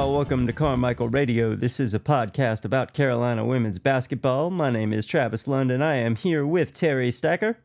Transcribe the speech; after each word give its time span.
Hey, 0.00 0.06
y'all, 0.06 0.14
welcome 0.14 0.46
to 0.46 0.52
Carmichael 0.54 1.10
Radio. 1.10 1.54
This 1.54 1.78
is 1.78 1.92
a 1.92 1.98
podcast 1.98 2.64
about 2.64 2.94
Carolina 2.94 3.44
women's 3.44 3.78
basketball. 3.78 4.48
My 4.48 4.70
name 4.70 4.94
is 4.94 5.04
Travis 5.04 5.46
London. 5.46 5.82
I 5.82 5.96
am 5.96 6.16
here 6.16 6.46
with 6.46 6.72
Terry 6.72 7.10
Stacker 7.10 7.58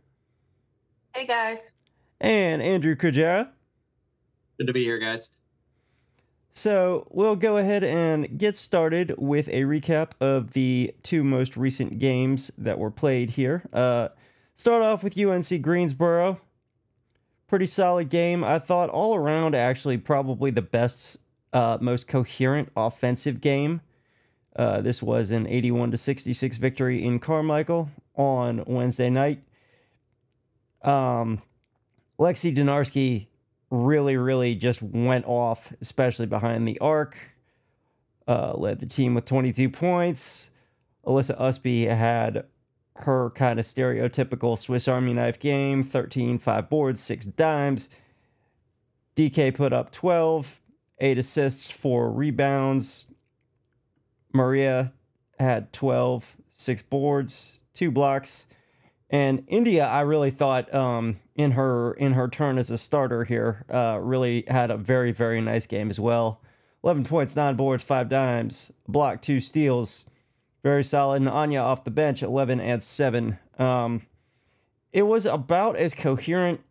Hey 1.16 1.25
guys. 1.25 1.71
and 2.20 2.61
Andrew 2.61 2.94
Kujera. 2.94 3.52
Good 4.58 4.67
to 4.67 4.73
be 4.73 4.84
here, 4.84 4.98
guys. 4.98 5.30
So, 6.52 7.08
we'll 7.09 7.38
go 7.38 7.55
ahead 7.55 7.85
and 7.85 8.38
get 8.38 8.58
started 8.58 9.16
with 9.17 9.47
a 9.47 9.61
recap 9.61 10.11
of 10.20 10.52
the 10.52 10.94
two 11.03 11.23
most 11.23 11.55
recent 11.55 11.99
games 11.99 12.52
that 12.58 12.77
were 12.77 12.91
played 12.91 13.30
here. 13.30 13.63
Uh, 13.72 14.09
start 14.55 14.83
off 14.83 15.05
with 15.05 15.17
UNC 15.17 15.61
Greensboro. 15.61 16.41
Pretty 17.47 17.66
solid 17.66 18.09
game. 18.09 18.44
I 18.44 18.59
thought 18.59 18.89
all 18.89 19.16
around, 19.16 19.55
actually, 19.55 19.97
probably 19.97 20.52
the 20.52 20.61
best, 20.61 21.17
uh, 21.55 21.77
most 21.80 22.05
coherent 22.05 22.70
offensive 22.76 23.40
game. 23.40 23.80
Uh, 24.58 24.82
this 24.82 25.02
was 25.02 25.32
an 25.32 25.48
81 25.48 25.91
to 25.91 25.98
66 25.98 26.58
victory 26.58 27.04
in 27.04 27.18
Carmichael 27.18 27.90
on 28.14 28.62
Wednesday 28.68 29.09
night. 29.09 29.41
Um, 30.81 31.41
Lexi 32.20 32.53
Donarski 32.53 33.28
really, 33.70 34.17
really 34.17 34.53
just 34.56 34.81
went 34.81 35.25
off, 35.25 35.72
especially 35.80 36.25
behind 36.25 36.67
the 36.67 36.78
arc. 36.80 37.17
Uh, 38.28 38.53
led 38.56 38.80
the 38.80 38.86
team 38.86 39.14
with 39.14 39.23
22 39.23 39.69
points. 39.69 40.50
Alyssa 41.06 41.40
Ustby 41.40 41.88
had 41.88 42.45
her 42.97 43.30
kind 43.30 43.59
of 43.59 43.66
stereotypical 43.66 44.58
Swiss 44.58 44.90
Army 44.90 45.14
knife 45.14 45.40
game 45.40 45.84
13, 45.84 46.38
five 46.38 46.69
boards, 46.69 47.00
six 47.00 47.25
dimes. 47.25 47.88
DK 49.16 49.56
put 49.56 49.72
up 49.72 49.92
12, 49.92 50.59
eight 50.99 51.17
assists, 51.17 51.71
four 51.71 52.11
rebounds. 52.11 53.07
Maria 54.33 54.93
had 55.39 55.71
12, 55.73 56.38
six 56.49 56.81
boards, 56.81 57.59
two 57.73 57.91
blocks. 57.91 58.47
And 59.09 59.45
Indya, 59.47 59.88
I 59.88 60.01
really 60.01 60.31
thought 60.31 60.73
um, 60.73 61.19
in 61.35 61.51
her 61.51 61.93
in 61.93 62.13
her 62.13 62.27
turn 62.27 62.57
as 62.57 62.69
a 62.69 62.77
starter 62.77 63.23
here, 63.23 63.63
uh, 63.69 63.99
really 64.01 64.43
had 64.47 64.71
a 64.71 64.77
very 64.77 65.11
very 65.11 65.41
nice 65.41 65.67
game 65.67 65.89
as 65.89 65.99
well. 65.99 66.41
Eleven 66.83 67.03
points, 67.03 67.35
nine 67.35 67.55
boards, 67.55 67.83
five 67.83 68.09
dimes, 68.09 68.71
block, 68.88 69.21
two 69.21 69.39
steals, 69.39 70.05
very 70.63 70.83
solid. 70.83 71.17
And 71.17 71.29
Anya 71.29 71.59
off 71.59 71.83
the 71.83 71.91
bench, 71.91 72.23
eleven 72.23 72.59
and 72.59 72.81
seven. 72.81 73.38
Um, 73.59 74.07
it 74.91 75.03
was 75.03 75.25
about 75.25 75.75
as 75.75 75.93
coherent 75.93 76.61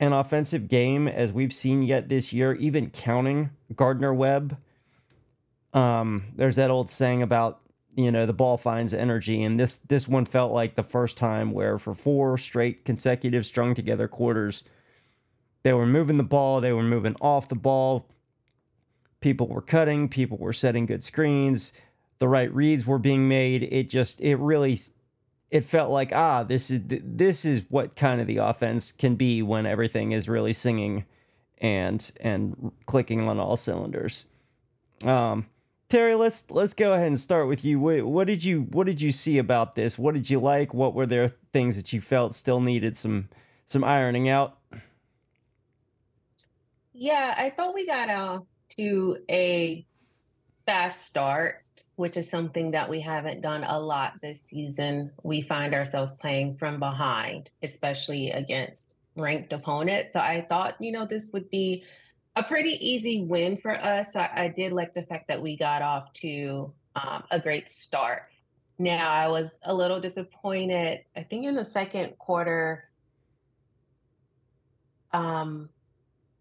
an 0.00 0.12
offensive 0.12 0.68
game 0.68 1.08
as 1.08 1.32
we've 1.32 1.52
seen 1.52 1.82
yet 1.82 2.08
this 2.08 2.32
year, 2.32 2.54
even 2.54 2.90
counting 2.90 3.50
Gardner 3.74 4.12
Webb. 4.12 4.58
Um, 5.72 6.24
there's 6.36 6.56
that 6.56 6.70
old 6.70 6.90
saying 6.90 7.22
about 7.22 7.60
you 7.96 8.10
know 8.10 8.26
the 8.26 8.32
ball 8.32 8.56
finds 8.56 8.92
energy 8.92 9.42
and 9.42 9.58
this 9.58 9.76
this 9.76 10.08
one 10.08 10.24
felt 10.24 10.52
like 10.52 10.74
the 10.74 10.82
first 10.82 11.16
time 11.16 11.52
where 11.52 11.78
for 11.78 11.94
four 11.94 12.36
straight 12.36 12.84
consecutive 12.84 13.46
strung 13.46 13.74
together 13.74 14.08
quarters 14.08 14.64
they 15.62 15.72
were 15.72 15.86
moving 15.86 16.16
the 16.16 16.22
ball 16.24 16.60
they 16.60 16.72
were 16.72 16.82
moving 16.82 17.16
off 17.20 17.48
the 17.48 17.54
ball 17.54 18.08
people 19.20 19.46
were 19.46 19.62
cutting 19.62 20.08
people 20.08 20.36
were 20.38 20.52
setting 20.52 20.86
good 20.86 21.04
screens 21.04 21.72
the 22.18 22.28
right 22.28 22.52
reads 22.54 22.86
were 22.86 22.98
being 22.98 23.28
made 23.28 23.62
it 23.62 23.88
just 23.88 24.20
it 24.20 24.36
really 24.36 24.78
it 25.54 25.64
felt 25.64 25.90
like 25.90 26.12
ah 26.12 26.42
this 26.42 26.70
is 26.70 26.80
this 26.84 27.44
is 27.44 27.64
what 27.70 27.96
kind 27.96 28.20
of 28.20 28.26
the 28.26 28.36
offense 28.36 28.92
can 28.92 29.14
be 29.14 29.40
when 29.40 29.64
everything 29.64 30.12
is 30.12 30.28
really 30.28 30.52
singing 30.52 31.04
and 31.58 32.12
and 32.20 32.72
clicking 32.86 33.26
on 33.28 33.38
all 33.38 33.56
cylinders 33.56 34.26
um 35.04 35.46
Terry, 35.88 36.14
let's 36.14 36.50
let's 36.50 36.72
go 36.72 36.94
ahead 36.94 37.08
and 37.08 37.20
start 37.20 37.46
with 37.46 37.64
you. 37.64 37.78
What, 37.78 38.04
what 38.04 38.26
did 38.26 38.42
you 38.42 38.62
what 38.72 38.86
did 38.86 39.00
you 39.00 39.12
see 39.12 39.38
about 39.38 39.74
this? 39.74 39.98
What 39.98 40.14
did 40.14 40.28
you 40.30 40.40
like? 40.40 40.72
What 40.72 40.94
were 40.94 41.06
there 41.06 41.28
things 41.52 41.76
that 41.76 41.92
you 41.92 42.00
felt 42.00 42.34
still 42.34 42.60
needed 42.60 42.96
some 42.96 43.28
some 43.66 43.84
ironing 43.84 44.28
out? 44.28 44.58
Yeah, 46.94 47.34
I 47.36 47.50
thought 47.50 47.74
we 47.74 47.86
got 47.86 48.08
off 48.10 48.42
to 48.78 49.18
a 49.30 49.86
fast 50.66 51.06
start, 51.06 51.63
which 51.96 52.16
is 52.16 52.30
something 52.30 52.72
that 52.72 52.88
we 52.88 53.00
haven't 53.00 53.40
done 53.40 53.64
a 53.64 53.78
lot 53.78 54.14
this 54.20 54.42
season. 54.42 55.10
We 55.22 55.40
find 55.40 55.74
ourselves 55.74 56.12
playing 56.12 56.56
from 56.56 56.78
behind, 56.78 57.50
especially 57.62 58.30
against 58.30 58.96
ranked 59.16 59.52
opponents. 59.52 60.14
So 60.14 60.20
I 60.20 60.46
thought, 60.48 60.76
you 60.80 60.92
know, 60.92 61.06
this 61.06 61.30
would 61.32 61.50
be 61.50 61.84
a 62.36 62.42
pretty 62.42 62.78
easy 62.80 63.22
win 63.22 63.56
for 63.56 63.72
us. 63.72 64.16
I, 64.16 64.30
I 64.34 64.48
did 64.48 64.72
like 64.72 64.94
the 64.94 65.02
fact 65.02 65.28
that 65.28 65.40
we 65.40 65.56
got 65.56 65.82
off 65.82 66.12
to 66.14 66.72
um, 66.96 67.22
a 67.30 67.38
great 67.38 67.68
start. 67.68 68.24
Now, 68.78 69.12
I 69.12 69.28
was 69.28 69.60
a 69.64 69.72
little 69.72 70.00
disappointed. 70.00 71.00
I 71.16 71.22
think 71.22 71.44
in 71.44 71.54
the 71.54 71.64
second 71.64 72.18
quarter, 72.18 72.88
um, 75.12 75.68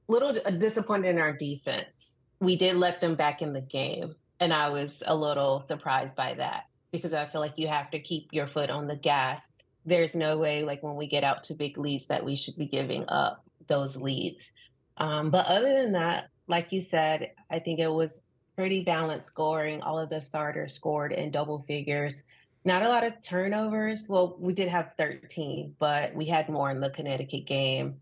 little 0.07 0.33
disappointed 0.57 1.09
in 1.09 1.19
our 1.19 1.33
defense. 1.33 2.13
We 2.39 2.55
did 2.55 2.75
let 2.75 2.99
them 2.99 3.15
back 3.15 3.41
in 3.41 3.53
the 3.53 3.61
game, 3.61 4.15
and 4.43 4.53
I 4.53 4.67
was 4.67 5.01
a 5.07 5.15
little 5.15 5.61
surprised 5.61 6.17
by 6.17 6.33
that 6.33 6.65
because 6.91 7.13
I 7.13 7.25
feel 7.25 7.39
like 7.39 7.53
you 7.55 7.69
have 7.69 7.89
to 7.91 7.99
keep 7.99 8.27
your 8.33 8.45
foot 8.45 8.69
on 8.69 8.87
the 8.87 8.97
gas. 8.97 9.49
There's 9.85 10.17
no 10.17 10.37
way, 10.37 10.63
like 10.63 10.83
when 10.83 10.95
we 10.95 11.07
get 11.07 11.23
out 11.23 11.45
to 11.45 11.53
big 11.53 11.77
leads, 11.77 12.07
that 12.07 12.25
we 12.25 12.35
should 12.35 12.57
be 12.57 12.65
giving 12.65 13.05
up 13.07 13.41
those 13.67 13.95
leads. 13.95 14.51
Um, 14.97 15.29
but 15.29 15.47
other 15.47 15.73
than 15.73 15.93
that, 15.93 16.27
like 16.47 16.73
you 16.73 16.81
said, 16.81 17.31
I 17.49 17.59
think 17.59 17.79
it 17.79 17.91
was 17.91 18.25
pretty 18.57 18.83
balanced 18.83 19.27
scoring. 19.27 19.81
All 19.81 19.97
of 19.97 20.09
the 20.09 20.19
starters 20.19 20.73
scored 20.73 21.13
in 21.13 21.31
double 21.31 21.59
figures. 21.59 22.25
Not 22.65 22.83
a 22.83 22.89
lot 22.89 23.05
of 23.05 23.21
turnovers. 23.21 24.07
Well, 24.09 24.35
we 24.37 24.53
did 24.53 24.67
have 24.67 24.91
13, 24.97 25.75
but 25.79 26.13
we 26.13 26.25
had 26.25 26.49
more 26.49 26.69
in 26.69 26.81
the 26.81 26.89
Connecticut 26.89 27.45
game. 27.45 27.95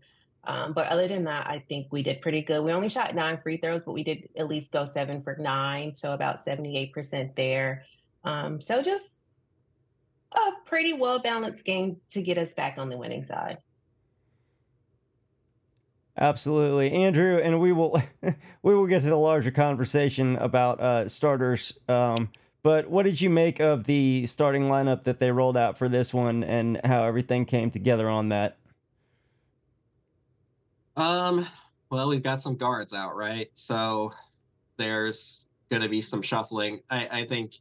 Um, 0.44 0.72
but 0.72 0.88
other 0.88 1.06
than 1.06 1.24
that, 1.24 1.46
I 1.46 1.64
think 1.68 1.92
we 1.92 2.02
did 2.02 2.20
pretty 2.20 2.42
good. 2.42 2.64
We 2.64 2.72
only 2.72 2.88
shot 2.88 3.14
nine 3.14 3.38
free 3.42 3.58
throws, 3.58 3.84
but 3.84 3.92
we 3.92 4.02
did 4.02 4.28
at 4.36 4.48
least 4.48 4.72
go 4.72 4.84
seven 4.84 5.22
for 5.22 5.36
nine, 5.38 5.94
so 5.94 6.12
about 6.12 6.36
78% 6.36 7.36
there. 7.36 7.84
Um, 8.24 8.60
so 8.60 8.82
just 8.82 9.20
a 10.34 10.50
pretty 10.66 10.92
well 10.94 11.20
balanced 11.20 11.64
game 11.64 11.98
to 12.10 12.22
get 12.22 12.38
us 12.38 12.54
back 12.54 12.78
on 12.78 12.88
the 12.88 12.98
winning 12.98 13.24
side. 13.24 13.58
Absolutely, 16.16 16.92
Andrew, 16.92 17.40
and 17.42 17.60
we 17.60 17.72
will 17.72 18.02
we 18.62 18.74
will 18.74 18.86
get 18.86 19.02
to 19.02 19.08
the 19.08 19.16
larger 19.16 19.50
conversation 19.50 20.36
about 20.36 20.80
uh, 20.80 21.08
starters. 21.08 21.78
Um, 21.88 22.30
but 22.62 22.88
what 22.88 23.04
did 23.04 23.20
you 23.20 23.30
make 23.30 23.60
of 23.60 23.84
the 23.84 24.26
starting 24.26 24.64
lineup 24.64 25.04
that 25.04 25.18
they 25.18 25.32
rolled 25.32 25.56
out 25.56 25.78
for 25.78 25.88
this 25.88 26.12
one, 26.12 26.44
and 26.44 26.80
how 26.84 27.04
everything 27.04 27.44
came 27.44 27.70
together 27.70 28.08
on 28.08 28.28
that? 28.28 28.56
Um, 30.96 31.46
well, 31.90 32.08
we've 32.08 32.22
got 32.22 32.42
some 32.42 32.56
guards 32.56 32.92
out, 32.92 33.16
right? 33.16 33.48
So 33.54 34.12
there's 34.76 35.46
going 35.70 35.82
to 35.82 35.88
be 35.88 36.02
some 36.02 36.22
shuffling. 36.22 36.80
I, 36.90 37.20
I 37.20 37.26
think 37.26 37.54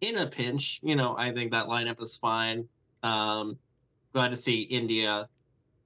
in 0.00 0.16
a 0.18 0.26
pinch, 0.26 0.80
you 0.82 0.96
know, 0.96 1.16
I 1.16 1.32
think 1.32 1.52
that 1.52 1.66
lineup 1.66 2.02
is 2.02 2.16
fine. 2.16 2.66
Um, 3.02 3.58
glad 4.12 4.28
to 4.28 4.36
see 4.36 4.68
Indya 4.70 5.26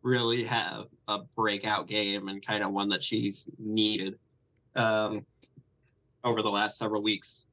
really 0.02 0.44
have 0.44 0.86
a 1.08 1.20
breakout 1.36 1.88
game 1.88 2.28
and 2.28 2.44
kind 2.44 2.62
of 2.62 2.72
one 2.72 2.88
that 2.88 3.02
she's 3.02 3.50
needed 3.58 4.18
um, 4.76 5.24
over 6.24 6.42
the 6.42 6.50
last 6.50 6.78
several 6.78 7.02
weeks. 7.02 7.46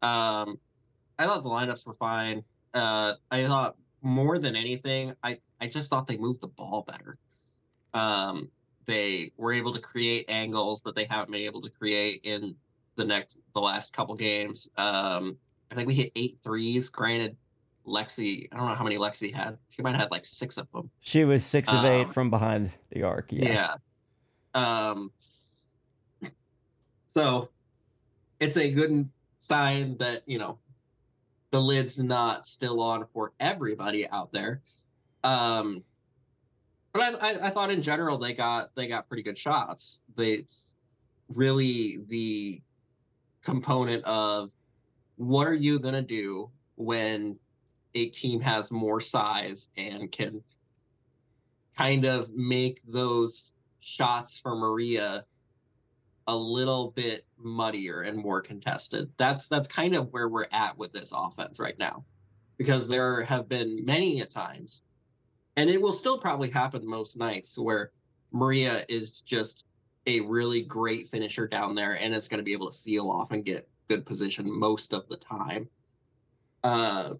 Um, 0.00 0.58
I 1.18 1.26
thought 1.26 1.42
the 1.42 1.50
lineups 1.50 1.86
were 1.86 1.94
fine. 1.94 2.42
Uh, 2.74 3.14
I 3.30 3.46
thought 3.46 3.76
more 4.00 4.38
than 4.38 4.56
anything, 4.56 5.14
I, 5.22 5.38
I 5.60 5.66
just 5.66 5.90
thought 5.90 6.06
they 6.06 6.16
moved 6.16 6.40
the 6.40 6.48
ball 6.48 6.84
better. 6.88 7.16
Um, 7.94 8.50
they 8.86 9.32
were 9.36 9.52
able 9.52 9.72
to 9.72 9.80
create 9.80 10.24
angles 10.28 10.82
that 10.82 10.94
they 10.94 11.04
haven't 11.04 11.30
been 11.30 11.42
able 11.42 11.62
to 11.62 11.70
create 11.70 12.20
in 12.24 12.54
the 12.96 13.04
next 13.04 13.38
the 13.54 13.60
last 13.60 13.92
couple 13.92 14.14
games. 14.14 14.70
Um, 14.76 15.36
I 15.70 15.74
think 15.74 15.86
we 15.88 15.94
hit 15.94 16.12
eight 16.16 16.38
threes. 16.42 16.88
Granted, 16.88 17.36
Lexi, 17.86 18.48
I 18.52 18.56
don't 18.56 18.68
know 18.68 18.74
how 18.74 18.84
many 18.84 18.96
Lexi 18.96 19.32
had. 19.32 19.56
She 19.70 19.82
might 19.82 19.92
have 19.92 20.00
had 20.00 20.10
like 20.10 20.24
six 20.24 20.56
of 20.56 20.70
them. 20.72 20.90
She 21.00 21.24
was 21.24 21.44
six 21.44 21.68
of 21.72 21.84
eight 21.84 22.06
Um, 22.06 22.08
from 22.08 22.30
behind 22.30 22.72
the 22.90 23.02
arc. 23.04 23.32
Yeah. 23.32 23.76
Yeah. 24.54 24.90
Um. 24.90 25.12
So, 27.06 27.50
it's 28.40 28.56
a 28.56 28.70
good 28.70 29.08
sign 29.38 29.96
that 29.98 30.22
you 30.26 30.38
know 30.38 30.58
the 31.50 31.60
lid's 31.60 31.98
not 31.98 32.46
still 32.46 32.80
on 32.80 33.06
for 33.12 33.32
everybody 33.38 34.08
out 34.08 34.32
there. 34.32 34.60
Um. 35.24 35.84
But 36.92 37.22
I, 37.22 37.30
I, 37.30 37.46
I 37.46 37.50
thought 37.50 37.70
in 37.70 37.82
general 37.82 38.18
they 38.18 38.34
got 38.34 38.74
they 38.74 38.86
got 38.86 39.08
pretty 39.08 39.22
good 39.22 39.38
shots. 39.38 40.00
They 40.16 40.46
really 41.28 42.04
the 42.08 42.62
component 43.42 44.04
of 44.04 44.50
what 45.16 45.46
are 45.46 45.54
you 45.54 45.78
gonna 45.78 46.02
do 46.02 46.50
when 46.76 47.38
a 47.94 48.06
team 48.06 48.40
has 48.40 48.70
more 48.70 49.00
size 49.00 49.68
and 49.76 50.10
can 50.10 50.42
kind 51.76 52.04
of 52.04 52.30
make 52.30 52.82
those 52.84 53.52
shots 53.80 54.38
for 54.38 54.54
Maria 54.54 55.24
a 56.28 56.36
little 56.36 56.92
bit 56.92 57.26
muddier 57.36 58.02
and 58.02 58.16
more 58.16 58.40
contested. 58.40 59.10
That's 59.16 59.46
that's 59.46 59.68
kind 59.68 59.94
of 59.94 60.12
where 60.12 60.28
we're 60.28 60.46
at 60.52 60.76
with 60.78 60.92
this 60.92 61.12
offense 61.14 61.58
right 61.58 61.78
now. 61.78 62.04
Because 62.58 62.86
there 62.86 63.22
have 63.22 63.48
been 63.48 63.84
many 63.84 64.20
a 64.20 64.26
times, 64.26 64.82
and 65.56 65.68
it 65.68 65.80
will 65.80 65.92
still 65.92 66.18
probably 66.18 66.50
happen 66.50 66.86
most 66.86 67.16
nights 67.16 67.58
where 67.58 67.92
Maria 68.32 68.84
is 68.88 69.20
just 69.20 69.66
a 70.06 70.20
really 70.20 70.62
great 70.62 71.08
finisher 71.08 71.46
down 71.46 71.74
there 71.74 71.92
and 71.92 72.14
it's 72.14 72.28
going 72.28 72.38
to 72.38 72.44
be 72.44 72.52
able 72.52 72.70
to 72.70 72.76
seal 72.76 73.10
off 73.10 73.30
and 73.30 73.44
get 73.44 73.68
good 73.88 74.04
position 74.06 74.50
most 74.50 74.92
of 74.92 75.06
the 75.08 75.16
time. 75.16 75.68
Uh, 76.64 77.14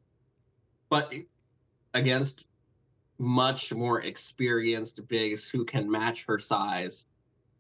but 0.89 1.13
against 1.95 2.47
much 3.19 3.73
more 3.73 4.01
experienced 4.01 5.07
bigs 5.09 5.49
who 5.49 5.65
can 5.65 5.91
match 5.91 6.25
her 6.25 6.39
size 6.39 7.07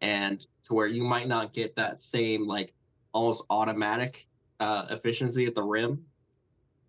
and 0.00 0.46
to 0.64 0.74
where 0.74 0.86
you 0.86 1.04
might 1.04 1.28
not 1.28 1.52
get 1.52 1.76
that 1.76 2.00
same 2.00 2.46
like 2.46 2.74
almost 3.12 3.44
automatic 3.50 4.26
uh, 4.60 4.86
efficiency 4.90 5.44
at 5.44 5.54
the 5.54 5.62
rim 5.62 6.04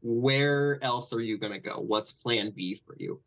where 0.02 0.84
else 0.84 1.14
are 1.14 1.22
you 1.22 1.38
going 1.38 1.52
to 1.52 1.60
go 1.60 1.80
what's 1.80 2.12
plan 2.12 2.52
b 2.56 2.76
for 2.76 2.96
you 2.98 3.20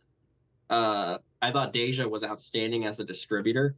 uh, 0.70 1.18
i 1.42 1.50
thought 1.50 1.72
deja 1.72 2.06
was 2.06 2.22
outstanding 2.22 2.86
as 2.86 3.00
a 3.00 3.04
distributor 3.04 3.76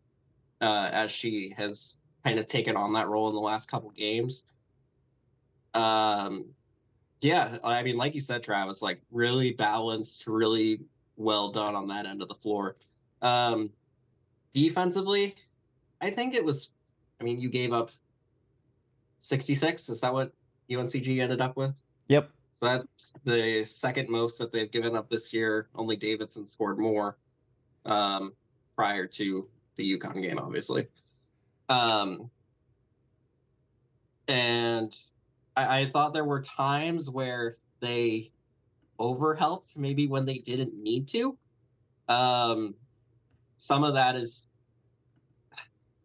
uh, 0.61 0.89
as 0.93 1.11
she 1.11 1.55
has 1.57 1.99
kind 2.25 2.39
of 2.39 2.47
taken 2.47 2.77
on 2.77 2.93
that 2.93 3.09
role 3.09 3.29
in 3.29 3.35
the 3.35 3.41
last 3.41 3.71
couple 3.71 3.91
games 3.91 4.45
um, 5.75 6.45
yeah 7.21 7.59
i 7.65 7.83
mean 7.83 7.97
like 7.97 8.15
you 8.15 8.21
said 8.21 8.43
travis 8.43 8.83
like 8.83 9.01
really 9.11 9.53
balanced 9.53 10.27
really 10.27 10.81
well 11.17 11.51
done 11.51 11.75
on 11.75 11.89
that 11.89 12.07
end 12.07 12.23
of 12.23 12.29
the 12.29 12.35
floor 12.35 12.77
um, 13.23 13.71
defensively 14.53 15.35
I 16.01 16.11
think 16.11 16.35
it 16.35 16.45
was. 16.45 16.73
I 17.21 17.25
mean, 17.25 17.39
you 17.39 17.51
gave 17.51 17.73
up 17.73 17.91
66. 19.21 19.89
Is 19.89 20.01
that 20.01 20.13
what 20.13 20.33
UNCG 20.71 21.21
ended 21.21 21.41
up 21.41 21.57
with? 21.57 21.75
Yep. 22.09 22.31
That's 22.61 23.13
the 23.25 23.65
second 23.65 24.09
most 24.09 24.39
that 24.39 24.53
they've 24.53 24.71
given 24.71 24.97
up 24.97 25.09
this 25.09 25.33
year. 25.33 25.69
Only 25.75 25.97
Davidson 25.97 26.47
scored 26.47 26.79
more 26.79 27.19
um, 27.85 28.33
prior 28.75 29.07
to 29.07 29.49
the 29.77 29.99
UConn 29.99 30.23
game, 30.23 30.39
obviously. 30.39 30.87
Um, 31.69 32.31
and 34.27 34.95
I, 35.57 35.81
I 35.81 35.87
thought 35.87 36.13
there 36.13 36.25
were 36.25 36.43
times 36.43 37.09
where 37.09 37.55
they 37.81 38.33
overhelped, 38.99 39.77
maybe 39.77 40.07
when 40.07 40.27
they 40.27 40.39
didn't 40.39 40.75
need 40.75 41.07
to. 41.09 41.39
Um, 42.09 42.75
some 43.59 43.85
of 43.85 43.95
that 43.95 44.17
is 44.17 44.47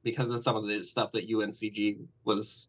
because 0.03 0.31
of 0.31 0.41
some 0.41 0.55
of 0.55 0.67
the 0.67 0.83
stuff 0.83 1.11
that 1.13 1.29
UNCG 1.29 2.05
was 2.25 2.67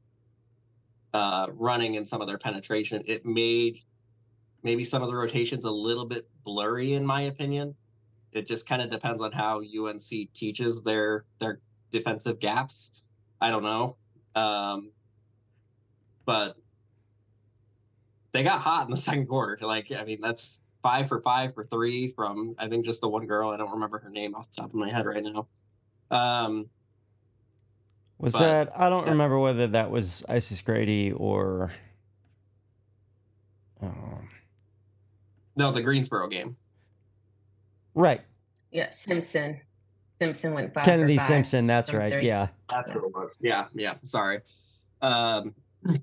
uh, 1.15 1.47
running 1.55 1.97
and 1.97 2.07
some 2.07 2.21
of 2.21 2.27
their 2.27 2.37
penetration, 2.37 3.03
it 3.07 3.25
made 3.25 3.79
maybe 4.65 4.83
some 4.83 5.01
of 5.01 5.09
the 5.09 5.15
rotations 5.15 5.65
a 5.65 5.71
little 5.71 6.05
bit 6.05 6.29
blurry, 6.45 6.95
in 6.95 7.07
my 7.07 7.23
opinion. 7.23 7.75
It 8.33 8.49
just 8.49 8.69
kind 8.69 8.83
of 8.83 8.91
depends 8.91 9.23
on 9.23 9.31
how 9.31 9.63
UNC 9.63 10.03
teaches 10.35 10.83
their 10.83 11.25
their 11.39 11.61
defensive 11.93 12.41
gaps. 12.41 13.03
I 13.41 13.51
don't 13.51 13.63
know, 13.63 13.97
um, 14.35 14.91
but 16.27 16.57
they 18.33 18.43
got 18.43 18.61
hot 18.61 18.87
in 18.87 18.91
the 18.91 18.97
second 19.01 19.29
quarter. 19.29 19.57
Like, 19.65 19.93
I 19.93 20.05
mean, 20.05 20.21
that's 20.21 20.65
five 20.83 21.07
for 21.09 21.21
five 21.23 21.55
for 21.55 21.63
three 21.63 22.09
from 22.09 22.57
I 22.59 22.67
think 22.67 22.85
just 22.85 23.01
the 23.01 23.09
one 23.09 23.27
girl. 23.27 23.51
I 23.51 23.57
don't 23.57 23.71
remember 23.71 24.01
her 24.01 24.11
name 24.11 24.35
off 24.35 24.51
the 24.51 24.63
top 24.63 24.71
of 24.71 24.75
my 24.75 24.91
head 24.91 25.07
right 25.07 25.23
now. 25.23 25.47
Um, 26.11 26.69
was 28.25 28.33
but, 28.33 28.41
that 28.41 28.73
I 28.75 28.89
don't 28.89 29.05
yeah. 29.05 29.13
remember 29.13 29.39
whether 29.39 29.67
that 29.69 29.91
was 29.91 30.25
Isis 30.29 30.63
Grady 30.63 31.13
or 31.13 31.73
um, 33.83 34.29
No, 35.57 35.71
the 35.71 35.83
Greensboro 35.83 36.29
game. 36.29 36.57
Right. 37.95 38.23
Yeah, 38.73 38.89
Simpson. 38.89 39.61
Simpson 40.19 40.55
went 40.55 40.73
five. 40.73 40.85
Kennedy 40.85 41.19
Simpson, 41.19 41.67
that's 41.67 41.93
right. 41.93 42.13
Three. 42.13 42.27
Yeah. 42.27 42.49
That's 42.71 42.95
what 42.95 43.05
it 43.05 43.13
was. 43.15 43.39
Yeah, 43.41 43.67
yeah. 43.75 43.95
Sorry. 44.05 44.41
Um 45.03 45.55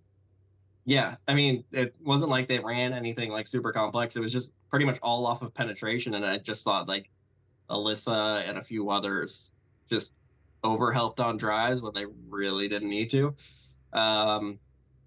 yeah, 0.85 1.15
I 1.27 1.33
mean, 1.33 1.63
it 1.71 1.97
wasn't 2.05 2.29
like 2.29 2.47
they 2.47 2.59
ran 2.59 2.93
anything 2.93 3.31
like 3.31 3.47
super 3.47 3.73
complex. 3.73 4.15
It 4.15 4.19
was 4.19 4.31
just 4.31 4.51
pretty 4.69 4.85
much 4.85 4.99
all 5.01 5.25
off 5.25 5.41
of 5.41 5.53
penetration. 5.55 6.13
And 6.13 6.23
I 6.23 6.37
just 6.37 6.63
thought 6.63 6.87
like 6.87 7.09
Alyssa 7.71 8.47
and 8.47 8.59
a 8.59 8.63
few 8.63 8.91
others 8.91 9.53
just 9.89 10.13
overhelped 10.63 11.19
on 11.19 11.37
drives 11.37 11.81
when 11.81 11.93
they 11.93 12.05
really 12.29 12.67
didn't 12.67 12.89
need 12.89 13.09
to. 13.11 13.35
Um, 13.93 14.59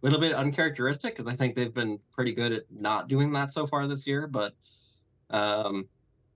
a 0.02 0.06
little 0.06 0.20
bit 0.20 0.34
uncharacteristic 0.34 1.16
because 1.16 1.32
I 1.32 1.34
think 1.34 1.54
they've 1.54 1.72
been 1.72 1.98
pretty 2.12 2.34
good 2.34 2.52
at 2.52 2.64
not 2.70 3.08
doing 3.08 3.32
that 3.32 3.52
so 3.52 3.66
far 3.66 3.86
this 3.86 4.06
year, 4.06 4.26
but 4.26 4.52
um, 5.30 5.88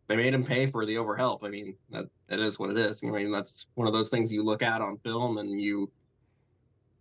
they 0.07 0.17
made 0.17 0.33
him 0.33 0.45
pay 0.45 0.67
for 0.67 0.87
the 0.87 0.95
overhelp. 0.95 1.45
I 1.45 1.49
mean, 1.49 1.77
that 1.91 2.07
it 2.31 2.41
is 2.41 2.59
what 2.59 2.71
it 2.71 2.79
is. 2.79 3.05
I 3.05 3.09
mean, 3.09 3.31
that's 3.31 3.67
one 3.75 3.87
of 3.87 3.93
those 3.93 4.09
things 4.09 4.33
you 4.33 4.43
look 4.43 4.63
at 4.63 4.81
on 4.81 4.97
film 4.99 5.39
and 5.39 5.61
you 5.61 5.91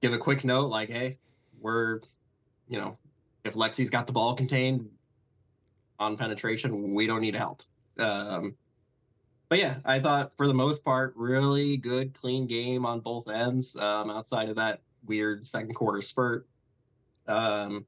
give 0.02 0.14
a 0.14 0.18
quick 0.18 0.44
note 0.44 0.68
like, 0.68 0.90
hey, 0.90 1.18
we're, 1.60 2.02
you 2.68 2.80
know, 2.80 2.98
if 3.46 3.54
Lexi's 3.54 3.90
got 3.90 4.08
the 4.08 4.14
ball 4.14 4.36
contained 4.36 4.90
on 6.00 6.18
penetration, 6.18 6.94
we 6.94 7.08
don't 7.08 7.22
need 7.22 7.36
help. 7.36 7.62
Um, 7.98 8.56
but 9.50 9.60
yeah, 9.60 9.78
I 9.86 10.00
thought 10.00 10.36
for 10.36 10.48
the 10.48 10.54
most 10.54 10.84
part, 10.84 11.14
really 11.16 11.78
good, 11.78 12.14
clean 12.14 12.48
game 12.48 12.86
on 12.86 13.00
both 13.00 13.28
ends. 13.30 13.76
Um, 13.76 14.10
outside 14.10 14.50
of 14.50 14.58
that 14.58 14.82
weird 15.06 15.48
second 15.48 15.74
quarter 15.74 16.02
spurt, 16.02 16.48
um, 17.28 17.86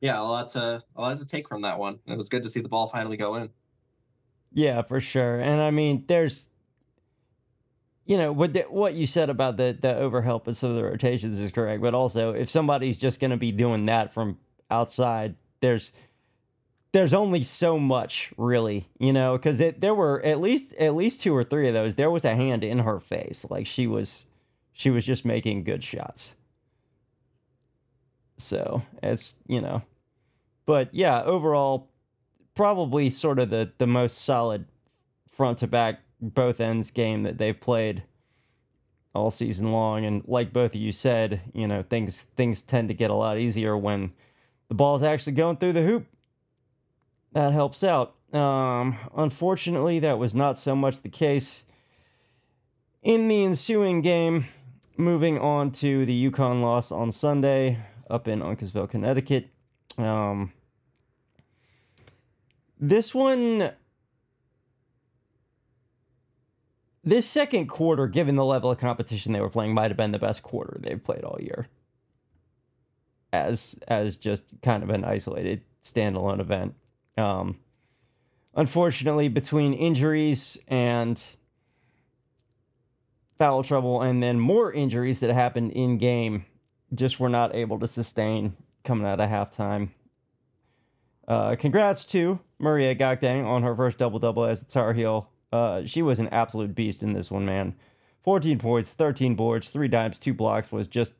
yeah, 0.00 0.20
a 0.20 0.22
lot 0.22 0.50
to 0.50 0.82
a 0.96 1.00
lot 1.00 1.18
to 1.18 1.26
take 1.26 1.48
from 1.48 1.62
that 1.62 1.78
one. 1.78 2.00
It 2.06 2.18
was 2.18 2.28
good 2.28 2.42
to 2.42 2.48
see 2.48 2.60
the 2.60 2.68
ball 2.68 2.88
finally 2.88 3.16
go 3.16 3.36
in. 3.36 3.50
Yeah, 4.52 4.82
for 4.82 5.00
sure. 5.00 5.40
And 5.40 5.60
I 5.62 5.70
mean, 5.70 6.04
there's, 6.08 6.46
you 8.04 8.18
know, 8.18 8.32
what 8.32 8.52
the, 8.52 8.62
what 8.62 8.94
you 8.94 9.06
said 9.06 9.30
about 9.30 9.56
the 9.56 9.76
the 9.80 9.94
overhelp 9.94 10.46
and 10.46 10.56
some 10.56 10.70
of 10.70 10.76
the 10.76 10.84
rotations 10.84 11.38
is 11.38 11.52
correct. 11.52 11.80
But 11.80 11.94
also, 11.94 12.32
if 12.32 12.50
somebody's 12.50 12.98
just 12.98 13.20
going 13.20 13.30
to 13.30 13.36
be 13.36 13.52
doing 13.52 13.86
that 13.86 14.12
from 14.12 14.38
outside, 14.70 15.36
there's 15.60 15.92
there's 16.92 17.14
only 17.14 17.42
so 17.42 17.78
much 17.78 18.32
really 18.36 18.86
you 18.98 19.12
know 19.12 19.36
because 19.36 19.58
there 19.58 19.94
were 19.94 20.22
at 20.24 20.40
least 20.40 20.74
at 20.74 20.94
least 20.94 21.22
two 21.22 21.34
or 21.34 21.42
three 21.42 21.66
of 21.66 21.74
those 21.74 21.96
there 21.96 22.10
was 22.10 22.24
a 22.24 22.36
hand 22.36 22.62
in 22.62 22.80
her 22.80 22.98
face 23.00 23.46
like 23.50 23.66
she 23.66 23.86
was 23.86 24.26
she 24.72 24.90
was 24.90 25.04
just 25.04 25.24
making 25.24 25.64
good 25.64 25.84
shots. 25.84 26.34
So 28.38 28.82
it's 29.02 29.36
you 29.46 29.60
know 29.60 29.82
but 30.66 30.92
yeah 30.92 31.22
overall 31.22 31.90
probably 32.54 33.10
sort 33.10 33.38
of 33.38 33.50
the 33.50 33.72
the 33.78 33.86
most 33.86 34.18
solid 34.18 34.66
front 35.28 35.58
to 35.58 35.66
back 35.66 36.00
both 36.20 36.60
ends 36.60 36.90
game 36.90 37.22
that 37.22 37.38
they've 37.38 37.58
played 37.58 38.02
all 39.14 39.30
season 39.30 39.72
long. 39.72 40.04
And 40.04 40.22
like 40.26 40.52
both 40.52 40.74
of 40.74 40.80
you 40.80 40.92
said 40.92 41.40
you 41.54 41.66
know 41.66 41.82
things 41.82 42.22
things 42.22 42.62
tend 42.62 42.88
to 42.88 42.94
get 42.94 43.10
a 43.10 43.14
lot 43.14 43.38
easier 43.38 43.76
when 43.76 44.12
the 44.68 44.74
ball's 44.74 45.02
actually 45.02 45.34
going 45.34 45.56
through 45.58 45.74
the 45.74 45.82
hoop 45.82 46.06
that 47.32 47.52
helps 47.52 47.82
out. 47.82 48.14
Um, 48.32 48.96
unfortunately, 49.14 49.98
that 50.00 50.18
was 50.18 50.34
not 50.34 50.58
so 50.58 50.74
much 50.74 51.02
the 51.02 51.08
case 51.08 51.64
in 53.02 53.28
the 53.28 53.44
ensuing 53.44 54.00
game. 54.00 54.46
Moving 54.96 55.38
on 55.38 55.70
to 55.72 56.04
the 56.04 56.30
UConn 56.30 56.62
loss 56.62 56.92
on 56.92 57.10
Sunday 57.10 57.78
up 58.10 58.28
in 58.28 58.40
Uncasville, 58.40 58.88
Connecticut. 58.88 59.48
Um, 59.96 60.52
this 62.78 63.14
one, 63.14 63.72
this 67.02 67.26
second 67.26 67.68
quarter, 67.68 68.06
given 68.06 68.36
the 68.36 68.44
level 68.44 68.70
of 68.70 68.78
competition 68.78 69.32
they 69.32 69.40
were 69.40 69.48
playing, 69.48 69.72
might 69.72 69.90
have 69.90 69.96
been 69.96 70.12
the 70.12 70.18
best 70.18 70.42
quarter 70.42 70.78
they've 70.80 71.02
played 71.02 71.24
all 71.24 71.40
year. 71.40 71.68
As 73.32 73.80
as 73.88 74.16
just 74.16 74.44
kind 74.62 74.82
of 74.82 74.90
an 74.90 75.04
isolated 75.04 75.62
standalone 75.82 76.38
event. 76.38 76.74
Um, 77.16 77.58
unfortunately, 78.54 79.28
between 79.28 79.72
injuries 79.72 80.58
and 80.68 81.22
foul 83.38 83.62
trouble, 83.62 84.02
and 84.02 84.22
then 84.22 84.38
more 84.38 84.72
injuries 84.72 85.20
that 85.20 85.32
happened 85.32 85.72
in 85.72 85.98
game, 85.98 86.44
just 86.94 87.18
were 87.18 87.28
not 87.28 87.54
able 87.54 87.78
to 87.78 87.86
sustain 87.86 88.56
coming 88.84 89.06
out 89.06 89.20
of 89.20 89.28
halftime. 89.28 89.90
Uh, 91.26 91.56
congrats 91.56 92.04
to 92.04 92.38
Maria 92.58 92.94
Gakdeng 92.94 93.46
on 93.46 93.62
her 93.62 93.74
first 93.74 93.98
double 93.98 94.18
double 94.18 94.44
as 94.44 94.62
a 94.62 94.66
Tar 94.66 94.92
Heel. 94.92 95.28
Uh, 95.52 95.84
she 95.84 96.02
was 96.02 96.18
an 96.18 96.28
absolute 96.28 96.74
beast 96.74 97.02
in 97.02 97.12
this 97.12 97.30
one, 97.30 97.44
man. 97.44 97.74
14 98.24 98.58
points, 98.58 98.94
13 98.94 99.34
boards, 99.34 99.70
three 99.70 99.88
dimes, 99.88 100.18
two 100.18 100.34
blocks 100.34 100.70
was 100.70 100.86
just 100.86 101.14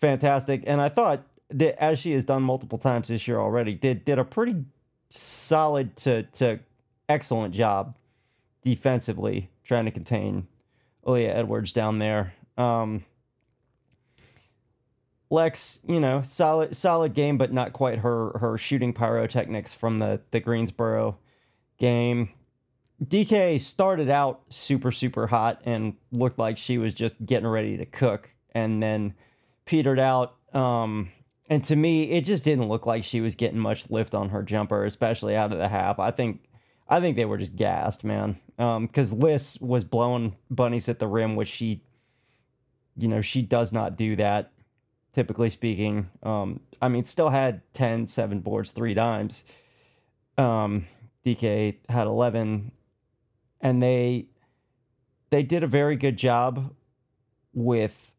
fantastic. 0.00 0.64
And 0.66 0.80
I 0.80 0.88
thought 0.88 1.26
that 1.50 1.82
as 1.82 1.98
she 1.98 2.12
has 2.12 2.24
done 2.24 2.42
multiple 2.42 2.78
times 2.78 3.08
this 3.08 3.28
year 3.28 3.38
already, 3.38 3.74
did 3.74 4.04
did 4.04 4.18
a 4.18 4.24
pretty 4.24 4.64
solid 5.16 5.96
to 5.96 6.24
to 6.24 6.60
excellent 7.08 7.54
job 7.54 7.96
defensively 8.62 9.50
trying 9.64 9.84
to 9.84 9.90
contain 9.90 10.46
Aaliyah 11.06 11.34
Edwards 11.36 11.72
down 11.72 11.98
there. 11.98 12.34
Um, 12.56 13.04
Lex, 15.30 15.80
you 15.88 15.98
know, 15.98 16.20
solid 16.22 16.76
solid 16.76 17.14
game, 17.14 17.38
but 17.38 17.52
not 17.52 17.72
quite 17.72 18.00
her 18.00 18.36
her 18.38 18.58
shooting 18.58 18.92
pyrotechnics 18.92 19.74
from 19.74 19.98
the 19.98 20.20
the 20.30 20.40
Greensboro 20.40 21.16
game. 21.78 22.28
DK 23.02 23.58
started 23.58 24.10
out 24.10 24.42
super 24.50 24.90
super 24.90 25.26
hot 25.26 25.62
and 25.64 25.94
looked 26.12 26.38
like 26.38 26.58
she 26.58 26.76
was 26.76 26.92
just 26.92 27.24
getting 27.24 27.48
ready 27.48 27.78
to 27.78 27.86
cook, 27.86 28.30
and 28.54 28.82
then 28.82 29.14
petered 29.64 29.98
out. 29.98 30.34
Um, 30.52 31.10
and 31.52 31.62
to 31.64 31.76
me, 31.76 32.04
it 32.04 32.24
just 32.24 32.44
didn't 32.44 32.70
look 32.70 32.86
like 32.86 33.04
she 33.04 33.20
was 33.20 33.34
getting 33.34 33.58
much 33.58 33.90
lift 33.90 34.14
on 34.14 34.30
her 34.30 34.42
jumper, 34.42 34.86
especially 34.86 35.36
out 35.36 35.52
of 35.52 35.58
the 35.58 35.68
half. 35.68 35.98
I 35.98 36.10
think 36.10 36.48
I 36.88 36.98
think 36.98 37.14
they 37.14 37.26
were 37.26 37.36
just 37.36 37.56
gassed, 37.56 38.04
man. 38.04 38.38
Because 38.56 39.12
um, 39.12 39.18
Liz 39.18 39.58
was 39.60 39.84
blowing 39.84 40.34
bunnies 40.50 40.88
at 40.88 40.98
the 40.98 41.06
rim, 41.06 41.36
which 41.36 41.48
she, 41.48 41.82
you 42.96 43.06
know, 43.06 43.20
she 43.20 43.42
does 43.42 43.70
not 43.70 43.98
do 43.98 44.16
that, 44.16 44.52
typically 45.12 45.50
speaking. 45.50 46.08
Um, 46.22 46.60
I 46.80 46.88
mean, 46.88 47.04
still 47.04 47.28
had 47.28 47.60
10, 47.74 48.06
7 48.06 48.40
boards, 48.40 48.70
three 48.70 48.94
dimes. 48.94 49.44
Um, 50.38 50.86
DK 51.26 51.76
had 51.90 52.06
11. 52.06 52.72
And 53.60 53.82
they 53.82 54.28
they 55.28 55.42
did 55.42 55.62
a 55.62 55.66
very 55.66 55.96
good 55.96 56.16
job 56.16 56.74
with 57.52 58.11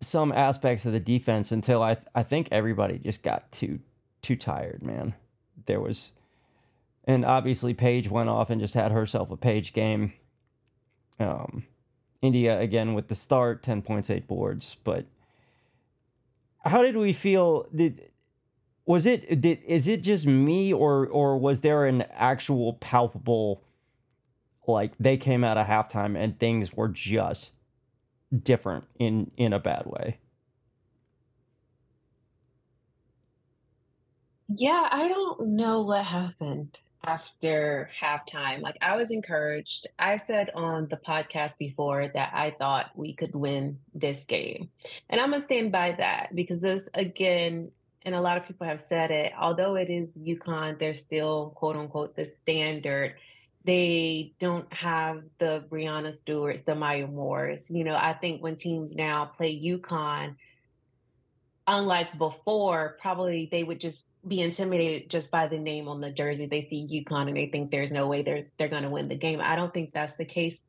some 0.00 0.32
aspects 0.32 0.84
of 0.84 0.92
the 0.92 1.00
defense 1.00 1.52
until 1.52 1.82
I 1.82 1.96
I 2.14 2.22
think 2.22 2.48
everybody 2.50 2.98
just 2.98 3.22
got 3.22 3.50
too 3.52 3.80
too 4.22 4.36
tired, 4.36 4.82
man 4.82 5.14
there 5.66 5.80
was, 5.80 6.12
and 7.04 7.24
obviously 7.24 7.74
Paige 7.74 8.08
went 8.08 8.28
off 8.28 8.50
and 8.50 8.60
just 8.60 8.74
had 8.74 8.92
herself 8.92 9.30
a 9.30 9.36
Paige 9.36 9.72
game. 9.72 10.12
Um, 11.18 11.64
Indya 12.22 12.60
again 12.60 12.94
with 12.94 13.08
the 13.08 13.14
start, 13.14 13.62
ten 13.62 13.82
points, 13.82 14.10
eight 14.10 14.26
boards. 14.26 14.76
But 14.84 15.06
how 16.64 16.82
did 16.82 16.96
we 16.96 17.12
feel? 17.12 17.66
Did 17.74 18.10
was 18.84 19.06
it 19.06 19.40
did 19.40 19.60
is 19.66 19.88
it 19.88 20.02
just 20.02 20.26
me 20.26 20.72
or 20.72 21.06
or 21.06 21.36
was 21.36 21.60
there 21.60 21.86
an 21.86 22.02
actual 22.12 22.74
palpable 22.74 23.62
like 24.66 24.92
they 24.98 25.16
came 25.16 25.44
out 25.44 25.56
of 25.56 25.66
halftime 25.66 26.16
and 26.16 26.38
things 26.38 26.72
were 26.72 26.88
just 26.88 27.52
different 28.42 28.84
in 28.98 29.30
in 29.36 29.52
a 29.52 29.58
bad 29.58 29.86
way? 29.86 30.18
Yeah, 34.48 34.88
I 34.90 35.08
don't 35.08 35.48
know 35.48 35.82
what 35.82 36.04
happened 36.04 36.78
after 37.04 37.90
halftime. 38.00 38.60
Like 38.60 38.76
I 38.82 38.96
was 38.96 39.10
encouraged. 39.10 39.86
I 39.98 40.16
said 40.18 40.50
on 40.54 40.88
the 40.88 40.96
podcast 40.96 41.58
before 41.58 42.08
that 42.08 42.32
I 42.34 42.50
thought 42.50 42.90
we 42.94 43.12
could 43.12 43.34
win 43.34 43.78
this 43.94 44.24
game. 44.24 44.70
And 45.08 45.20
I'm 45.20 45.30
gonna 45.30 45.42
stand 45.42 45.72
by 45.72 45.92
that 45.92 46.34
because 46.34 46.62
this 46.62 46.88
again, 46.94 47.70
and 48.04 48.14
a 48.14 48.20
lot 48.20 48.36
of 48.36 48.46
people 48.46 48.66
have 48.66 48.80
said 48.80 49.10
it, 49.10 49.32
although 49.38 49.76
it 49.76 49.90
is 49.90 50.16
UConn, 50.16 50.78
they're 50.78 50.94
still 50.94 51.50
quote 51.56 51.76
unquote 51.76 52.16
the 52.16 52.24
standard. 52.24 53.14
They 53.66 54.32
don't 54.38 54.72
have 54.72 55.24
the 55.38 55.64
Breanna 55.68 56.14
Stewarts, 56.14 56.62
the 56.62 56.76
Maya 56.76 57.08
Moores. 57.08 57.68
You 57.68 57.82
know, 57.82 57.96
I 57.96 58.12
think 58.12 58.40
when 58.40 58.54
teams 58.54 58.94
now 58.94 59.24
play 59.24 59.60
UConn, 59.60 60.36
unlike 61.66 62.16
before, 62.16 62.96
probably 63.00 63.48
they 63.50 63.64
would 63.64 63.80
just 63.80 64.06
be 64.26 64.40
intimidated 64.40 65.10
just 65.10 65.32
by 65.32 65.48
the 65.48 65.58
name 65.58 65.88
on 65.88 66.00
the 66.00 66.12
jersey. 66.12 66.46
They 66.46 66.62
see 66.62 67.04
UConn 67.04 67.26
and 67.26 67.36
they 67.36 67.46
think 67.46 67.72
there's 67.72 67.90
no 67.90 68.06
way 68.06 68.22
they're 68.22 68.46
they're 68.56 68.68
going 68.68 68.84
to 68.84 68.90
win 68.90 69.08
the 69.08 69.16
game. 69.16 69.40
I 69.42 69.56
don't 69.56 69.74
think 69.74 69.92
that's 69.92 70.14
the 70.14 70.24
case 70.24 70.62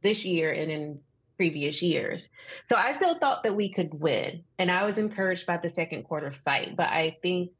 this 0.00 0.24
year 0.24 0.50
and 0.50 0.70
in 0.70 1.00
previous 1.36 1.82
years. 1.82 2.30
So 2.64 2.76
I 2.76 2.92
still 2.92 3.16
thought 3.16 3.42
that 3.42 3.56
we 3.56 3.68
could 3.68 3.92
win, 3.92 4.44
and 4.58 4.70
I 4.70 4.84
was 4.84 4.96
encouraged 4.96 5.46
by 5.46 5.58
the 5.58 5.68
second 5.68 6.04
quarter 6.04 6.32
fight. 6.32 6.76
But 6.76 6.88
I 6.88 7.18
think 7.22 7.50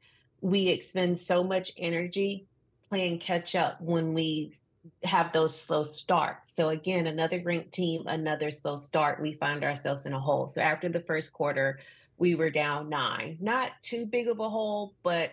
we 0.40 0.68
expend 0.68 1.18
so 1.18 1.44
much 1.44 1.72
energy 1.76 2.46
playing 2.94 3.18
catch 3.18 3.56
up 3.56 3.80
when 3.80 4.14
we 4.14 4.52
have 5.02 5.32
those 5.32 5.60
slow 5.60 5.82
starts. 5.82 6.54
So 6.54 6.68
again, 6.68 7.08
another 7.08 7.42
ranked 7.44 7.72
team, 7.72 8.04
another 8.06 8.52
slow 8.52 8.76
start, 8.76 9.20
we 9.20 9.32
find 9.32 9.64
ourselves 9.64 10.06
in 10.06 10.12
a 10.12 10.20
hole. 10.20 10.46
So 10.46 10.60
after 10.60 10.88
the 10.88 11.00
first 11.00 11.32
quarter, 11.32 11.80
we 12.18 12.36
were 12.36 12.50
down 12.50 12.88
nine. 12.88 13.36
Not 13.40 13.72
too 13.82 14.06
big 14.06 14.28
of 14.28 14.38
a 14.38 14.48
hole, 14.48 14.94
but 15.02 15.32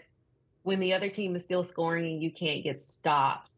when 0.63 0.79
the 0.79 0.95
other 0.95 1.07
team 1.07 1.35
is 1.35 1.43
still 1.43 1.61
scoring 1.61 2.13
and 2.13 2.23
you 2.23 2.31
can't 2.31 2.63
get 2.63 2.81
stopped, 2.81 3.51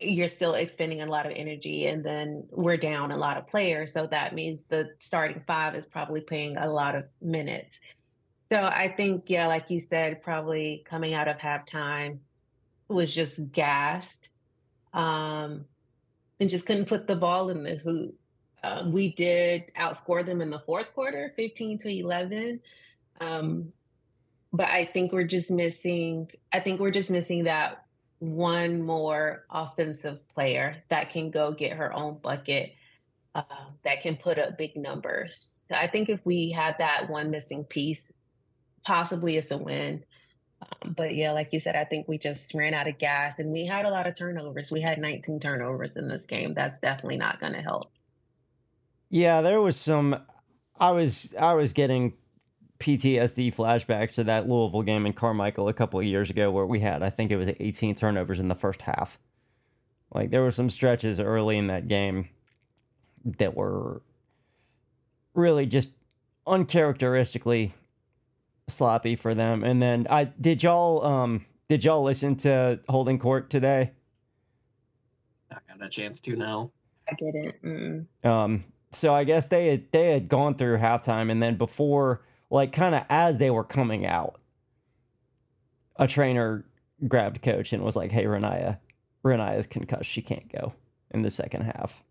you're 0.00 0.26
still 0.26 0.54
expending 0.54 1.02
a 1.02 1.06
lot 1.06 1.26
of 1.26 1.32
energy. 1.36 1.88
And 1.88 2.02
then 2.02 2.46
we're 2.50 2.78
down 2.78 3.12
a 3.12 3.18
lot 3.18 3.36
of 3.36 3.46
players. 3.46 3.92
So 3.92 4.06
that 4.06 4.34
means 4.34 4.64
the 4.70 4.88
starting 5.00 5.42
five 5.46 5.74
is 5.74 5.84
probably 5.84 6.22
playing 6.22 6.56
a 6.56 6.72
lot 6.72 6.94
of 6.94 7.04
minutes. 7.20 7.78
So 8.50 8.62
I 8.62 8.88
think, 8.88 9.24
yeah, 9.28 9.48
like 9.48 9.68
you 9.68 9.80
said, 9.80 10.22
probably 10.22 10.82
coming 10.86 11.12
out 11.12 11.28
of 11.28 11.36
halftime 11.36 12.20
was 12.92 13.14
just 13.14 13.52
gassed 13.52 14.28
um, 14.92 15.64
and 16.40 16.50
just 16.50 16.66
couldn't 16.66 16.86
put 16.88 17.06
the 17.06 17.16
ball 17.16 17.50
in 17.50 17.62
the 17.62 17.76
hoop. 17.76 18.14
Um, 18.64 18.92
we 18.92 19.12
did 19.12 19.72
outscore 19.74 20.24
them 20.24 20.40
in 20.40 20.50
the 20.50 20.60
fourth 20.60 20.94
quarter, 20.94 21.32
15 21.36 21.78
to 21.78 21.90
11. 21.90 22.60
Um, 23.20 23.72
but 24.52 24.68
I 24.68 24.84
think 24.84 25.12
we're 25.12 25.24
just 25.24 25.50
missing, 25.50 26.30
I 26.52 26.60
think 26.60 26.80
we're 26.80 26.90
just 26.90 27.10
missing 27.10 27.44
that 27.44 27.84
one 28.18 28.82
more 28.82 29.44
offensive 29.50 30.26
player 30.28 30.76
that 30.90 31.10
can 31.10 31.30
go 31.30 31.52
get 31.52 31.72
her 31.72 31.92
own 31.92 32.18
bucket, 32.18 32.74
uh, 33.34 33.42
that 33.82 34.02
can 34.02 34.16
put 34.16 34.38
up 34.38 34.58
big 34.58 34.76
numbers. 34.76 35.60
I 35.70 35.86
think 35.88 36.08
if 36.08 36.24
we 36.24 36.50
had 36.50 36.76
that 36.78 37.08
one 37.08 37.30
missing 37.30 37.64
piece, 37.64 38.12
possibly 38.84 39.36
it's 39.36 39.50
a 39.50 39.58
win. 39.58 40.04
Um, 40.62 40.94
but 40.94 41.14
yeah, 41.14 41.32
like 41.32 41.52
you 41.52 41.60
said, 41.60 41.76
I 41.76 41.84
think 41.84 42.08
we 42.08 42.18
just 42.18 42.52
ran 42.54 42.74
out 42.74 42.88
of 42.88 42.98
gas 42.98 43.38
and 43.38 43.52
we 43.52 43.66
had 43.66 43.84
a 43.84 43.90
lot 43.90 44.06
of 44.06 44.16
turnovers. 44.16 44.70
We 44.70 44.80
had 44.80 44.98
19 44.98 45.40
turnovers 45.40 45.96
in 45.96 46.08
this 46.08 46.26
game. 46.26 46.54
That's 46.54 46.80
definitely 46.80 47.18
not 47.18 47.40
going 47.40 47.54
to 47.54 47.62
help. 47.62 47.90
Yeah, 49.10 49.42
there 49.42 49.60
was 49.60 49.76
some. 49.76 50.16
I 50.78 50.90
was 50.90 51.34
I 51.38 51.54
was 51.54 51.72
getting 51.72 52.14
PTSD 52.78 53.54
flashbacks 53.54 54.14
to 54.14 54.24
that 54.24 54.48
Louisville 54.48 54.82
game 54.82 55.06
in 55.06 55.12
Carmichael 55.12 55.68
a 55.68 55.74
couple 55.74 56.00
of 56.00 56.06
years 56.06 56.30
ago 56.30 56.50
where 56.50 56.66
we 56.66 56.80
had 56.80 57.02
I 57.02 57.10
think 57.10 57.30
it 57.30 57.36
was 57.36 57.48
18 57.60 57.94
turnovers 57.94 58.40
in 58.40 58.48
the 58.48 58.54
first 58.54 58.82
half. 58.82 59.18
Like 60.12 60.30
there 60.30 60.42
were 60.42 60.50
some 60.50 60.70
stretches 60.70 61.20
early 61.20 61.58
in 61.58 61.68
that 61.68 61.88
game 61.88 62.28
that 63.24 63.54
were 63.54 64.02
really 65.34 65.66
just 65.66 65.90
uncharacteristically 66.46 67.72
sloppy 68.68 69.16
for 69.16 69.34
them. 69.34 69.64
And 69.64 69.80
then 69.80 70.06
I 70.08 70.24
did 70.24 70.62
y'all 70.62 71.04
um 71.04 71.46
did 71.68 71.84
y'all 71.84 72.02
listen 72.02 72.36
to 72.36 72.80
Holding 72.88 73.18
Court 73.18 73.50
today? 73.50 73.92
I 75.50 75.58
got 75.68 75.84
a 75.84 75.88
chance 75.88 76.20
to 76.22 76.36
now. 76.36 76.70
I 77.08 77.14
didn't. 77.14 77.62
Mm-mm. 77.62 78.06
Um 78.24 78.64
so 78.92 79.14
I 79.14 79.24
guess 79.24 79.48
they 79.48 79.68
had 79.68 79.90
they 79.90 80.12
had 80.12 80.28
gone 80.28 80.54
through 80.54 80.78
halftime, 80.78 81.30
and 81.30 81.42
then 81.42 81.56
before, 81.56 82.22
like, 82.50 82.72
kind 82.72 82.94
of 82.94 83.04
as 83.08 83.38
they 83.38 83.50
were 83.50 83.64
coming 83.64 84.06
out, 84.06 84.38
a 85.96 86.06
trainer 86.06 86.64
grabbed 87.08 87.42
coach 87.42 87.72
and 87.72 87.82
was 87.82 87.96
like, 87.96 88.12
"Hey, 88.12 88.24
Reniya, 88.24 88.78
Reniya's 89.24 89.66
concussed. 89.66 90.08
She 90.08 90.22
can't 90.22 90.50
go 90.52 90.74
in 91.10 91.22
the 91.22 91.30
second 91.30 91.62
half." 91.62 92.02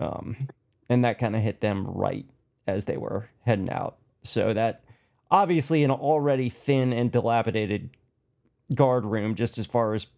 Um, 0.00 0.48
and 0.88 1.04
that 1.04 1.18
kind 1.18 1.36
of 1.36 1.42
hit 1.42 1.60
them 1.60 1.84
right 1.84 2.26
as 2.66 2.84
they 2.84 2.96
were 2.96 3.30
heading 3.44 3.70
out. 3.70 3.98
So 4.24 4.52
that 4.52 4.84
obviously 5.30 5.84
an 5.84 5.90
already 5.90 6.48
thin 6.48 6.92
and 6.92 7.10
dilapidated 7.10 7.90
guard 8.74 9.04
room, 9.04 9.34
just 9.34 9.58
as 9.58 9.66
far 9.66 9.94
as 9.94 10.08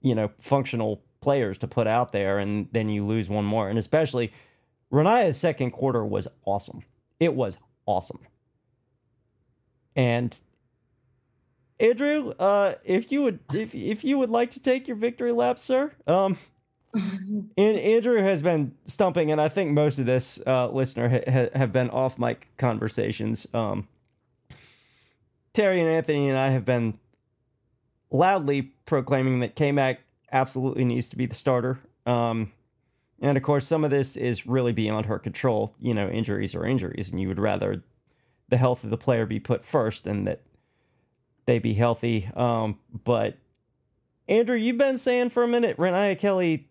you 0.00 0.14
know, 0.14 0.30
functional 0.38 1.02
players 1.20 1.58
to 1.58 1.66
put 1.66 1.86
out 1.86 2.12
there, 2.12 2.38
and 2.38 2.68
then 2.72 2.88
you 2.88 3.04
lose 3.04 3.28
one 3.28 3.44
more. 3.44 3.68
And 3.68 3.78
especially, 3.78 4.32
Reniya's 4.92 5.36
second 5.36 5.72
quarter 5.72 6.04
was 6.04 6.28
awesome. 6.44 6.82
It 7.18 7.34
was 7.34 7.58
awesome. 7.86 8.20
And 9.96 10.38
Andrew, 11.80 12.32
uh, 12.38 12.74
if 12.84 13.10
you 13.10 13.22
would, 13.22 13.40
if 13.52 13.74
if 13.74 14.04
you 14.04 14.18
would 14.18 14.30
like 14.30 14.52
to 14.52 14.60
take 14.60 14.86
your 14.86 14.96
victory 14.96 15.32
lap, 15.32 15.58
sir, 15.58 15.92
um, 16.06 16.36
and 16.94 17.58
Andrew 17.58 18.22
has 18.22 18.42
been 18.42 18.74
stumping, 18.86 19.30
and 19.30 19.40
I 19.40 19.48
think 19.48 19.72
most 19.72 19.98
of 19.98 20.06
this 20.06 20.40
uh, 20.46 20.68
listener 20.70 21.08
ha- 21.08 21.30
ha- 21.30 21.58
have 21.58 21.72
been 21.72 21.90
off 21.90 22.18
mic 22.18 22.48
conversations. 22.56 23.46
Um, 23.52 23.88
Terry 25.52 25.80
and 25.80 25.88
Anthony 25.88 26.28
and 26.28 26.38
I 26.38 26.50
have 26.50 26.64
been 26.64 26.98
loudly 28.10 28.72
proclaiming 28.86 29.40
that 29.40 29.54
K-Mac 29.54 30.00
absolutely 30.32 30.84
needs 30.84 31.08
to 31.08 31.16
be 31.16 31.26
the 31.26 31.34
starter. 31.34 31.80
Um, 32.06 32.52
and 33.20 33.36
of 33.36 33.42
course, 33.42 33.66
some 33.66 33.84
of 33.84 33.90
this 33.90 34.16
is 34.16 34.46
really 34.46 34.72
beyond 34.72 35.06
her 35.06 35.18
control. 35.18 35.74
You 35.80 35.94
know, 35.94 36.08
injuries 36.08 36.54
are 36.54 36.64
injuries, 36.64 37.10
and 37.10 37.20
you 37.20 37.28
would 37.28 37.40
rather 37.40 37.82
the 38.48 38.56
health 38.56 38.84
of 38.84 38.90
the 38.90 38.96
player 38.96 39.26
be 39.26 39.40
put 39.40 39.64
first 39.64 40.04
than 40.04 40.24
that 40.24 40.42
they 41.46 41.58
be 41.58 41.74
healthy. 41.74 42.30
Um, 42.34 42.78
but 42.92 43.36
Andrew, 44.28 44.56
you've 44.56 44.78
been 44.78 44.98
saying 44.98 45.30
for 45.30 45.42
a 45.42 45.48
minute, 45.48 45.76
Reniya 45.76 46.18
Kelly 46.18 46.68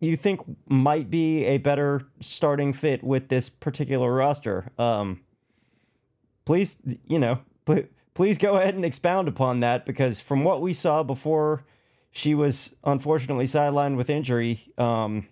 you 0.00 0.16
think 0.16 0.40
might 0.66 1.10
be 1.10 1.44
a 1.44 1.58
better 1.58 2.02
starting 2.20 2.72
fit 2.72 3.04
with 3.04 3.28
this 3.28 3.48
particular 3.50 4.12
roster. 4.12 4.72
Um, 4.78 5.20
please, 6.46 6.82
you 7.06 7.18
know, 7.18 7.40
please 8.14 8.38
go 8.38 8.56
ahead 8.56 8.74
and 8.74 8.84
expound 8.84 9.28
upon 9.28 9.60
that 9.60 9.84
because 9.84 10.20
from 10.20 10.42
what 10.42 10.62
we 10.62 10.72
saw 10.72 11.02
before 11.02 11.64
she 12.10 12.34
was 12.34 12.76
unfortunately 12.82 13.44
sidelined 13.44 13.96
with 13.96 14.10
injury, 14.10 14.72
um, 14.78 15.28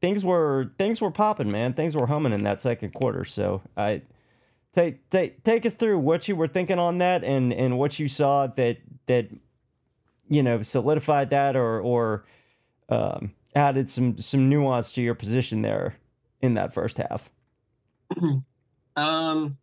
things 0.00 0.24
were 0.24 0.72
things 0.78 1.00
were 1.00 1.10
popping, 1.10 1.50
man. 1.50 1.74
Things 1.74 1.94
were 1.94 2.06
humming 2.06 2.32
in 2.32 2.42
that 2.44 2.60
second 2.60 2.94
quarter. 2.94 3.24
So 3.24 3.62
I 3.76 4.02
take 4.72 5.08
take 5.10 5.42
take 5.44 5.66
us 5.66 5.74
through 5.74 5.98
what 5.98 6.26
you 6.26 6.36
were 6.36 6.48
thinking 6.48 6.78
on 6.78 6.98
that 6.98 7.22
and 7.22 7.52
and 7.52 7.78
what 7.78 7.98
you 7.98 8.08
saw 8.08 8.46
that 8.46 8.78
that 9.06 9.28
you 10.28 10.42
know 10.42 10.62
solidified 10.62 11.30
that 11.30 11.54
or 11.54 11.80
or 11.80 12.24
um, 12.88 13.32
added 13.54 13.90
some 13.90 14.16
some 14.18 14.48
nuance 14.48 14.92
to 14.92 15.02
your 15.02 15.14
position 15.14 15.62
there 15.62 15.96
in 16.40 16.54
that 16.54 16.72
first 16.72 16.98
half. 16.98 17.30
um, 18.96 19.56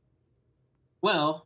well, 1.01 1.45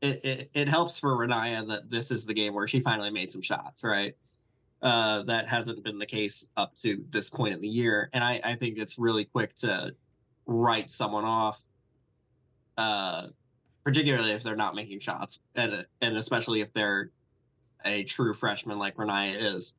it, 0.00 0.24
it, 0.24 0.50
it 0.54 0.68
helps 0.68 0.98
for 0.98 1.16
Reniya 1.16 1.66
that 1.68 1.90
this 1.90 2.10
is 2.10 2.26
the 2.26 2.34
game 2.34 2.54
where 2.54 2.66
she 2.66 2.80
finally 2.80 3.10
made 3.10 3.30
some 3.30 3.42
shots, 3.42 3.84
right? 3.84 4.16
Uh, 4.82 5.22
that 5.22 5.48
hasn't 5.48 5.82
been 5.84 5.98
the 5.98 6.06
case 6.06 6.48
up 6.56 6.74
to 6.74 7.04
this 7.10 7.30
point 7.30 7.54
in 7.54 7.60
the 7.60 7.68
year, 7.68 8.10
and 8.12 8.24
I, 8.24 8.40
I 8.42 8.56
think 8.56 8.78
it's 8.78 8.98
really 8.98 9.24
quick 9.24 9.54
to 9.58 9.94
write 10.46 10.90
someone 10.90 11.24
off, 11.24 11.60
uh, 12.76 13.28
particularly 13.84 14.32
if 14.32 14.42
they're 14.42 14.56
not 14.56 14.74
making 14.74 14.98
shots, 14.98 15.38
and 15.54 15.86
and 16.00 16.16
especially 16.16 16.62
if 16.62 16.72
they're 16.72 17.10
a 17.84 18.02
true 18.04 18.34
freshman 18.34 18.78
like 18.78 18.96
Reniya 18.96 19.54
is. 19.56 19.74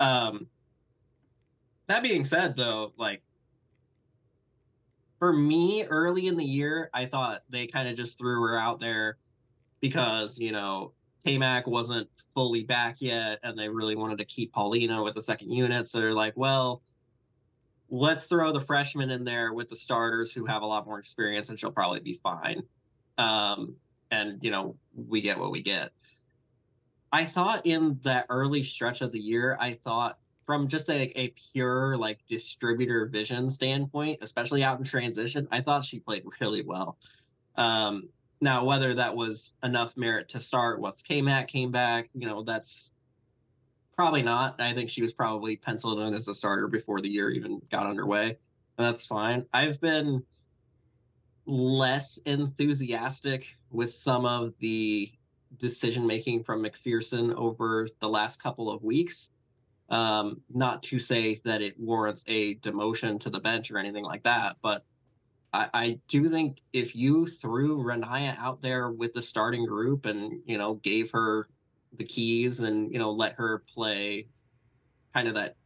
Um, 0.00 0.46
that 1.92 2.02
being 2.02 2.24
said, 2.24 2.56
though, 2.56 2.92
like 2.96 3.22
for 5.18 5.32
me, 5.32 5.84
early 5.84 6.26
in 6.26 6.36
the 6.36 6.44
year, 6.44 6.90
I 6.92 7.06
thought 7.06 7.42
they 7.50 7.66
kind 7.66 7.88
of 7.88 7.96
just 7.96 8.18
threw 8.18 8.40
her 8.42 8.58
out 8.58 8.80
there 8.80 9.18
because 9.80 10.38
you 10.38 10.52
know 10.52 10.92
K-Mac 11.24 11.66
wasn't 11.66 12.08
fully 12.34 12.64
back 12.64 12.96
yet, 13.00 13.38
and 13.42 13.58
they 13.58 13.68
really 13.68 13.94
wanted 13.94 14.18
to 14.18 14.24
keep 14.24 14.52
Paulina 14.52 15.02
with 15.02 15.14
the 15.14 15.22
second 15.22 15.50
unit. 15.50 15.86
So 15.86 16.00
they're 16.00 16.14
like, 16.14 16.36
well, 16.36 16.82
let's 17.90 18.26
throw 18.26 18.52
the 18.52 18.60
freshmen 18.60 19.10
in 19.10 19.22
there 19.22 19.52
with 19.52 19.68
the 19.68 19.76
starters 19.76 20.32
who 20.32 20.46
have 20.46 20.62
a 20.62 20.66
lot 20.66 20.86
more 20.86 20.98
experience, 20.98 21.50
and 21.50 21.58
she'll 21.60 21.70
probably 21.70 22.00
be 22.00 22.14
fine. 22.14 22.62
Um, 23.18 23.76
and 24.10 24.42
you 24.42 24.50
know, 24.50 24.76
we 24.94 25.20
get 25.20 25.38
what 25.38 25.52
we 25.52 25.62
get. 25.62 25.90
I 27.12 27.26
thought 27.26 27.66
in 27.66 28.00
that 28.02 28.26
early 28.30 28.62
stretch 28.62 29.02
of 29.02 29.12
the 29.12 29.20
year, 29.20 29.58
I 29.60 29.74
thought 29.74 30.18
from 30.46 30.68
just 30.68 30.88
a, 30.88 31.18
a 31.18 31.34
pure 31.52 31.96
like 31.96 32.18
distributor 32.28 33.06
vision 33.06 33.50
standpoint, 33.50 34.18
especially 34.22 34.62
out 34.62 34.78
in 34.78 34.84
transition, 34.84 35.46
I 35.50 35.60
thought 35.60 35.84
she 35.84 36.00
played 36.00 36.24
really 36.40 36.62
well. 36.64 36.98
Um, 37.56 38.08
now, 38.40 38.64
whether 38.64 38.94
that 38.94 39.14
was 39.14 39.54
enough 39.62 39.96
merit 39.96 40.28
to 40.30 40.40
start 40.40 40.80
once 40.80 41.02
K-Mac 41.02 41.48
came 41.48 41.70
back, 41.70 42.08
you 42.12 42.26
know, 42.26 42.42
that's 42.42 42.92
probably 43.94 44.22
not. 44.22 44.60
I 44.60 44.74
think 44.74 44.90
she 44.90 45.02
was 45.02 45.12
probably 45.12 45.56
penciled 45.56 46.00
in 46.00 46.12
as 46.12 46.26
a 46.26 46.34
starter 46.34 46.66
before 46.66 47.00
the 47.00 47.08
year 47.08 47.30
even 47.30 47.62
got 47.70 47.86
underway. 47.86 48.36
And 48.78 48.86
that's 48.86 49.06
fine. 49.06 49.46
I've 49.52 49.80
been 49.80 50.24
less 51.46 52.18
enthusiastic 52.18 53.46
with 53.70 53.94
some 53.94 54.24
of 54.24 54.54
the 54.58 55.12
decision 55.58 56.06
making 56.06 56.42
from 56.42 56.64
McPherson 56.64 57.34
over 57.34 57.86
the 58.00 58.08
last 58.08 58.42
couple 58.42 58.70
of 58.70 58.82
weeks. 58.82 59.32
Um, 59.92 60.40
not 60.50 60.82
to 60.84 60.98
say 60.98 61.38
that 61.44 61.60
it 61.60 61.78
warrants 61.78 62.24
a 62.26 62.56
demotion 62.56 63.20
to 63.20 63.30
the 63.30 63.38
bench 63.38 63.70
or 63.70 63.76
anything 63.76 64.04
like 64.04 64.22
that, 64.22 64.56
but 64.62 64.84
I, 65.52 65.68
I 65.74 65.98
do 66.08 66.28
think 66.28 66.62
if 66.72 66.96
you 66.96 67.26
threw 67.26 67.76
Reniya 67.76 68.36
out 68.38 68.62
there 68.62 68.90
with 68.90 69.12
the 69.12 69.22
starting 69.22 69.66
group 69.66 70.06
and 70.06 70.40
you 70.46 70.58
know 70.58 70.74
gave 70.76 71.10
her 71.10 71.46
the 71.92 72.04
keys 72.04 72.60
and 72.60 72.90
you 72.90 72.98
know 72.98 73.12
let 73.12 73.34
her 73.34 73.62
play 73.72 74.28
kind 75.12 75.28
of 75.28 75.34
that 75.34 75.56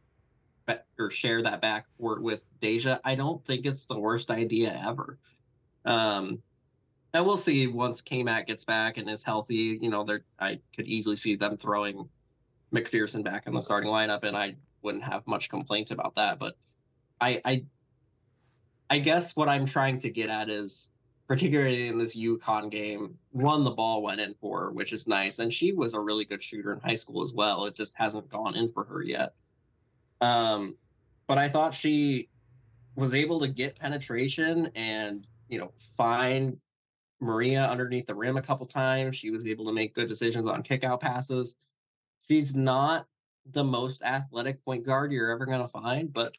or 0.99 1.09
share 1.09 1.41
that 1.43 1.61
backcourt 1.61 2.21
with 2.21 2.41
Deja, 2.59 2.99
I 3.05 3.15
don't 3.15 3.45
think 3.45 3.65
it's 3.65 3.85
the 3.85 3.97
worst 3.97 4.29
idea 4.29 4.81
ever. 4.85 5.17
Um, 5.85 6.39
and 7.13 7.25
we'll 7.25 7.37
see 7.37 7.67
once 7.67 8.01
K-Mac 8.01 8.47
gets 8.47 8.65
back 8.65 8.97
and 8.97 9.09
is 9.09 9.23
healthy. 9.23 9.79
You 9.81 9.89
know, 9.89 10.03
there 10.03 10.25
I 10.39 10.59
could 10.75 10.87
easily 10.87 11.15
see 11.15 11.37
them 11.37 11.55
throwing 11.55 12.09
McPherson 12.73 13.23
back 13.23 13.47
in 13.47 13.53
the 13.53 13.61
starting 13.61 13.89
lineup, 13.89 14.23
and 14.23 14.35
I 14.35 14.55
wouldn't 14.81 15.03
have 15.03 15.25
much 15.27 15.49
complaints 15.49 15.91
about 15.91 16.15
that. 16.15 16.39
But 16.39 16.55
I, 17.19 17.41
I 17.45 17.63
I 18.89 18.99
guess 18.99 19.35
what 19.35 19.49
I'm 19.49 19.65
trying 19.65 19.97
to 19.99 20.09
get 20.09 20.29
at 20.29 20.49
is, 20.49 20.91
particularly 21.27 21.87
in 21.87 21.97
this 21.97 22.15
UConn 22.15 22.71
game, 22.71 23.17
one 23.31 23.63
the 23.63 23.71
ball 23.71 24.01
went 24.01 24.21
in 24.21 24.33
for 24.39 24.61
her, 24.61 24.71
which 24.71 24.93
is 24.93 25.07
nice, 25.07 25.39
and 25.39 25.51
she 25.51 25.73
was 25.73 25.93
a 25.93 25.99
really 25.99 26.25
good 26.25 26.41
shooter 26.41 26.73
in 26.73 26.79
high 26.79 26.95
school 26.95 27.23
as 27.23 27.33
well. 27.33 27.65
It 27.65 27.75
just 27.75 27.97
hasn't 27.97 28.29
gone 28.29 28.55
in 28.55 28.69
for 28.69 28.83
her 28.85 29.03
yet. 29.03 29.33
Um, 30.21 30.77
but 31.27 31.37
I 31.37 31.49
thought 31.49 31.73
she 31.73 32.29
was 32.95 33.13
able 33.13 33.39
to 33.39 33.47
get 33.47 33.77
penetration 33.77 34.71
and 34.75 35.27
you 35.49 35.59
know 35.59 35.71
find 35.95 36.57
Maria 37.19 37.65
underneath 37.65 38.07
the 38.07 38.15
rim 38.15 38.37
a 38.37 38.41
couple 38.41 38.65
times. 38.65 39.15
She 39.17 39.31
was 39.31 39.47
able 39.47 39.65
to 39.65 39.71
make 39.73 39.93
good 39.93 40.07
decisions 40.07 40.47
on 40.47 40.63
kickout 40.63 41.01
passes. 41.01 41.55
She's 42.29 42.55
not 42.55 43.05
the 43.51 43.63
most 43.63 44.01
athletic 44.03 44.63
point 44.63 44.85
guard 44.85 45.11
you're 45.11 45.31
ever 45.31 45.45
going 45.45 45.61
to 45.61 45.67
find, 45.67 46.11
but 46.11 46.35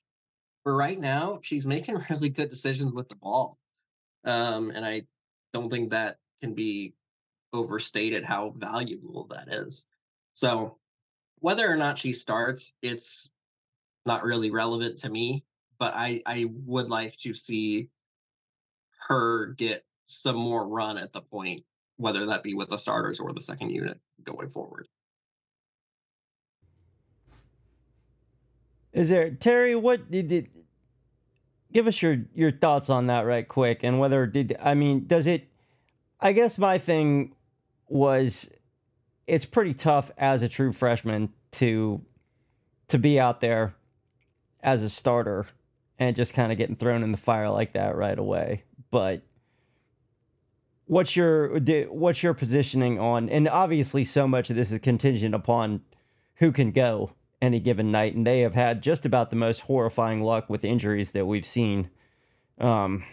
for 0.62 0.76
right 0.76 0.98
now, 0.98 1.40
she's 1.42 1.64
making 1.64 1.98
really 2.10 2.28
good 2.28 2.50
decisions 2.50 2.92
with 2.92 3.08
the 3.08 3.16
ball. 3.16 3.58
Um, 4.24 4.70
and 4.70 4.84
I 4.84 5.02
don't 5.52 5.70
think 5.70 5.90
that 5.90 6.18
can 6.42 6.54
be 6.54 6.94
overstated 7.52 8.24
how 8.24 8.54
valuable 8.56 9.26
that 9.30 9.48
is. 9.48 9.86
So 10.34 10.76
whether 11.40 11.70
or 11.70 11.76
not 11.76 11.98
she 11.98 12.12
starts, 12.12 12.74
it's 12.82 13.30
not 14.04 14.24
really 14.24 14.50
relevant 14.50 14.98
to 14.98 15.08
me, 15.08 15.44
but 15.78 15.94
I, 15.94 16.22
I 16.26 16.46
would 16.66 16.88
like 16.88 17.16
to 17.18 17.32
see 17.32 17.88
her 19.08 19.54
get 19.56 19.84
some 20.04 20.36
more 20.36 20.66
run 20.66 20.98
at 20.98 21.12
the 21.12 21.22
point, 21.22 21.64
whether 21.96 22.26
that 22.26 22.42
be 22.42 22.54
with 22.54 22.68
the 22.68 22.76
starters 22.76 23.20
or 23.20 23.32
the 23.32 23.40
second 23.40 23.70
unit 23.70 23.98
going 24.24 24.50
forward. 24.50 24.86
Is 28.92 29.10
there 29.10 29.30
Terry? 29.30 29.74
What 29.74 30.10
did, 30.10 30.28
did 30.28 30.48
give 31.72 31.86
us 31.86 32.00
your 32.02 32.18
your 32.34 32.50
thoughts 32.50 32.90
on 32.90 33.06
that 33.06 33.26
right 33.26 33.46
quick, 33.46 33.80
and 33.82 33.98
whether 33.98 34.26
did 34.26 34.56
I 34.60 34.74
mean 34.74 35.06
does 35.06 35.26
it? 35.26 35.48
I 36.20 36.32
guess 36.32 36.58
my 36.58 36.78
thing 36.78 37.34
was 37.88 38.52
it's 39.26 39.44
pretty 39.44 39.74
tough 39.74 40.10
as 40.16 40.42
a 40.42 40.48
true 40.48 40.72
freshman 40.72 41.32
to 41.52 42.02
to 42.88 42.98
be 42.98 43.20
out 43.20 43.40
there 43.40 43.74
as 44.62 44.82
a 44.82 44.88
starter 44.88 45.46
and 45.98 46.16
just 46.16 46.34
kind 46.34 46.50
of 46.50 46.58
getting 46.58 46.76
thrown 46.76 47.02
in 47.02 47.12
the 47.12 47.18
fire 47.18 47.50
like 47.50 47.72
that 47.74 47.96
right 47.96 48.18
away. 48.18 48.64
But 48.90 49.22
what's 50.86 51.14
your 51.14 51.58
what's 51.90 52.22
your 52.22 52.34
positioning 52.34 52.98
on? 52.98 53.28
And 53.28 53.48
obviously, 53.48 54.04
so 54.04 54.26
much 54.26 54.50
of 54.50 54.56
this 54.56 54.72
is 54.72 54.78
contingent 54.80 55.34
upon 55.34 55.82
who 56.36 56.52
can 56.52 56.70
go 56.70 57.12
any 57.40 57.60
given 57.60 57.90
night, 57.90 58.14
and 58.14 58.26
they 58.26 58.40
have 58.40 58.54
had 58.54 58.82
just 58.82 59.06
about 59.06 59.30
the 59.30 59.36
most 59.36 59.60
horrifying 59.62 60.22
luck 60.22 60.50
with 60.50 60.64
injuries 60.64 61.12
that 61.12 61.26
we've 61.26 61.46
seen 61.46 61.90
um, 62.58 63.04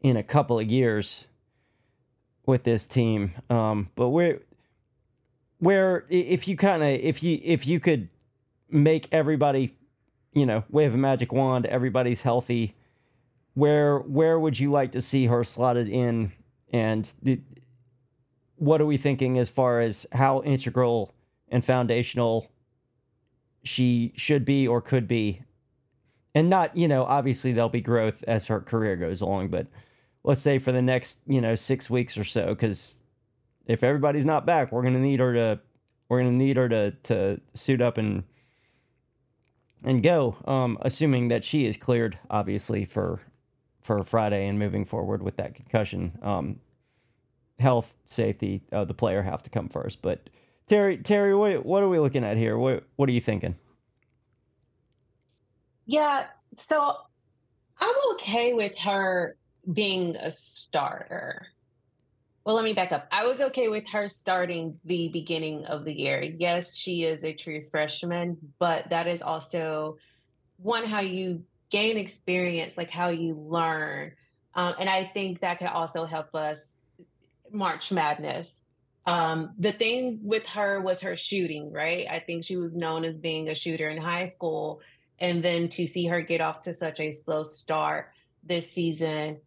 in 0.00 0.16
a 0.16 0.22
couple 0.22 0.58
of 0.58 0.68
years 0.68 1.26
with 2.46 2.64
this 2.64 2.86
team. 2.86 3.32
Um, 3.48 3.90
but 3.94 4.10
where, 4.10 4.40
where 5.58 6.04
if 6.10 6.46
you 6.46 6.56
kind 6.56 6.82
of 6.82 6.88
if 6.88 7.22
you 7.22 7.40
if 7.42 7.66
you 7.66 7.80
could 7.80 8.08
make 8.68 9.08
everybody, 9.12 9.76
you 10.32 10.44
know, 10.44 10.64
wave 10.68 10.94
a 10.94 10.98
magic 10.98 11.32
wand, 11.32 11.66
everybody's 11.66 12.22
healthy. 12.22 12.76
Where 13.54 13.98
where 13.98 14.38
would 14.38 14.58
you 14.58 14.70
like 14.70 14.92
to 14.92 15.00
see 15.00 15.26
her 15.26 15.44
slotted 15.44 15.88
in, 15.88 16.32
and 16.72 17.10
the, 17.22 17.40
what 18.56 18.80
are 18.80 18.86
we 18.86 18.98
thinking 18.98 19.38
as 19.38 19.48
far 19.48 19.80
as 19.80 20.06
how 20.12 20.42
integral 20.42 21.14
and 21.48 21.64
foundational 21.64 22.50
she 23.64 24.12
should 24.16 24.44
be 24.44 24.68
or 24.68 24.80
could 24.80 25.08
be. 25.08 25.42
And 26.34 26.50
not, 26.50 26.76
you 26.76 26.88
know, 26.88 27.04
obviously 27.04 27.52
there'll 27.52 27.68
be 27.68 27.80
growth 27.80 28.24
as 28.26 28.46
her 28.48 28.60
career 28.60 28.96
goes 28.96 29.20
along, 29.20 29.48
but 29.48 29.66
let's 30.24 30.40
say 30.40 30.58
for 30.58 30.72
the 30.72 30.82
next, 30.82 31.20
you 31.26 31.40
know, 31.40 31.54
six 31.54 31.88
weeks 31.88 32.18
or 32.18 32.24
so, 32.24 32.48
because 32.48 32.96
if 33.66 33.82
everybody's 33.82 34.24
not 34.24 34.46
back, 34.46 34.72
we're 34.72 34.82
gonna 34.82 34.98
need 34.98 35.20
her 35.20 35.32
to 35.32 35.60
we're 36.08 36.20
gonna 36.20 36.32
need 36.32 36.56
her 36.56 36.68
to 36.68 36.90
to 37.04 37.40
suit 37.54 37.80
up 37.80 37.98
and 37.98 38.24
and 39.84 40.02
go. 40.02 40.36
Um, 40.44 40.78
assuming 40.82 41.28
that 41.28 41.44
she 41.44 41.66
is 41.66 41.76
cleared, 41.76 42.18
obviously 42.30 42.84
for 42.84 43.20
for 43.82 44.02
Friday 44.02 44.46
and 44.46 44.58
moving 44.58 44.84
forward 44.84 45.22
with 45.22 45.36
that 45.36 45.54
concussion. 45.54 46.18
Um, 46.22 46.60
health, 47.58 47.94
safety 48.04 48.62
of 48.72 48.88
the 48.88 48.94
player 48.94 49.22
have 49.22 49.42
to 49.44 49.50
come 49.50 49.68
first, 49.68 50.02
but 50.02 50.28
Terry, 50.66 50.98
Terry, 50.98 51.34
what 51.34 51.64
what 51.64 51.82
are 51.82 51.88
we 51.88 51.98
looking 51.98 52.24
at 52.24 52.36
here? 52.36 52.56
What 52.56 52.84
what 52.96 53.08
are 53.08 53.12
you 53.12 53.20
thinking? 53.20 53.56
Yeah, 55.86 56.26
so 56.56 56.96
I'm 57.78 57.94
okay 58.14 58.54
with 58.54 58.78
her 58.78 59.36
being 59.70 60.16
a 60.16 60.30
starter. 60.30 61.46
Well, 62.44 62.56
let 62.56 62.64
me 62.64 62.72
back 62.74 62.92
up. 62.92 63.08
I 63.10 63.26
was 63.26 63.40
okay 63.40 63.68
with 63.68 63.88
her 63.90 64.08
starting 64.08 64.78
the 64.84 65.08
beginning 65.08 65.64
of 65.66 65.84
the 65.84 65.98
year. 65.98 66.22
Yes, 66.22 66.76
she 66.76 67.04
is 67.04 67.24
a 67.24 67.32
true 67.32 67.64
freshman, 67.70 68.36
but 68.58 68.90
that 68.90 69.06
is 69.06 69.22
also 69.22 69.96
one 70.58 70.84
how 70.84 71.00
you 71.00 71.44
gain 71.70 71.96
experience, 71.96 72.76
like 72.76 72.90
how 72.90 73.08
you 73.08 73.34
learn. 73.34 74.12
Um, 74.54 74.74
and 74.78 74.88
I 74.88 75.04
think 75.04 75.40
that 75.40 75.58
could 75.58 75.68
also 75.68 76.04
help 76.04 76.34
us 76.34 76.80
March 77.50 77.90
Madness. 77.90 78.64
Um, 79.06 79.50
the 79.58 79.72
thing 79.72 80.20
with 80.22 80.46
her 80.46 80.80
was 80.80 81.02
her 81.02 81.16
shooting, 81.16 81.70
right? 81.72 82.06
I 82.10 82.20
think 82.20 82.44
she 82.44 82.56
was 82.56 82.76
known 82.76 83.04
as 83.04 83.18
being 83.18 83.48
a 83.48 83.54
shooter 83.54 83.88
in 83.88 83.98
high 83.98 84.26
school. 84.26 84.80
And 85.18 85.42
then 85.42 85.68
to 85.70 85.86
see 85.86 86.06
her 86.06 86.22
get 86.22 86.40
off 86.40 86.62
to 86.62 86.72
such 86.72 87.00
a 87.00 87.12
slow 87.12 87.42
start 87.42 88.10
this 88.42 88.70
season, 88.70 89.38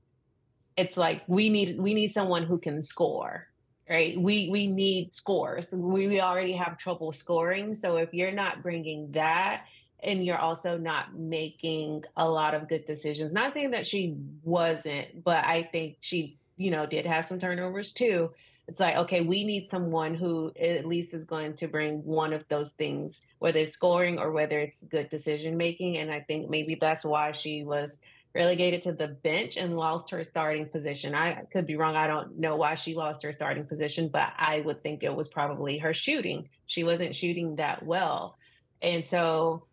it's 0.75 0.95
like 0.95 1.23
we 1.27 1.49
need 1.49 1.79
we 1.79 1.93
need 1.93 2.09
someone 2.09 2.43
who 2.43 2.59
can 2.59 2.81
score, 2.81 3.47
right? 3.89 4.19
We 4.19 4.49
we 4.49 4.67
need 4.67 5.13
scores. 5.13 5.73
We, 5.73 6.07
we 6.07 6.21
already 6.21 6.53
have 6.53 6.77
trouble 6.77 7.11
scoring. 7.11 7.73
So 7.73 7.97
if 7.97 8.13
you're 8.13 8.31
not 8.31 8.61
bringing 8.61 9.11
that 9.13 9.65
and 10.03 10.23
you're 10.23 10.37
also 10.37 10.77
not 10.77 11.17
making 11.17 12.03
a 12.15 12.29
lot 12.29 12.53
of 12.53 12.69
good 12.69 12.85
decisions, 12.85 13.33
not 13.33 13.53
saying 13.53 13.71
that 13.71 13.87
she 13.87 14.15
wasn't, 14.43 15.23
but 15.23 15.43
I 15.43 15.63
think 15.63 15.97
she, 16.01 16.37
you 16.57 16.69
know, 16.69 16.85
did 16.85 17.07
have 17.07 17.25
some 17.25 17.39
turnovers 17.39 17.91
too 17.91 18.29
it's 18.67 18.79
like 18.79 18.95
okay 18.95 19.21
we 19.21 19.43
need 19.43 19.69
someone 19.69 20.13
who 20.13 20.51
at 20.59 20.85
least 20.85 21.13
is 21.13 21.25
going 21.25 21.53
to 21.53 21.67
bring 21.67 22.03
one 22.03 22.33
of 22.33 22.47
those 22.47 22.71
things 22.71 23.21
whether 23.39 23.59
it's 23.59 23.71
scoring 23.71 24.19
or 24.19 24.31
whether 24.31 24.59
it's 24.59 24.83
good 24.85 25.09
decision 25.09 25.57
making 25.57 25.97
and 25.97 26.11
i 26.11 26.19
think 26.19 26.49
maybe 26.49 26.75
that's 26.75 27.05
why 27.05 27.31
she 27.31 27.63
was 27.63 28.01
relegated 28.35 28.81
to 28.81 28.93
the 28.93 29.07
bench 29.07 29.57
and 29.57 29.75
lost 29.75 30.11
her 30.11 30.23
starting 30.23 30.67
position. 30.67 31.15
I 31.15 31.45
could 31.51 31.65
be 31.65 31.75
wrong 31.75 31.95
i 31.95 32.05
don't 32.05 32.37
know 32.37 32.55
why 32.55 32.75
she 32.75 32.93
lost 32.93 33.23
her 33.23 33.33
starting 33.33 33.65
position 33.65 34.09
but 34.09 34.31
i 34.37 34.59
would 34.59 34.83
think 34.83 35.01
it 35.01 35.15
was 35.15 35.27
probably 35.27 35.79
her 35.79 35.93
shooting. 35.93 36.49
She 36.67 36.83
wasn't 36.83 37.15
shooting 37.15 37.55
that 37.55 37.83
well. 37.83 38.37
And 38.81 39.07
so 39.07 39.63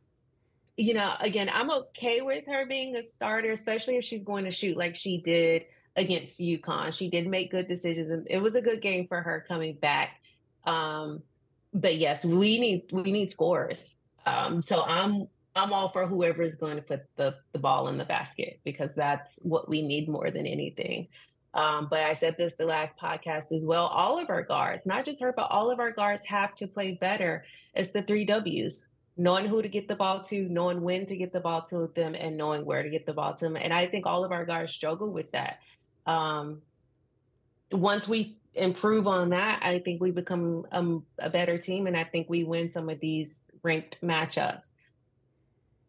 you 0.76 0.92
know 0.92 1.12
again 1.20 1.48
i'm 1.52 1.70
okay 1.70 2.20
with 2.20 2.46
her 2.48 2.66
being 2.66 2.96
a 2.96 3.02
starter 3.02 3.52
especially 3.52 3.96
if 3.96 4.02
she's 4.02 4.24
going 4.24 4.44
to 4.44 4.50
shoot 4.50 4.76
like 4.76 4.96
she 4.96 5.18
did 5.18 5.66
against 5.96 6.40
UConn. 6.40 6.92
She 6.92 7.08
did 7.08 7.26
make 7.26 7.50
good 7.50 7.66
decisions, 7.66 8.10
and 8.10 8.26
it 8.30 8.42
was 8.42 8.56
a 8.56 8.62
good 8.62 8.80
game 8.80 9.06
for 9.06 9.20
her 9.20 9.44
coming 9.46 9.74
back. 9.74 10.20
Um, 10.64 11.22
but 11.72 11.96
yes, 11.96 12.24
we 12.24 12.58
need 12.58 12.84
we 12.92 13.10
need 13.10 13.28
scores. 13.28 13.96
Um, 14.26 14.62
so 14.62 14.82
I'm 14.82 15.28
I'm 15.56 15.72
all 15.72 15.90
for 15.90 16.06
whoever 16.06 16.42
is 16.42 16.56
going 16.56 16.76
to 16.76 16.82
put 16.82 17.02
the 17.16 17.36
the 17.52 17.58
ball 17.58 17.88
in 17.88 17.98
the 17.98 18.04
basket 18.04 18.60
because 18.64 18.94
that's 18.94 19.30
what 19.38 19.68
we 19.68 19.82
need 19.82 20.08
more 20.08 20.30
than 20.30 20.46
anything. 20.46 21.08
Um, 21.52 21.86
but 21.88 22.00
I 22.00 22.14
said 22.14 22.36
this 22.36 22.56
the 22.56 22.66
last 22.66 22.98
podcast 22.98 23.52
as 23.52 23.64
well. 23.64 23.86
All 23.86 24.18
of 24.18 24.28
our 24.28 24.42
guards, 24.42 24.86
not 24.86 25.04
just 25.04 25.20
her, 25.20 25.32
but 25.32 25.50
all 25.50 25.70
of 25.70 25.78
our 25.78 25.92
guards 25.92 26.24
have 26.26 26.54
to 26.56 26.66
play 26.66 26.98
better. 27.00 27.44
It's 27.74 27.90
the 27.90 28.02
three 28.02 28.24
W's 28.24 28.88
knowing 29.16 29.46
who 29.46 29.62
to 29.62 29.68
get 29.68 29.86
the 29.86 29.94
ball 29.94 30.22
to, 30.22 30.48
knowing 30.48 30.80
when 30.80 31.06
to 31.06 31.16
get 31.16 31.32
the 31.32 31.40
ball 31.40 31.62
to 31.62 31.90
them, 31.94 32.14
and 32.14 32.36
knowing 32.36 32.64
where 32.64 32.82
to 32.82 32.90
get 32.90 33.06
the 33.06 33.12
ball 33.12 33.34
to 33.34 33.44
them. 33.44 33.56
And 33.56 33.72
I 33.72 33.86
think 33.86 34.06
all 34.06 34.24
of 34.24 34.32
our 34.32 34.44
guards 34.44 34.72
struggle 34.72 35.10
with 35.10 35.30
that 35.32 35.58
um, 36.06 36.62
once 37.70 38.08
we 38.08 38.36
improve 38.54 39.06
on 39.06 39.30
that, 39.30 39.60
I 39.62 39.78
think 39.78 40.00
we 40.00 40.10
become 40.10 40.66
um, 40.72 41.04
a 41.18 41.30
better 41.30 41.58
team, 41.58 41.86
and 41.86 41.96
I 41.96 42.04
think 42.04 42.28
we 42.28 42.44
win 42.44 42.70
some 42.70 42.88
of 42.88 43.00
these 43.00 43.42
ranked 43.62 43.98
matchups. 44.02 44.70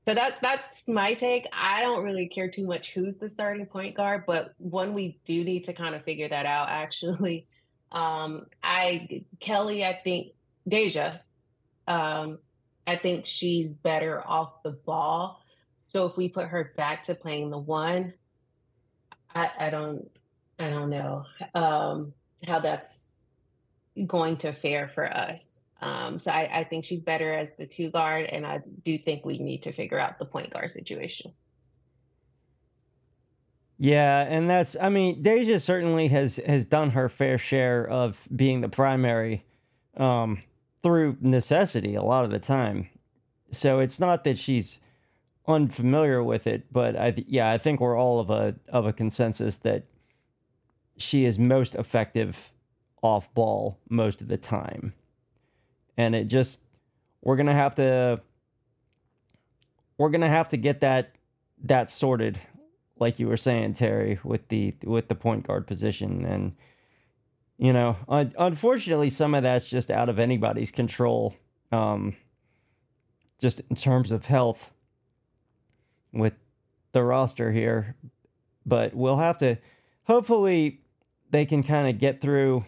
So 0.07 0.13
that 0.13 0.39
that's 0.41 0.87
my 0.87 1.15
take. 1.15 1.47
I 1.51 1.81
don't 1.81 2.03
really 2.03 2.27
care 2.27 2.49
too 2.49 2.67
much 2.67 2.93
who's 2.93 3.17
the 3.17 3.27
starting 3.27 3.65
point 3.65 3.95
guard, 3.95 4.25
but 4.27 4.53
one 4.57 4.93
we 4.93 5.19
do 5.25 5.43
need 5.43 5.65
to 5.65 5.73
kind 5.73 5.95
of 5.95 6.03
figure 6.03 6.29
that 6.29 6.45
out. 6.45 6.69
Actually, 6.69 7.47
um, 7.91 8.45
I 8.63 9.23
Kelly, 9.39 9.83
I 9.83 9.93
think 9.93 10.31
Deja, 10.67 11.21
um, 11.87 12.39
I 12.85 12.95
think 12.95 13.25
she's 13.25 13.73
better 13.73 14.21
off 14.25 14.61
the 14.63 14.71
ball. 14.71 15.41
So 15.87 16.05
if 16.07 16.17
we 16.17 16.29
put 16.29 16.47
her 16.47 16.73
back 16.75 17.03
to 17.03 17.15
playing 17.15 17.49
the 17.49 17.57
one, 17.57 18.13
I, 19.35 19.51
I 19.59 19.69
don't 19.69 20.09
I 20.57 20.69
don't 20.69 20.89
know 20.89 21.25
um, 21.53 22.13
how 22.47 22.59
that's 22.59 23.15
going 24.07 24.37
to 24.37 24.53
fare 24.53 24.87
for 24.87 25.05
us. 25.05 25.61
Um, 25.81 26.17
so 26.17 26.31
I, 26.31 26.49
I 26.51 26.63
think 26.63 26.85
she's 26.85 27.03
better 27.03 27.33
as 27.33 27.55
the 27.55 27.67
two 27.67 27.91
guard, 27.91 28.25
and 28.25 28.45
I 28.45 28.61
do 28.83 28.97
think 28.97 29.25
we 29.25 29.37
need 29.37 29.61
to 29.63 29.73
figure 29.73 29.99
out 29.99 30.17
the 30.17 30.25
point 30.25 30.49
guard 30.49 30.71
situation. 30.71 31.33
Yeah, 33.77 34.21
and 34.21 34.49
that's 34.49 34.77
I 34.79 34.87
mean, 34.89 35.21
Deja 35.21 35.59
certainly 35.59 36.07
has 36.07 36.37
has 36.37 36.65
done 36.65 36.91
her 36.91 37.09
fair 37.09 37.37
share 37.37 37.85
of 37.85 38.27
being 38.33 38.61
the 38.61 38.69
primary 38.69 39.43
um 39.97 40.41
through 40.81 41.17
necessity 41.19 41.95
a 41.95 42.03
lot 42.03 42.23
of 42.23 42.31
the 42.31 42.39
time. 42.39 42.89
So 43.51 43.79
it's 43.79 43.99
not 43.99 44.23
that 44.23 44.37
she's 44.37 44.79
unfamiliar 45.47 46.23
with 46.23 46.47
it, 46.47 46.71
but 46.71 46.95
I 46.95 47.11
th- 47.11 47.27
yeah, 47.29 47.51
I 47.51 47.57
think 47.57 47.79
we're 47.79 47.97
all 47.97 48.19
of 48.19 48.29
a 48.29 48.55
of 48.69 48.85
a 48.85 48.93
consensus 48.93 49.57
that 49.59 49.85
she 50.97 51.25
is 51.25 51.37
most 51.37 51.75
effective 51.75 52.51
off 53.01 53.33
ball 53.33 53.79
most 53.89 54.21
of 54.21 54.27
the 54.27 54.37
time. 54.37 54.93
And 55.97 56.15
it 56.15 56.25
just 56.25 56.61
we're 57.21 57.35
going 57.35 57.45
to 57.47 57.53
have 57.53 57.75
to 57.75 58.21
we're 59.97 60.09
going 60.09 60.21
to 60.21 60.27
have 60.27 60.49
to 60.49 60.57
get 60.57 60.81
that 60.81 61.15
that 61.63 61.89
sorted 61.89 62.39
like 62.97 63.19
you 63.19 63.27
were 63.27 63.37
saying 63.37 63.73
Terry 63.73 64.19
with 64.23 64.47
the 64.47 64.73
with 64.83 65.07
the 65.07 65.15
point 65.15 65.45
guard 65.47 65.67
position 65.67 66.25
and 66.25 66.55
you 67.57 67.71
know, 67.71 67.95
un- 68.09 68.33
unfortunately 68.37 69.09
some 69.09 69.33
of 69.33 69.43
that's 69.43 69.69
just 69.69 69.89
out 69.89 70.09
of 70.09 70.19
anybody's 70.19 70.71
control 70.71 71.35
um 71.71 72.15
just 73.39 73.61
in 73.69 73.75
terms 73.75 74.11
of 74.11 74.25
health 74.25 74.71
with 76.15 76.33
the 76.91 77.03
roster 77.03 77.51
here. 77.51 77.95
But 78.65 78.93
we'll 78.93 79.17
have 79.17 79.37
to 79.39 79.57
hopefully 80.05 80.81
they 81.29 81.45
can 81.45 81.63
kind 81.63 81.89
of 81.89 81.99
get 81.99 82.21
through 82.21 82.65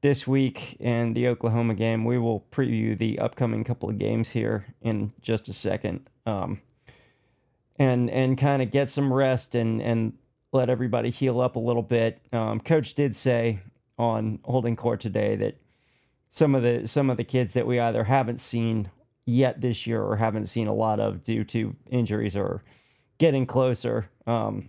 this 0.00 0.26
week 0.26 0.76
and 0.80 1.14
the 1.14 1.28
Oklahoma 1.28 1.74
game. 1.74 2.04
We 2.04 2.18
will 2.18 2.44
preview 2.50 2.98
the 2.98 3.18
upcoming 3.18 3.62
couple 3.62 3.88
of 3.88 3.98
games 3.98 4.30
here 4.30 4.74
in 4.80 5.12
just 5.20 5.48
a 5.48 5.52
second. 5.52 6.08
Um, 6.26 6.60
and 7.76 8.10
and 8.10 8.36
kind 8.36 8.62
of 8.62 8.70
get 8.70 8.90
some 8.90 9.12
rest 9.12 9.54
and 9.54 9.80
and 9.80 10.14
let 10.52 10.68
everybody 10.68 11.10
heal 11.10 11.40
up 11.40 11.56
a 11.56 11.60
little 11.60 11.82
bit. 11.82 12.20
Um, 12.32 12.60
Coach 12.60 12.94
did 12.94 13.16
say 13.16 13.60
on 13.98 14.40
holding 14.44 14.76
court 14.76 15.00
today 15.00 15.36
that 15.36 15.56
some 16.30 16.54
of 16.54 16.62
the 16.62 16.86
some 16.86 17.10
of 17.10 17.16
the 17.16 17.24
kids 17.24 17.54
that 17.54 17.66
we 17.66 17.80
either 17.80 18.04
haven't 18.04 18.40
seen 18.40 18.90
yet 19.24 19.60
this 19.60 19.86
year 19.86 20.02
or 20.02 20.16
haven't 20.16 20.46
seen 20.46 20.66
a 20.66 20.74
lot 20.74 21.00
of 21.00 21.22
due 21.22 21.44
to 21.44 21.76
injuries 21.90 22.36
or 22.36 22.62
getting 23.18 23.46
closer. 23.46 24.10
Um, 24.26 24.68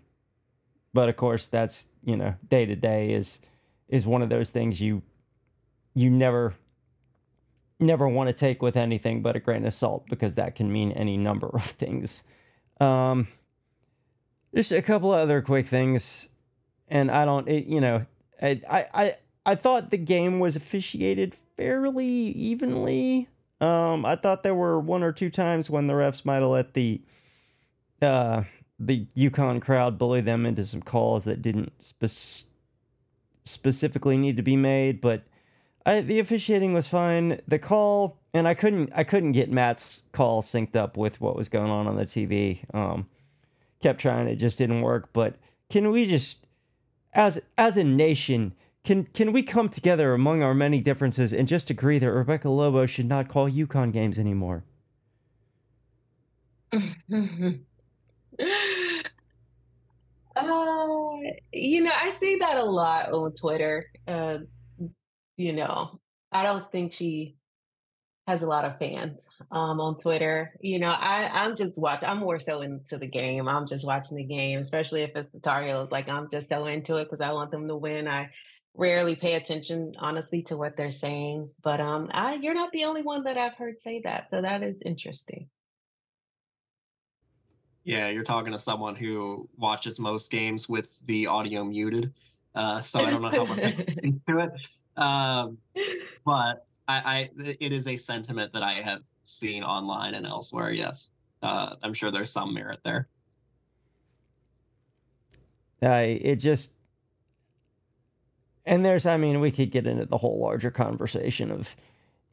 but 0.93 1.09
of 1.09 1.17
course, 1.17 1.47
that's 1.47 1.87
you 2.03 2.17
know 2.17 2.35
day 2.49 2.65
to 2.65 2.75
day 2.75 3.11
is 3.11 3.39
is 3.87 4.05
one 4.05 4.21
of 4.21 4.29
those 4.29 4.51
things 4.51 4.81
you 4.81 5.01
you 5.93 6.09
never 6.09 6.53
never 7.79 8.07
want 8.07 8.29
to 8.29 8.33
take 8.33 8.61
with 8.61 8.77
anything 8.77 9.21
but 9.21 9.35
a 9.35 9.39
grain 9.39 9.65
of 9.65 9.73
salt 9.73 10.05
because 10.09 10.35
that 10.35 10.55
can 10.55 10.71
mean 10.71 10.91
any 10.93 11.17
number 11.17 11.49
of 11.53 11.63
things. 11.81 12.23
Um, 12.79 13.27
just 14.53 14.71
a 14.71 14.81
couple 14.81 15.11
other 15.11 15.41
quick 15.41 15.65
things, 15.65 16.29
and 16.87 17.09
I 17.09 17.25
don't, 17.25 17.47
it, 17.47 17.65
you 17.65 17.81
know, 17.81 18.05
I, 18.41 18.61
I 18.69 19.15
I 19.45 19.55
thought 19.55 19.89
the 19.89 19.97
game 19.97 20.39
was 20.39 20.55
officiated 20.55 21.35
fairly 21.57 22.05
evenly. 22.05 23.29
Um, 23.63 24.05
I 24.05 24.17
thought 24.17 24.43
there 24.43 24.53
were 24.53 24.77
one 24.77 25.03
or 25.03 25.13
two 25.13 25.29
times 25.29 25.69
when 25.69 25.87
the 25.87 25.93
refs 25.93 26.25
might 26.25 26.41
have 26.41 26.49
let 26.49 26.73
the 26.73 27.01
uh, 28.01 28.43
the 28.77 29.05
UConn 29.15 29.61
crowd 29.61 29.97
bully 29.97 30.19
them 30.19 30.45
into 30.45 30.65
some 30.65 30.81
calls 30.81 31.23
that 31.23 31.41
didn't 31.41 31.71
spe- 31.81 32.49
specifically 33.45 34.17
need 34.17 34.35
to 34.35 34.43
be 34.43 34.57
made, 34.57 34.99
but 34.99 35.23
I, 35.85 36.01
the 36.01 36.19
officiating 36.19 36.73
was 36.73 36.89
fine. 36.89 37.39
The 37.47 37.57
call, 37.57 38.19
and 38.33 38.49
I 38.49 38.53
couldn't 38.53 38.91
I 38.93 39.05
couldn't 39.05 39.31
get 39.31 39.49
Matt's 39.49 40.03
call 40.11 40.41
synced 40.41 40.75
up 40.75 40.97
with 40.97 41.21
what 41.21 41.37
was 41.37 41.47
going 41.47 41.71
on 41.71 41.87
on 41.87 41.95
the 41.95 42.05
TV. 42.05 42.59
Um, 42.73 43.07
kept 43.81 44.01
trying, 44.01 44.27
it 44.27 44.35
just 44.35 44.57
didn't 44.57 44.81
work. 44.81 45.13
But 45.13 45.35
can 45.69 45.89
we 45.89 46.05
just, 46.05 46.45
as 47.13 47.41
as 47.57 47.77
a 47.77 47.85
nation, 47.85 48.55
can 48.83 49.05
can 49.05 49.31
we 49.31 49.43
come 49.43 49.69
together 49.69 50.13
among 50.13 50.43
our 50.43 50.53
many 50.53 50.81
differences 50.81 51.31
and 51.33 51.47
just 51.47 51.69
agree 51.69 51.99
that 51.99 52.11
Rebecca 52.11 52.49
Lobo 52.49 52.85
should 52.85 53.07
not 53.07 53.29
call 53.29 53.49
UConn 53.49 53.93
games 53.93 54.19
anymore? 54.19 54.63
Uh, 60.35 61.17
you 61.51 61.83
know, 61.83 61.91
I 61.95 62.09
see 62.09 62.37
that 62.37 62.57
a 62.57 62.65
lot 62.65 63.11
on 63.11 63.33
Twitter. 63.33 63.91
Uh, 64.07 64.39
you 65.37 65.53
know, 65.53 65.99
I 66.31 66.43
don't 66.43 66.71
think 66.71 66.91
she 66.91 67.35
has 68.27 68.41
a 68.41 68.47
lot 68.47 68.65
of 68.65 68.79
fans 68.79 69.29
um, 69.51 69.79
on 69.79 69.97
Twitter. 69.97 70.53
You 70.61 70.79
know, 70.79 70.89
I 70.89 71.29
I'm 71.31 71.55
just 71.55 71.79
watch. 71.79 72.03
I'm 72.03 72.19
more 72.19 72.39
so 72.39 72.61
into 72.61 72.97
the 72.97 73.07
game. 73.07 73.47
I'm 73.47 73.67
just 73.67 73.85
watching 73.85 74.17
the 74.17 74.23
game, 74.23 74.59
especially 74.59 75.03
if 75.03 75.11
it's 75.15 75.29
the 75.29 75.39
Tar 75.39 75.63
Heels. 75.63 75.91
Like 75.91 76.09
I'm 76.09 76.29
just 76.29 76.49
so 76.49 76.65
into 76.65 76.97
it 76.97 77.05
because 77.05 77.21
I 77.21 77.31
want 77.31 77.51
them 77.51 77.67
to 77.67 77.75
win. 77.75 78.07
I 78.07 78.27
rarely 78.75 79.15
pay 79.15 79.35
attention, 79.35 79.93
honestly, 79.99 80.41
to 80.43 80.57
what 80.57 80.75
they're 80.75 80.91
saying. 80.91 81.49
But 81.61 81.79
um, 81.79 82.07
I 82.11 82.35
you're 82.35 82.53
not 82.53 82.71
the 82.71 82.85
only 82.85 83.03
one 83.03 83.23
that 83.23 83.37
I've 83.37 83.55
heard 83.55 83.81
say 83.81 84.01
that, 84.01 84.29
so 84.29 84.41
that 84.41 84.63
is 84.63 84.81
interesting. 84.83 85.49
Yeah, 87.83 88.09
you're 88.09 88.23
talking 88.23 88.53
to 88.53 88.59
someone 88.59 88.95
who 88.95 89.49
watches 89.57 89.99
most 89.99 90.31
games 90.31 90.69
with 90.69 90.95
the 91.05 91.27
audio 91.27 91.65
muted. 91.65 92.13
Uh, 92.55 92.79
so 92.79 92.99
I 92.99 93.09
don't 93.09 93.21
know 93.21 93.29
how 93.29 93.45
much 93.45 93.59
into 94.03 94.39
it. 94.39 94.51
Um, 94.95 95.57
but 96.25 96.65
I, 96.87 97.29
I, 97.37 97.55
it 97.59 97.73
is 97.73 97.87
a 97.87 97.97
sentiment 97.97 98.53
that 98.53 98.63
I 98.63 98.73
have 98.73 99.01
seen 99.23 99.63
online 99.63 100.13
and 100.13 100.25
elsewhere. 100.25 100.71
Yes, 100.71 101.13
uh, 101.41 101.75
I'm 101.83 101.93
sure 101.93 102.11
there's 102.11 102.31
some 102.31 102.53
merit 102.53 102.79
there. 102.83 103.07
I 105.81 106.19
it 106.21 106.37
just 106.37 106.75
and 108.65 108.85
there's 108.85 109.05
I 109.05 109.17
mean 109.17 109.39
we 109.39 109.51
could 109.51 109.71
get 109.71 109.87
into 109.87 110.05
the 110.05 110.17
whole 110.17 110.39
larger 110.39 110.71
conversation 110.71 111.51
of 111.51 111.75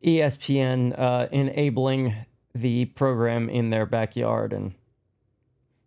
ESPN 0.05 0.99
uh, 0.99 1.29
enabling 1.31 2.15
the 2.55 2.87
program 2.87 3.49
in 3.49 3.71
their 3.71 3.87
backyard 3.87 4.53
and 4.53 4.75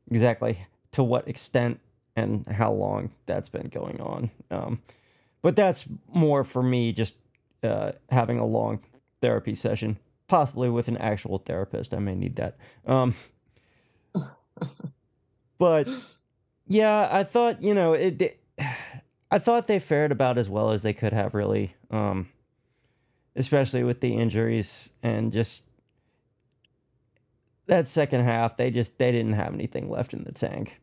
exactly 0.09 0.65
to 0.91 1.03
what 1.03 1.27
extent 1.27 1.79
and 2.15 2.47
how 2.47 2.71
long 2.71 3.09
that's 3.25 3.49
been 3.49 3.67
going 3.67 3.99
on. 3.99 4.29
Um, 4.51 4.79
but 5.41 5.55
that's 5.55 5.89
more 6.13 6.43
for 6.43 6.61
me 6.61 6.93
just 6.93 7.17
uh, 7.63 7.93
having 8.09 8.39
a 8.39 8.45
long 8.45 8.81
therapy 9.21 9.55
session, 9.55 9.97
possibly 10.27 10.69
with 10.69 10.87
an 10.87 10.97
actual 10.97 11.39
therapist. 11.39 11.93
I 11.93 11.99
may 11.99 12.15
need 12.15 12.35
that. 12.35 12.57
Um, 12.85 13.15
but 15.57 15.87
yeah, 16.67 17.09
I 17.11 17.23
thought 17.23 17.63
you 17.63 17.73
know 17.73 17.93
it, 17.93 18.21
it, 18.21 18.39
I 19.33 19.39
thought 19.39 19.65
they 19.65 19.79
fared 19.79 20.11
about 20.11 20.37
as 20.37 20.47
well 20.47 20.69
as 20.69 20.83
they 20.83 20.93
could 20.93 21.11
have, 21.11 21.33
really. 21.33 21.73
Um, 21.89 22.29
especially 23.35 23.83
with 23.83 23.99
the 23.99 24.13
injuries 24.13 24.93
and 25.01 25.33
just 25.33 25.63
that 27.65 27.87
second 27.87 28.23
half, 28.25 28.57
they 28.57 28.69
just 28.69 28.99
they 28.99 29.11
didn't 29.11 29.33
have 29.33 29.51
anything 29.51 29.89
left 29.89 30.13
in 30.13 30.23
the 30.23 30.31
tank. 30.31 30.79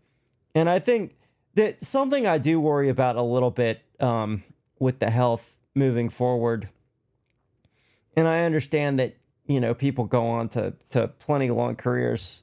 And 0.52 0.68
I 0.68 0.80
think 0.80 1.14
that 1.54 1.84
something 1.84 2.26
I 2.26 2.38
do 2.38 2.58
worry 2.58 2.88
about 2.88 3.14
a 3.14 3.22
little 3.22 3.52
bit 3.52 3.82
um, 4.00 4.42
with 4.80 4.98
the 4.98 5.10
health 5.10 5.56
moving 5.76 6.08
forward. 6.08 6.68
And 8.16 8.26
I 8.26 8.40
understand 8.42 8.98
that 8.98 9.16
you 9.46 9.60
know 9.60 9.74
people 9.74 10.06
go 10.06 10.26
on 10.26 10.48
to 10.48 10.74
to 10.88 11.06
plenty 11.06 11.52
long 11.52 11.76
careers 11.76 12.42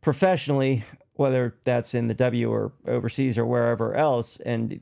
professionally, 0.00 0.84
whether 1.14 1.56
that's 1.64 1.92
in 1.92 2.06
the 2.06 2.14
W 2.14 2.48
or 2.48 2.70
overseas 2.86 3.36
or 3.36 3.44
wherever 3.44 3.96
else, 3.96 4.38
and 4.38 4.80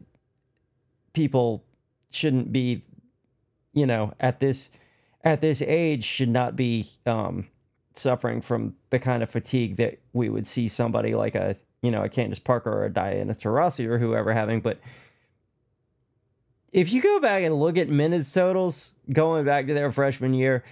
people 1.13 1.65
shouldn't 2.11 2.53
be, 2.53 2.83
you 3.73 3.87
know, 3.87 4.15
at 4.21 4.41
this 4.41 4.71
at 5.25 5.41
this 5.41 5.63
age 5.63 6.05
should 6.05 6.29
not 6.29 6.57
be 6.57 6.87
um, 7.05 7.49
suffering 7.95 8.41
from 8.41 8.77
the 8.91 8.99
kind 8.99 9.23
of 9.23 9.31
fatigue 9.31 9.77
that 9.77 9.99
we 10.13 10.29
would 10.29 10.47
see 10.47 10.69
somebody 10.69 11.15
like 11.15 11.35
a 11.35 11.57
you 11.83 11.91
know 11.91 12.03
a 12.03 12.09
Candace 12.09 12.39
Parker 12.39 12.73
or 12.73 12.85
a 12.85 12.93
Diana 12.93 13.35
Taurasi 13.35 13.87
or 13.87 13.99
whoever 13.99 14.33
having, 14.33 14.61
but 14.61 14.79
if 16.73 16.93
you 16.93 17.01
go 17.01 17.19
back 17.21 17.43
and 17.43 17.55
look 17.55 17.79
at 17.79 17.89
minutes 17.89 18.33
totals 18.33 18.95
going 19.11 19.45
back 19.45 19.67
to 19.67 19.75
their 19.75 19.91
freshman 19.91 20.35
year, 20.35 20.65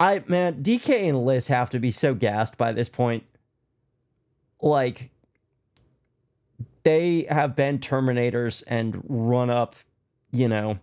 I 0.00 0.24
man, 0.26 0.62
DK 0.62 1.08
and 1.08 1.24
Liz 1.24 1.46
have 1.46 1.70
to 1.70 1.78
be 1.78 1.90
so 1.90 2.14
gassed 2.14 2.58
by 2.58 2.72
this 2.72 2.88
point. 2.88 3.24
Like 4.60 5.10
they 6.84 7.26
have 7.28 7.54
been 7.54 7.78
terminators 7.78 8.62
and 8.66 9.02
run 9.08 9.50
up, 9.50 9.76
you 10.32 10.48
know, 10.48 10.78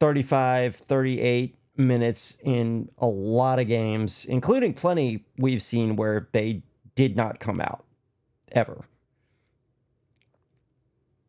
35, 0.00 0.76
38 0.76 1.56
minutes 1.76 2.38
in 2.42 2.88
a 2.98 3.06
lot 3.06 3.58
of 3.58 3.66
games, 3.66 4.24
including 4.24 4.74
plenty 4.74 5.24
we've 5.38 5.62
seen 5.62 5.96
where 5.96 6.28
they 6.32 6.62
did 6.94 7.16
not 7.16 7.40
come 7.40 7.60
out 7.60 7.84
ever 8.52 8.84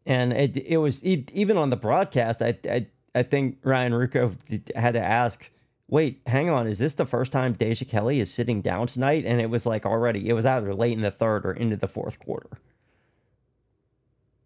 and 0.06 0.34
it 0.34 0.58
it 0.58 0.78
was 0.78 1.04
it, 1.04 1.32
even 1.34 1.58
on 1.58 1.70
the 1.70 1.76
broadcast. 1.76 2.42
I, 2.42 2.58
I 2.70 2.88
I 3.14 3.24
think 3.24 3.58
Ryan 3.64 3.94
Ruocco 3.94 4.76
had 4.76 4.94
to 4.94 5.02
ask, 5.02 5.50
"Wait, 5.88 6.22
hang 6.28 6.50
on, 6.50 6.68
is 6.68 6.80
this 6.80 6.94
the 6.94 7.06
first 7.06 7.32
time 7.32 7.54
Deja 7.54 7.86
Kelly 7.86 8.20
is 8.20 8.34
sitting 8.34 8.62
down 8.62 8.88
tonight?" 8.88 9.26
And 9.26 9.42
it 9.42 9.50
was 9.50 9.66
like 9.66 9.86
already, 9.86 10.30
it 10.30 10.34
was 10.34 10.46
either 10.46 10.74
late 10.74 10.94
in 10.94 11.02
the 11.02 11.12
third 11.12 11.46
or 11.46 11.54
into 11.54 11.76
the 11.78 11.88
fourth 11.88 12.20
quarter. 12.20 12.50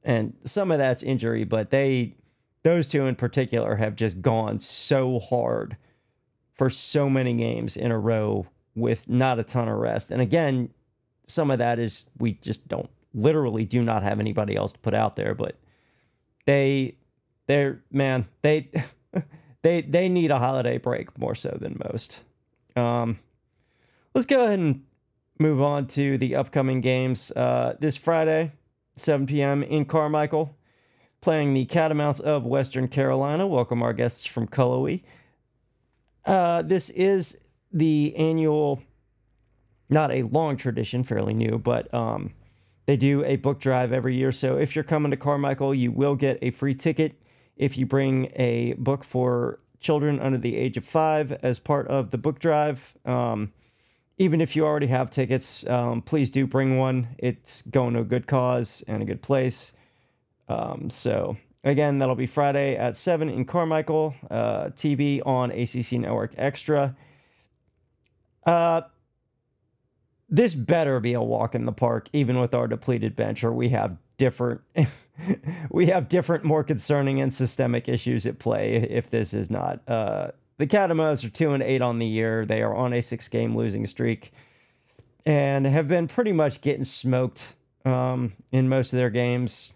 And 0.04 0.34
some 0.44 0.72
of 0.72 0.78
that's 0.78 1.04
injury, 1.04 1.44
but 1.44 1.70
they 1.70 2.16
those 2.64 2.88
two 2.88 3.06
in 3.06 3.16
particular 3.16 3.76
have 3.76 3.96
just 3.96 4.22
gone 4.22 4.60
so 4.60 5.20
hard 5.20 5.78
for 6.56 6.70
so 6.70 7.10
many 7.10 7.34
games 7.34 7.78
in 7.78 7.92
a 7.92 7.98
row 7.98 8.46
with 8.76 9.08
not 9.08 9.40
a 9.40 9.44
ton 9.44 9.68
of 9.68 9.78
rest. 9.78 10.12
And 10.12 10.22
again, 10.22 10.70
some 11.26 11.52
of 11.52 11.60
that 11.60 11.80
is 11.80 12.10
we 12.18 12.34
just 12.34 12.68
don't 12.68 12.90
literally 13.14 13.66
do 13.66 13.84
not 13.84 14.04
have 14.04 14.20
anybody 14.20 14.56
else 14.56 14.74
to 14.74 14.80
put 14.80 14.94
out 14.94 15.16
there, 15.16 15.34
but 15.34 15.56
they 16.46 16.98
they're 17.48 17.82
man, 17.92 18.28
they 18.42 18.70
they 19.62 19.82
they 19.82 20.10
need 20.10 20.32
a 20.32 20.40
holiday 20.40 20.78
break 20.78 21.18
more 21.18 21.36
so 21.36 21.58
than 21.60 21.82
most. 21.92 22.22
Um 22.76 23.20
let's 24.14 24.28
go 24.28 24.44
ahead 24.44 24.60
and 24.60 24.84
move 25.40 25.62
on 25.62 25.88
to 25.88 26.18
the 26.18 26.36
upcoming 26.36 26.82
games. 26.82 27.32
Uh 27.32 27.76
this 27.80 27.96
Friday, 27.96 28.52
7 29.00 29.26
p.m. 29.26 29.64
in 29.64 29.86
Carmichael, 29.86 30.56
playing 31.22 31.54
the 31.54 31.66
Catamounts 31.66 32.20
of 32.20 32.46
Western 32.46 32.88
Carolina. 32.88 33.48
Welcome 33.48 33.82
our 33.82 33.94
guests 33.94 34.26
from 34.26 34.48
Cullowhee. 34.48 35.04
Uh, 36.26 36.62
this 36.62 36.90
is 36.92 37.42
the 37.72 38.14
annual, 38.16 38.82
not 39.90 40.12
a 40.12 40.24
long 40.24 40.58
tradition, 40.58 41.04
fairly 41.04 41.34
new, 41.34 41.58
but 41.58 41.92
um, 41.94 42.34
they 42.86 42.98
do 42.98 43.24
a 43.24 43.36
book 43.36 43.60
drive 43.60 43.94
every 43.94 44.16
year. 44.16 44.32
So 44.32 44.58
if 44.58 44.76
you're 44.76 44.84
coming 44.84 45.12
to 45.12 45.18
Carmichael, 45.18 45.74
you 45.74 45.92
will 45.92 46.16
get 46.16 46.40
a 46.42 46.52
free 46.52 46.76
ticket 46.76 47.14
if 47.56 47.78
you 47.78 47.86
bring 47.86 48.32
a 48.36 48.74
book 48.74 49.04
for 49.04 49.60
children 49.80 50.20
under 50.20 50.38
the 50.38 50.56
age 50.56 50.78
of 50.78 50.86
five 50.86 51.32
as 51.44 51.60
part 51.60 51.88
of 51.88 52.12
the 52.12 52.18
book 52.18 52.40
drive. 52.40 52.98
Um, 53.06 53.54
even 54.20 54.42
if 54.42 54.56
you 54.56 54.66
already 54.66 54.88
have 54.88 55.10
tickets, 55.10 55.66
um, 55.68 56.02
please 56.02 56.30
do 56.30 56.46
bring 56.46 56.78
one. 56.78 57.08
It's 57.18 57.62
going 57.64 57.94
to 57.94 58.02
a 58.02 58.04
good 58.04 58.28
cause 58.28 58.84
and 58.86 59.02
a 59.02 59.06
good 59.06 59.22
place. 59.22 59.72
Um, 60.50 60.90
so 60.90 61.38
again, 61.64 62.00
that'll 62.00 62.16
be 62.16 62.28
Friday 62.28 62.76
at 62.76 62.98
seven 62.98 63.30
in 63.30 63.46
Carmichael. 63.46 64.14
Uh, 64.30 64.66
TV 64.66 65.26
on 65.26 65.52
ACC 65.52 65.94
Network 65.94 66.34
Extra. 66.38 66.98
Uh, 68.46 68.82
this 70.28 70.54
better 70.54 71.00
be 71.00 71.14
a 71.14 71.22
walk 71.22 71.56
in 71.56 71.66
the 71.66 71.72
park, 71.72 72.10
even 72.12 72.40
with 72.40 72.54
our 72.54 72.68
depleted 72.68 73.16
bench, 73.16 73.44
or 73.44 73.54
we 73.54 73.70
have 73.70 73.98
different 74.18 74.62
we 75.72 75.86
have 75.88 76.10
different, 76.10 76.44
more 76.44 76.64
concerning 76.64 77.22
and 77.22 77.34
systemic 77.34 77.88
issues 77.88 78.26
at 78.26 78.38
play 78.38 78.76
if 78.76 79.10
this 79.10 79.34
is 79.34 79.50
not. 79.50 79.80
Uh, 79.88 80.32
the 80.60 80.67
Catamounts 80.67 81.24
are 81.24 81.30
two 81.30 81.54
and 81.54 81.63
eight 81.63 81.82
on 81.82 82.00
the 82.00 82.06
year. 82.06 82.45
They 82.45 82.62
are 82.62 82.76
on 82.76 82.93
a 82.93 83.02
six 83.02 83.30
game 83.30 83.56
losing 83.56 83.88
streak 83.88 84.32
and 85.26 85.65
have 85.65 85.88
been 85.88 86.08
pretty 86.08 86.34
much 86.34 86.62
getting 86.62 86.84
smoked 86.84 87.56
um, 87.86 88.34
in 88.52 88.67
most 88.67 88.91
of 88.91 88.98
their 88.98 89.10
games. 89.10 89.72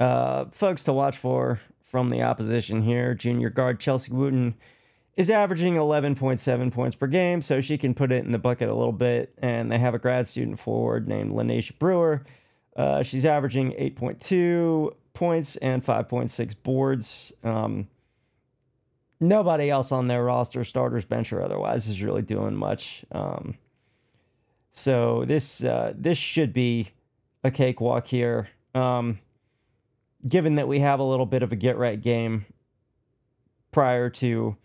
Uh, 0.00 0.46
folks 0.46 0.82
to 0.84 0.92
watch 0.92 1.16
for 1.16 1.60
from 1.80 2.08
the 2.08 2.22
opposition 2.22 2.82
here 2.82 3.14
junior 3.14 3.50
guard 3.50 3.78
Chelsea 3.78 4.12
Wooten 4.12 4.54
is 5.16 5.30
averaging 5.30 5.74
11.7 5.74 6.72
points 6.72 6.96
per 6.96 7.06
game, 7.06 7.42
so 7.42 7.60
she 7.60 7.78
can 7.78 7.94
put 7.94 8.10
it 8.10 8.24
in 8.24 8.32
the 8.32 8.38
bucket 8.38 8.68
a 8.68 8.74
little 8.74 8.92
bit. 8.92 9.32
And 9.38 9.70
they 9.70 9.78
have 9.78 9.94
a 9.94 9.98
grad 9.98 10.26
student 10.26 10.58
forward 10.58 11.06
named 11.06 11.32
Lanesha 11.32 11.78
Brewer. 11.78 12.24
Uh, 12.74 13.02
she's 13.02 13.24
averaging 13.24 13.72
8.2 13.72 14.94
points 15.14 15.56
and 15.56 15.84
5.6 15.84 16.62
boards. 16.62 17.32
Um, 17.44 17.86
nobody 19.20 19.70
else 19.70 19.92
on 19.92 20.08
their 20.08 20.24
roster, 20.24 20.64
starters, 20.64 21.04
bench, 21.04 21.32
or 21.32 21.42
otherwise, 21.42 21.86
is 21.86 22.02
really 22.02 22.22
doing 22.22 22.56
much. 22.56 23.04
Um, 23.12 23.58
so 24.72 25.24
this 25.26 25.62
uh, 25.62 25.92
this 25.96 26.18
should 26.18 26.52
be 26.52 26.88
a 27.44 27.50
cakewalk 27.50 28.06
here. 28.06 28.48
Um, 28.74 29.20
given 30.26 30.56
that 30.56 30.68
we 30.68 30.80
have 30.80 31.00
a 31.00 31.04
little 31.04 31.26
bit 31.26 31.42
of 31.42 31.52
a 31.52 31.56
get 31.56 31.76
right 31.76 32.00
game 32.00 32.46
prior 33.70 34.10
to 34.10 34.56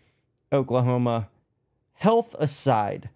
Oklahoma. 0.52 1.28
Health 1.94 2.34
aside, 2.38 3.08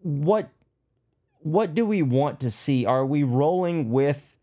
what 0.00 0.50
what 1.38 1.74
do 1.74 1.84
we 1.86 2.02
want 2.02 2.40
to 2.40 2.50
see? 2.50 2.84
Are 2.84 3.06
we 3.06 3.22
rolling 3.22 3.90
with 3.90 4.36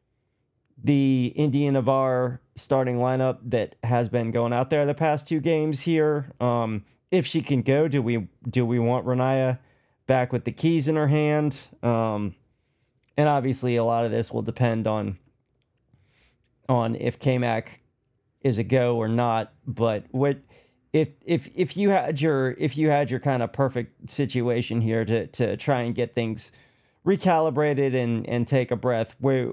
the 0.82 1.34
Indya 1.38 1.72
Nivar 1.72 2.40
starting 2.62 2.98
lineup 2.98 3.40
that 3.44 3.76
has 3.84 4.10
been 4.10 4.32
going 4.32 4.54
out 4.54 4.70
there 4.70 4.86
the 4.86 4.94
past 4.94 5.28
two 5.28 5.40
games 5.40 5.82
here. 5.82 6.32
Um, 6.40 6.86
if 7.12 7.26
she 7.26 7.42
can 7.42 7.62
go, 7.62 7.88
do 7.88 8.02
we 8.02 8.28
do 8.48 8.66
we 8.66 8.80
want 8.80 9.06
Reniya 9.06 9.60
back 10.08 10.32
with 10.32 10.46
the 10.46 10.52
keys 10.52 10.88
in 10.88 10.96
her 10.96 11.08
hand? 11.08 11.68
Um, 11.82 12.36
and 13.18 13.28
obviously, 13.28 13.76
a 13.76 13.84
lot 13.84 14.06
of 14.06 14.12
this 14.12 14.32
will 14.32 14.42
depend 14.42 14.88
on 14.88 15.18
on 16.68 16.96
if 16.96 17.20
KMac 17.20 17.68
is 18.42 18.58
a 18.58 18.64
go 18.64 18.98
or 18.98 19.08
not. 19.08 19.52
But 19.66 20.06
what 20.12 20.40
if 20.94 21.10
if 21.26 21.50
if 21.56 21.76
you 21.76 21.90
had 21.90 22.22
your 22.22 22.52
if 22.52 22.78
you 22.78 22.90
had 22.90 23.12
your 23.12 23.20
kind 23.20 23.44
of 23.44 23.52
perfect 23.52 24.10
situation 24.10 24.82
here 24.82 25.06
to 25.06 25.28
to 25.28 25.58
try 25.58 25.82
and 25.82 25.94
get 25.94 26.14
things 26.14 26.52
recalibrated 27.06 27.96
and 27.96 28.28
and 28.28 28.48
take 28.48 28.72
a 28.72 28.76
breath, 28.76 29.16
where 29.20 29.52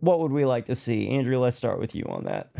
what 0.00 0.20
would 0.20 0.32
we 0.32 0.44
like 0.44 0.66
to 0.66 0.74
see? 0.74 1.08
Andrew, 1.08 1.38
let's 1.38 1.56
start 1.56 1.78
with 1.78 1.94
you 1.94 2.04
on 2.08 2.24
that. 2.24 2.50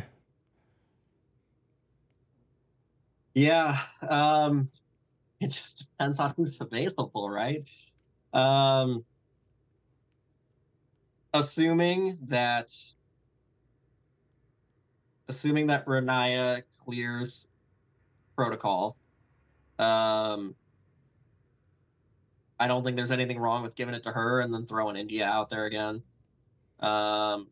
Yeah, 3.35 3.79
um, 4.09 4.71
it 5.41 5.49
just 5.49 5.79
depends 5.79 6.19
on 6.21 6.35
who's 6.37 6.61
available, 6.61 7.31
right? 7.31 7.65
Um, 8.33 9.05
assuming 11.33 12.19
that 12.29 12.75
assuming 15.29 15.69
that 15.69 15.87
Reniya 15.87 16.65
clears 16.85 17.47
protocol, 18.37 18.97
um, 19.79 20.57
I 22.59 22.67
don't 22.67 22.85
think 22.85 22.97
there's 22.97 23.13
anything 23.13 23.39
wrong 23.39 23.63
with 23.63 23.77
giving 23.77 23.95
it 23.95 24.03
to 24.03 24.11
her 24.11 24.41
and 24.41 24.53
then 24.53 24.67
throwing 24.67 24.97
Indya 24.97 25.23
out 25.23 25.49
there 25.51 25.67
again. 25.67 26.03
Um, 26.81 27.49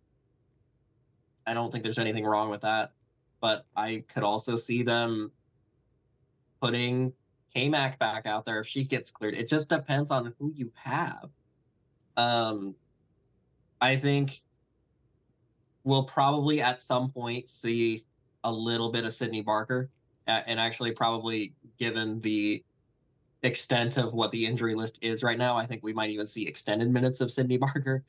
I 1.47 1.55
don't 1.55 1.71
think 1.71 1.83
there's 1.85 1.99
anything 1.99 2.25
wrong 2.25 2.51
with 2.51 2.63
that, 2.63 2.93
but 3.41 3.67
I 3.77 4.05
could 4.13 4.23
also 4.23 4.57
see 4.57 4.83
them 4.83 5.31
putting 6.61 7.13
KMac 7.55 7.99
back 7.99 8.27
out 8.27 8.45
there 8.45 8.61
if 8.61 8.67
she 8.67 8.85
gets 8.85 9.11
cleared. 9.11 9.35
It 9.35 9.49
just 9.49 9.69
depends 9.69 10.11
on 10.11 10.35
who 10.39 10.53
you 10.55 10.71
have. 10.75 11.31
Um, 12.17 12.75
I 13.81 13.97
think 13.97 14.43
we'll 15.85 16.05
probably 16.05 16.61
at 16.61 16.81
some 16.81 17.11
point 17.11 17.49
see 17.49 18.05
a 18.45 18.53
little 18.53 18.91
bit 18.91 19.05
of 19.05 19.15
Sydney 19.15 19.43
Barker, 19.43 19.91
and 20.27 20.61
actually 20.61 20.93
probably 20.93 21.55
given 21.79 22.21
the 22.21 22.63
extent 23.43 23.97
of 23.97 24.13
what 24.13 24.31
the 24.33 24.45
injury 24.45 24.75
list 24.75 24.99
is 25.01 25.23
right 25.23 25.39
now, 25.39 25.57
I 25.57 25.65
think 25.65 25.83
we 25.83 25.93
might 25.93 26.11
even 26.11 26.27
see 26.27 26.47
extended 26.47 26.91
minutes 26.91 27.21
of 27.21 27.31
Sydney 27.31 27.57
Barker. 27.59 28.05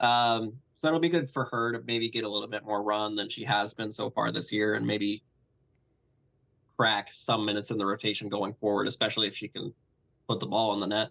Um, 0.00 0.52
so 0.74 0.88
it'll 0.88 1.00
be 1.00 1.08
good 1.08 1.30
for 1.30 1.44
her 1.46 1.72
to 1.72 1.82
maybe 1.86 2.10
get 2.10 2.24
a 2.24 2.28
little 2.28 2.48
bit 2.48 2.64
more 2.64 2.82
run 2.82 3.16
than 3.16 3.28
she 3.28 3.44
has 3.44 3.72
been 3.72 3.90
so 3.90 4.10
far 4.10 4.30
this 4.30 4.52
year, 4.52 4.74
and 4.74 4.86
maybe 4.86 5.22
crack 6.76 7.08
some 7.12 7.44
minutes 7.44 7.70
in 7.70 7.78
the 7.78 7.86
rotation 7.86 8.28
going 8.28 8.52
forward, 8.54 8.86
especially 8.86 9.26
if 9.26 9.34
she 9.34 9.48
can 9.48 9.72
put 10.28 10.40
the 10.40 10.46
ball 10.46 10.74
in 10.74 10.80
the 10.80 10.86
net. 10.86 11.08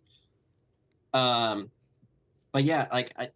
Um, 1.13 1.71
but 2.51 2.63
yeah, 2.63 2.87
like 2.91 3.13
I, 3.17 3.29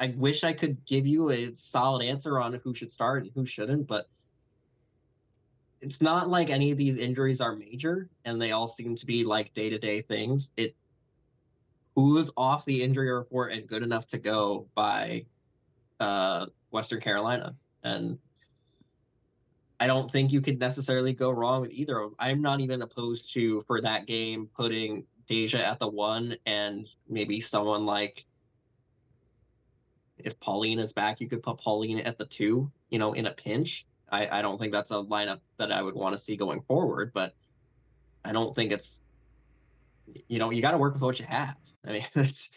I 0.00 0.14
wish 0.16 0.44
I 0.44 0.52
could 0.52 0.84
give 0.84 1.06
you 1.06 1.30
a 1.30 1.52
solid 1.54 2.04
answer 2.04 2.40
on 2.40 2.54
who 2.54 2.74
should 2.74 2.92
start 2.92 3.22
and 3.22 3.32
who 3.34 3.46
shouldn't, 3.46 3.86
but 3.86 4.06
it's 5.80 6.02
not 6.02 6.28
like 6.28 6.50
any 6.50 6.70
of 6.70 6.78
these 6.78 6.96
injuries 6.96 7.40
are 7.40 7.54
major 7.54 8.08
and 8.24 8.40
they 8.40 8.52
all 8.52 8.66
seem 8.66 8.96
to 8.96 9.06
be 9.06 9.24
like 9.24 9.54
day 9.54 9.70
to 9.70 9.78
day 9.78 10.00
things. 10.00 10.50
It 10.56 10.74
who's 11.96 12.30
off 12.36 12.64
the 12.66 12.82
injury 12.82 13.10
report 13.10 13.52
and 13.52 13.66
good 13.66 13.82
enough 13.82 14.06
to 14.06 14.18
go 14.18 14.68
by 14.74 15.24
uh, 15.98 16.46
Western 16.70 17.00
Carolina. 17.00 17.56
And 17.82 18.18
I 19.80 19.86
don't 19.86 20.10
think 20.10 20.30
you 20.30 20.42
could 20.42 20.58
necessarily 20.58 21.14
go 21.14 21.30
wrong 21.30 21.62
with 21.62 21.72
either 21.72 21.98
of 21.98 22.10
them. 22.10 22.16
I'm 22.18 22.42
not 22.42 22.60
even 22.60 22.82
opposed 22.82 23.32
to, 23.32 23.62
for 23.62 23.80
that 23.80 24.06
game, 24.06 24.48
putting 24.54 25.06
Deja 25.26 25.58
at 25.58 25.78
the 25.78 25.88
one 25.88 26.36
and 26.44 26.86
maybe 27.08 27.40
someone 27.40 27.86
like 27.86 28.26
if 30.18 30.38
Pauline 30.40 30.78
is 30.78 30.92
back, 30.92 31.20
you 31.20 31.28
could 31.28 31.42
put 31.42 31.58
Pauline 31.58 32.00
at 32.00 32.18
the 32.18 32.24
two, 32.26 32.70
you 32.90 32.98
know, 32.98 33.14
in 33.14 33.26
a 33.26 33.32
pinch. 33.32 33.86
I, 34.10 34.38
I 34.38 34.42
don't 34.42 34.58
think 34.58 34.72
that's 34.72 34.90
a 34.90 34.94
lineup 34.94 35.40
that 35.58 35.72
I 35.72 35.82
would 35.82 35.94
want 35.94 36.14
to 36.14 36.22
see 36.22 36.36
going 36.36 36.62
forward, 36.62 37.12
but 37.12 37.34
I 38.24 38.32
don't 38.32 38.54
think 38.54 38.72
it's 38.72 39.00
you 40.28 40.38
know, 40.38 40.50
you 40.50 40.62
got 40.62 40.72
to 40.72 40.78
work 40.78 40.94
with 40.94 41.02
what 41.02 41.18
you 41.18 41.26
have. 41.26 41.56
I 41.86 41.92
mean, 41.92 42.06
it's 42.14 42.50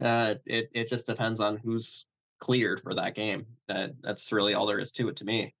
uh, 0.00 0.34
it 0.46 0.70
it 0.72 0.88
just 0.88 1.06
depends 1.06 1.40
on 1.40 1.56
who's 1.58 2.06
cleared 2.40 2.80
for 2.80 2.94
that 2.94 3.14
game. 3.14 3.46
That 3.68 3.92
that's 4.02 4.32
really 4.32 4.54
all 4.54 4.66
there 4.66 4.78
is 4.78 4.92
to 4.92 5.08
it 5.08 5.16
to 5.16 5.24
me. 5.24 5.54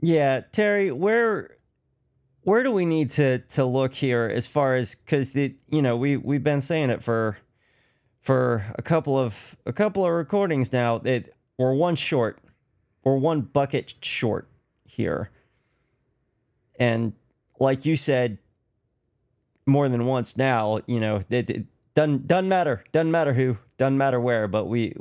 Yeah, 0.00 0.42
Terry, 0.52 0.92
where 0.92 1.56
where 2.42 2.62
do 2.62 2.70
we 2.70 2.86
need 2.86 3.10
to 3.12 3.38
to 3.38 3.64
look 3.64 3.94
here 3.94 4.30
as 4.32 4.46
far 4.46 4.76
as 4.76 4.94
because 4.94 5.32
the 5.32 5.56
you 5.68 5.82
know 5.82 5.96
we 5.96 6.16
we've 6.16 6.44
been 6.44 6.60
saying 6.60 6.90
it 6.90 7.02
for 7.02 7.38
for 8.20 8.72
a 8.76 8.82
couple 8.82 9.18
of 9.18 9.56
a 9.66 9.72
couple 9.72 10.04
of 10.04 10.12
recordings 10.12 10.72
now 10.72 10.98
that 10.98 11.34
we're 11.56 11.74
one 11.74 11.96
short, 11.96 12.38
we're 13.02 13.16
one 13.16 13.40
bucket 13.40 13.94
short 14.02 14.48
here, 14.84 15.30
and 16.78 17.12
like 17.58 17.84
you 17.84 17.96
said 17.96 18.38
more 19.66 19.88
than 19.88 20.06
once 20.06 20.36
now, 20.36 20.80
you 20.86 21.00
know 21.00 21.24
it, 21.28 21.50
it 21.50 21.66
doesn't 21.94 22.26
doesn't 22.26 22.48
matter 22.48 22.84
doesn't 22.92 23.10
matter 23.10 23.34
who 23.34 23.58
doesn't 23.76 23.98
matter 23.98 24.20
where, 24.20 24.48
but 24.48 24.66
we 24.66 24.94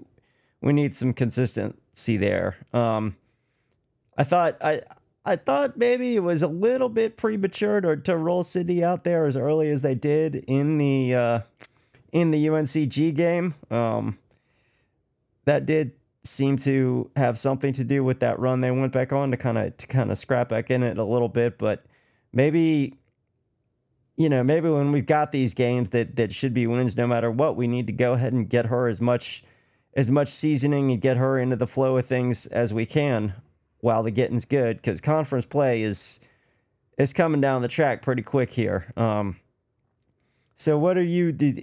we 0.62 0.74
need 0.74 0.96
some 0.96 1.14
consistency 1.14 2.18
there. 2.18 2.58
Um, 2.74 3.16
I 4.18 4.24
thought 4.24 4.58
I 4.62 4.82
I 5.26 5.36
thought 5.36 5.78
maybe 5.78 6.16
it 6.16 6.22
was 6.22 6.42
a 6.42 6.48
little 6.48 6.88
bit 6.88 7.18
premature 7.18 7.82
to, 7.82 7.98
to 7.98 8.16
roll 8.16 8.44
City 8.44 8.82
out 8.84 9.04
there 9.04 9.26
as 9.26 9.36
early 9.36 9.70
as 9.70 9.82
they 9.82 9.94
did 9.94 10.36
in 10.48 10.78
the 10.78 11.14
uh, 11.14 11.40
in 12.12 12.32
the 12.32 12.48
UNCG 12.48 13.14
game. 13.14 13.54
Um, 13.70 14.18
that 15.44 15.66
did 15.66 15.92
seem 16.30 16.58
to 16.58 17.10
have 17.16 17.38
something 17.38 17.74
to 17.74 17.84
do 17.84 18.04
with 18.04 18.20
that 18.20 18.40
run 18.40 18.62
they 18.62 18.72
went 18.72 18.92
back 18.92 19.12
on 19.12 19.32
to 19.32 19.38
kind 19.38 19.58
of 19.58 19.76
to 19.78 19.88
kind 19.88 20.12
of 20.12 20.18
scrap 20.18 20.50
back 20.50 20.70
in 20.70 20.84
it 20.84 20.98
a 20.98 21.04
little 21.04 21.30
bit, 21.30 21.58
but 21.58 21.86
maybe 22.34 22.96
you 24.16 24.30
know 24.30 24.44
maybe 24.44 24.70
when 24.70 24.92
we've 24.92 25.06
got 25.06 25.32
these 25.32 25.54
games 25.54 25.92
that 25.92 26.16
that 26.16 26.32
should 26.32 26.54
be 26.54 26.68
wins 26.68 26.98
no 26.98 27.08
matter 27.08 27.32
what, 27.32 27.56
we 27.56 27.68
need 27.68 27.88
to 27.88 27.94
go 27.94 28.14
ahead 28.14 28.34
and 28.34 28.50
get 28.50 28.68
her 28.68 28.88
as 28.88 29.02
much 29.02 29.44
as 29.96 30.12
much 30.12 30.28
seasoning 30.28 30.92
and 30.92 31.02
get 31.02 31.18
her 31.18 31.40
into 31.40 31.56
the 31.56 31.68
flow 31.68 31.98
of 31.98 32.06
things 32.06 32.46
as 32.48 32.74
we 32.74 32.86
can 32.86 33.34
while 33.80 34.04
the 34.04 34.12
getting's 34.12 34.46
good 34.46 34.78
because 34.78 35.02
conference 35.02 35.46
play 35.46 35.82
is 35.82 36.20
is 36.98 37.14
coming 37.14 37.42
down 37.42 37.62
the 37.62 37.68
track 37.68 38.02
pretty 38.02 38.22
quick 38.22 38.52
here. 38.52 38.92
Um, 38.98 39.38
so, 40.56 40.78
what 40.78 40.98
are 40.98 41.04
you? 41.04 41.32
Do, 41.32 41.54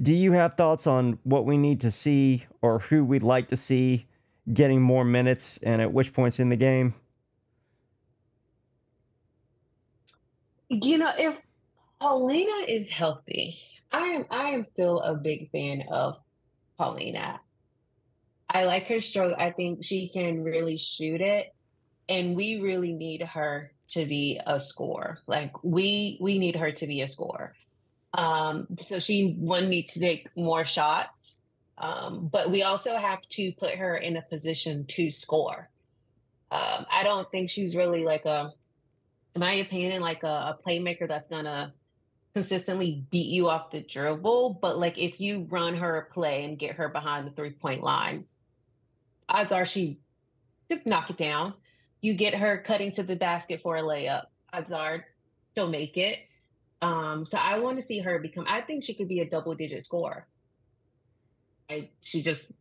do 0.00 0.14
you 0.14 0.32
have 0.32 0.54
thoughts 0.54 0.86
on 0.86 1.18
what 1.24 1.44
we 1.44 1.58
need 1.58 1.82
to 1.82 1.90
see 1.90 2.46
or 2.62 2.78
who 2.78 3.04
we'd 3.04 3.22
like 3.22 3.48
to 3.48 3.56
see 3.56 4.06
getting 4.52 4.80
more 4.80 5.04
minutes 5.04 5.58
and 5.58 5.82
at 5.82 5.92
which 5.92 6.12
points 6.12 6.40
in 6.40 6.48
the 6.48 6.56
game? 6.56 6.94
You 10.68 10.98
know, 10.98 11.12
if 11.18 11.36
Paulina 12.00 12.64
is 12.68 12.90
healthy, 12.90 13.58
I 13.92 14.06
am 14.06 14.24
I 14.30 14.44
am 14.50 14.62
still 14.62 15.00
a 15.00 15.14
big 15.14 15.50
fan 15.50 15.84
of 15.90 16.16
Paulina. 16.78 17.40
I 18.48 18.64
like 18.64 18.86
her 18.88 19.00
stroke. 19.00 19.36
I 19.38 19.50
think 19.50 19.84
she 19.84 20.08
can 20.08 20.42
really 20.42 20.76
shoot 20.76 21.20
it. 21.20 21.54
And 22.08 22.34
we 22.34 22.60
really 22.60 22.92
need 22.92 23.22
her 23.22 23.72
to 23.90 24.06
be 24.06 24.40
a 24.46 24.60
score. 24.60 25.18
Like 25.26 25.62
we 25.62 26.18
we 26.20 26.38
need 26.38 26.56
her 26.56 26.70
to 26.72 26.86
be 26.86 27.02
a 27.02 27.08
score. 27.08 27.54
Um, 28.14 28.66
so 28.78 28.98
she 28.98 29.34
one 29.38 29.68
needs 29.68 29.94
to 29.94 30.00
take 30.00 30.34
more 30.36 30.64
shots. 30.64 31.40
Um, 31.78 32.28
but 32.30 32.50
we 32.50 32.62
also 32.62 32.96
have 32.96 33.22
to 33.30 33.52
put 33.52 33.74
her 33.76 33.96
in 33.96 34.16
a 34.16 34.22
position 34.22 34.84
to 34.88 35.08
score. 35.10 35.70
Um, 36.50 36.84
I 36.92 37.02
don't 37.04 37.30
think 37.30 37.48
she's 37.48 37.74
really 37.74 38.04
like 38.04 38.26
a, 38.26 38.52
in 39.34 39.40
my 39.40 39.52
opinion, 39.54 40.02
like 40.02 40.22
a, 40.24 40.26
a 40.26 40.58
playmaker 40.66 41.08
that's 41.08 41.28
gonna 41.28 41.72
consistently 42.34 43.04
beat 43.10 43.28
you 43.28 43.48
off 43.48 43.70
the 43.70 43.80
dribble. 43.80 44.58
But 44.60 44.78
like 44.78 44.98
if 44.98 45.20
you 45.20 45.46
run 45.48 45.76
her 45.76 45.96
a 45.96 46.12
play 46.12 46.44
and 46.44 46.58
get 46.58 46.76
her 46.76 46.88
behind 46.88 47.26
the 47.26 47.30
three 47.30 47.50
point 47.50 47.82
line, 47.82 48.24
odds 49.28 49.52
are 49.52 49.64
she 49.64 49.98
knock 50.84 51.10
it 51.10 51.16
down. 51.16 51.54
You 52.00 52.14
get 52.14 52.34
her 52.34 52.58
cutting 52.58 52.92
to 52.92 53.02
the 53.02 53.16
basket 53.16 53.60
for 53.62 53.76
a 53.76 53.82
layup. 53.82 54.26
Odds 54.52 54.70
are 54.70 55.04
she'll 55.54 55.68
make 55.68 55.96
it. 55.96 56.18
Um, 56.82 57.26
so 57.26 57.38
I 57.40 57.58
want 57.58 57.76
to 57.78 57.82
see 57.82 58.00
her 58.00 58.18
become. 58.18 58.44
I 58.48 58.60
think 58.62 58.84
she 58.84 58.94
could 58.94 59.08
be 59.08 59.20
a 59.20 59.28
double 59.28 59.54
digit 59.54 59.82
scorer. 59.84 60.26
I 61.70 61.90
she 62.02 62.22
just 62.22 62.52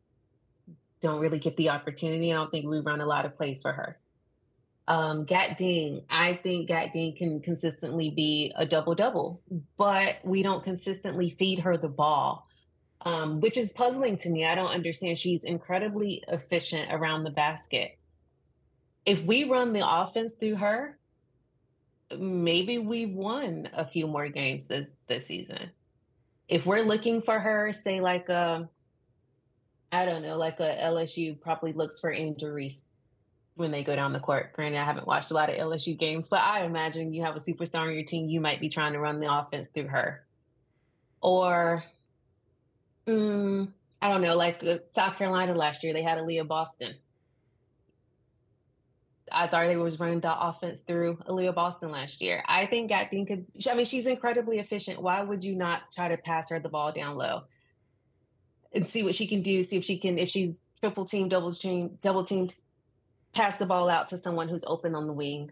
don't 1.01 1.21
really 1.21 1.39
get 1.39 1.57
the 1.57 1.69
opportunity. 1.69 2.31
I 2.31 2.35
don't 2.35 2.51
think 2.51 2.67
we 2.67 2.79
run 2.79 3.01
a 3.01 3.05
lot 3.05 3.25
of 3.25 3.35
plays 3.35 3.61
for 3.61 3.71
her. 3.73 3.99
Um, 4.87 5.25
Gakdeng, 5.25 6.03
I 6.09 6.33
think 6.33 6.69
Gakdeng 6.69 7.15
can 7.17 7.41
consistently 7.41 8.09
be 8.09 8.51
a 8.57 8.65
double 8.65 8.95
double, 8.95 9.41
but 9.77 10.19
we 10.23 10.43
don't 10.43 10.63
consistently 10.63 11.29
feed 11.29 11.59
her 11.59 11.77
the 11.77 11.89
ball. 11.89 12.47
um, 13.05 13.39
which 13.39 13.57
is 13.57 13.71
puzzling 13.71 14.17
to 14.17 14.29
me. 14.29 14.45
I 14.45 14.55
don't 14.55 14.73
understand. 14.73 15.17
She's 15.17 15.45
incredibly 15.45 16.23
efficient 16.27 16.91
around 16.91 17.23
the 17.23 17.31
basket. 17.31 17.97
If 19.05 19.23
we 19.23 19.45
run 19.45 19.73
the 19.73 19.87
offense 19.89 20.33
through 20.33 20.57
her, 20.57 20.97
maybe 22.17 22.77
we've 22.77 23.13
won 23.13 23.69
a 23.73 23.85
few 23.85 24.07
more 24.07 24.29
games 24.29 24.67
this 24.67 24.93
this 25.07 25.25
season. 25.25 25.71
If 26.47 26.65
we're 26.65 26.83
looking 26.83 27.21
for 27.21 27.39
her, 27.39 27.71
say 27.71 28.01
like 28.01 28.29
a, 28.29 28.49
um, 28.49 28.69
I 29.91 30.05
don't 30.05 30.23
know, 30.23 30.37
like 30.37 30.59
a 30.59 30.75
LSU 30.75 31.39
probably 31.39 31.73
looks 31.73 31.99
for 31.99 32.11
injuries 32.11 32.85
when 33.55 33.71
they 33.71 33.83
go 33.83 33.95
down 33.95 34.13
the 34.13 34.19
court. 34.19 34.53
Granted, 34.53 34.79
I 34.79 34.83
haven't 34.83 35.05
watched 35.05 35.31
a 35.31 35.33
lot 35.35 35.49
of 35.49 35.55
LSU 35.55 35.97
games, 35.97 36.29
but 36.29 36.41
I 36.41 36.63
imagine 36.63 37.13
you 37.13 37.23
have 37.23 37.35
a 37.35 37.39
superstar 37.39 37.81
on 37.81 37.93
your 37.93 38.03
team, 38.03 38.29
you 38.29 38.41
might 38.41 38.61
be 38.61 38.69
trying 38.69 38.93
to 38.93 38.99
run 38.99 39.19
the 39.19 39.31
offense 39.31 39.67
through 39.73 39.87
her. 39.87 40.25
Or 41.21 41.83
Mm, 43.09 43.71
I 44.01 44.09
don't 44.09 44.21
know, 44.21 44.37
like 44.37 44.63
uh, 44.63 44.77
South 44.91 45.17
Carolina 45.17 45.55
last 45.55 45.83
year, 45.83 45.93
they 45.93 46.03
had 46.03 46.19
Aliyah 46.19 46.47
Boston. 46.47 46.93
Odds 49.31 49.53
are 49.53 49.67
they 49.67 49.77
was 49.77 49.99
running 49.99 50.19
the 50.19 50.39
offense 50.39 50.81
through 50.81 51.17
Aliyah 51.27 51.55
Boston 51.55 51.91
last 51.91 52.21
year. 52.21 52.43
I 52.47 52.65
think 52.65 52.91
Gakdeng 52.91 53.27
could. 53.27 53.45
I 53.69 53.75
mean, 53.75 53.85
she's 53.85 54.07
incredibly 54.07 54.59
efficient. 54.59 55.01
Why 55.01 55.21
would 55.21 55.43
you 55.43 55.55
not 55.55 55.91
try 55.93 56.07
to 56.09 56.17
pass 56.17 56.49
her 56.49 56.59
the 56.59 56.69
ball 56.69 56.91
down 56.91 57.17
low 57.17 57.43
and 58.73 58.89
see 58.89 59.03
what 59.03 59.15
she 59.15 59.27
can 59.27 59.41
do? 59.41 59.63
See 59.63 59.77
if 59.77 59.83
she 59.83 59.97
can, 59.97 60.17
if 60.17 60.29
she's 60.29 60.63
triple 60.79 61.05
team, 61.05 61.29
double 61.29 61.53
team, 61.53 61.97
double 62.01 62.23
teamed, 62.23 62.55
pass 63.33 63.57
the 63.57 63.65
ball 63.65 63.89
out 63.89 64.09
to 64.09 64.17
someone 64.17 64.49
who's 64.49 64.63
open 64.65 64.95
on 64.95 65.07
the 65.07 65.13
wing. 65.13 65.51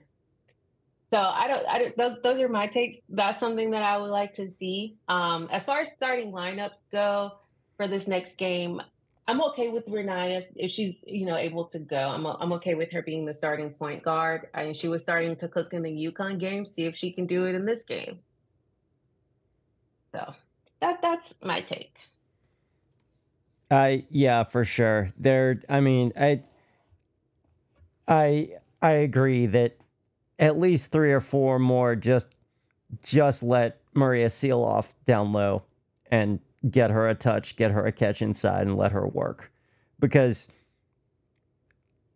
So 1.12 1.20
I 1.20 1.48
don't, 1.48 1.68
I 1.70 1.80
don't, 1.80 1.98
those, 1.98 2.18
those 2.22 2.42
are 2.42 2.50
my 2.50 2.68
takes. 2.68 2.98
That's 3.08 3.40
something 3.40 3.72
that 3.72 3.84
I 3.84 3.98
would 3.98 4.10
like 4.10 4.34
to 4.34 4.50
see. 4.50 4.98
Um, 5.08 5.48
as 5.52 5.66
far 5.66 5.80
as 5.80 5.92
starting 5.92 6.34
lineups 6.34 6.84
go, 6.92 7.34
for 7.78 7.88
this 7.88 8.08
next 8.08 8.36
game, 8.38 8.82
I'm 9.28 9.42
okay 9.42 9.68
with 9.70 9.86
Reniya 9.88 10.46
if 10.56 10.72
she's 10.72 11.04
you 11.06 11.26
know 11.26 11.36
able 11.36 11.66
to 11.66 11.80
go. 11.80 11.98
I'm 11.98 12.26
I'm 12.26 12.54
okay 12.54 12.76
with 12.76 12.92
her 12.92 13.02
being 13.02 13.26
the 13.26 13.34
starting 13.34 13.72
point 13.72 14.04
guard. 14.04 14.48
I 14.54 14.66
mean, 14.66 14.74
she 14.74 14.88
was 14.88 15.02
starting 15.02 15.36
to 15.38 15.48
cook 15.48 15.74
in 15.74 15.82
the 15.84 16.12
UConn 16.12 16.40
game. 16.40 16.66
See 16.66 16.86
if 16.86 16.96
she 16.96 17.12
can 17.12 17.26
do 17.26 17.46
it 17.46 17.56
in 17.56 17.66
this 17.66 17.84
game. 17.84 18.20
So 20.16 20.34
that 20.80 21.02
that's 21.02 21.44
my 21.44 21.62
take. 21.62 21.98
I 23.70 24.06
yeah, 24.10 24.46
for 24.46 24.64
sure. 24.64 25.10
There. 25.18 25.62
I 25.68 25.82
mean, 25.82 26.14
I 26.20 26.44
I 28.08 28.52
I 28.82 28.92
agree 28.92 29.48
that 29.48 29.78
at 30.40 30.58
least 30.58 30.92
three 30.92 31.12
or 31.12 31.20
four 31.20 31.60
more 31.60 31.96
just 31.96 32.34
just 33.04 33.44
let 33.44 33.82
Maria 33.94 34.30
seal 34.30 34.64
off 34.64 34.96
down 35.04 35.34
low 35.34 35.64
and 36.10 36.40
get 36.70 36.92
her 36.92 37.08
a 37.08 37.16
touch, 37.16 37.56
get 37.56 37.72
her 37.72 37.86
a 37.86 37.92
catch 37.92 38.22
inside, 38.22 38.68
and 38.68 38.78
let 38.78 38.92
her 38.92 39.08
work. 39.08 39.52
Because 40.00 40.50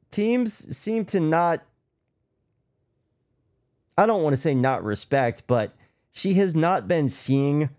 teams 0.09 0.53
seem 0.75 1.05
to 1.05 1.19
not, 1.19 1.63
I 3.97 4.05
don't 4.05 4.23
want 4.23 4.33
to 4.33 4.41
say 4.41 4.53
not 4.53 4.83
respect, 4.83 5.43
but 5.47 5.73
she 6.11 6.33
has 6.35 6.55
not 6.55 6.87
been 6.87 7.09
seeing 7.09 7.69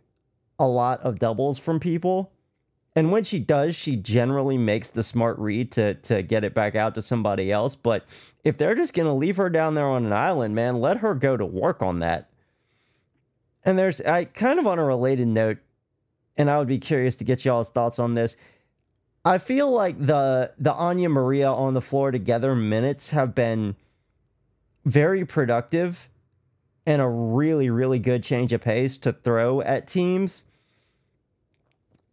a 0.58 0.66
lot 0.66 1.00
of 1.00 1.18
doubles 1.18 1.58
from 1.58 1.80
people. 1.80 2.32
And 2.94 3.10
when 3.10 3.24
she 3.24 3.40
does, 3.40 3.74
she 3.74 3.96
generally 3.96 4.58
makes 4.58 4.90
the 4.90 5.02
smart 5.02 5.38
read 5.38 5.72
to 5.72 5.94
to 5.94 6.22
get 6.22 6.44
it 6.44 6.52
back 6.52 6.74
out 6.74 6.94
to 6.94 7.02
somebody 7.02 7.50
else. 7.50 7.74
But 7.74 8.04
if 8.44 8.58
they're 8.58 8.74
just 8.74 8.94
gonna 8.94 9.14
leave 9.14 9.38
her 9.38 9.48
down 9.48 9.74
there 9.74 9.86
on 9.88 10.04
an 10.04 10.12
island, 10.12 10.54
man, 10.54 10.80
let 10.80 10.98
her 10.98 11.14
go 11.14 11.36
to 11.36 11.46
work 11.46 11.82
on 11.82 12.00
that. 12.00 12.30
And 13.64 13.78
there's 13.78 14.00
I 14.02 14.24
kind 14.24 14.58
of 14.58 14.66
on 14.66 14.78
a 14.78 14.84
related 14.84 15.28
note, 15.28 15.58
and 16.36 16.50
I 16.50 16.58
would 16.58 16.68
be 16.68 16.78
curious 16.78 17.16
to 17.16 17.24
get 17.24 17.44
y'all's 17.44 17.70
thoughts 17.70 17.98
on 17.98 18.14
this. 18.14 18.36
I 19.24 19.38
feel 19.38 19.70
like 19.70 20.04
the 20.04 20.52
the 20.58 20.72
Anya 20.72 21.08
Maria 21.08 21.50
on 21.50 21.74
the 21.74 21.80
floor 21.80 22.10
together 22.10 22.54
minutes 22.56 23.10
have 23.10 23.34
been 23.34 23.76
very 24.84 25.24
productive 25.24 26.08
and 26.84 27.00
a 27.00 27.08
really 27.08 27.70
really 27.70 28.00
good 28.00 28.24
change 28.24 28.52
of 28.52 28.62
pace 28.62 28.98
to 28.98 29.12
throw 29.12 29.60
at 29.60 29.86
teams. 29.86 30.44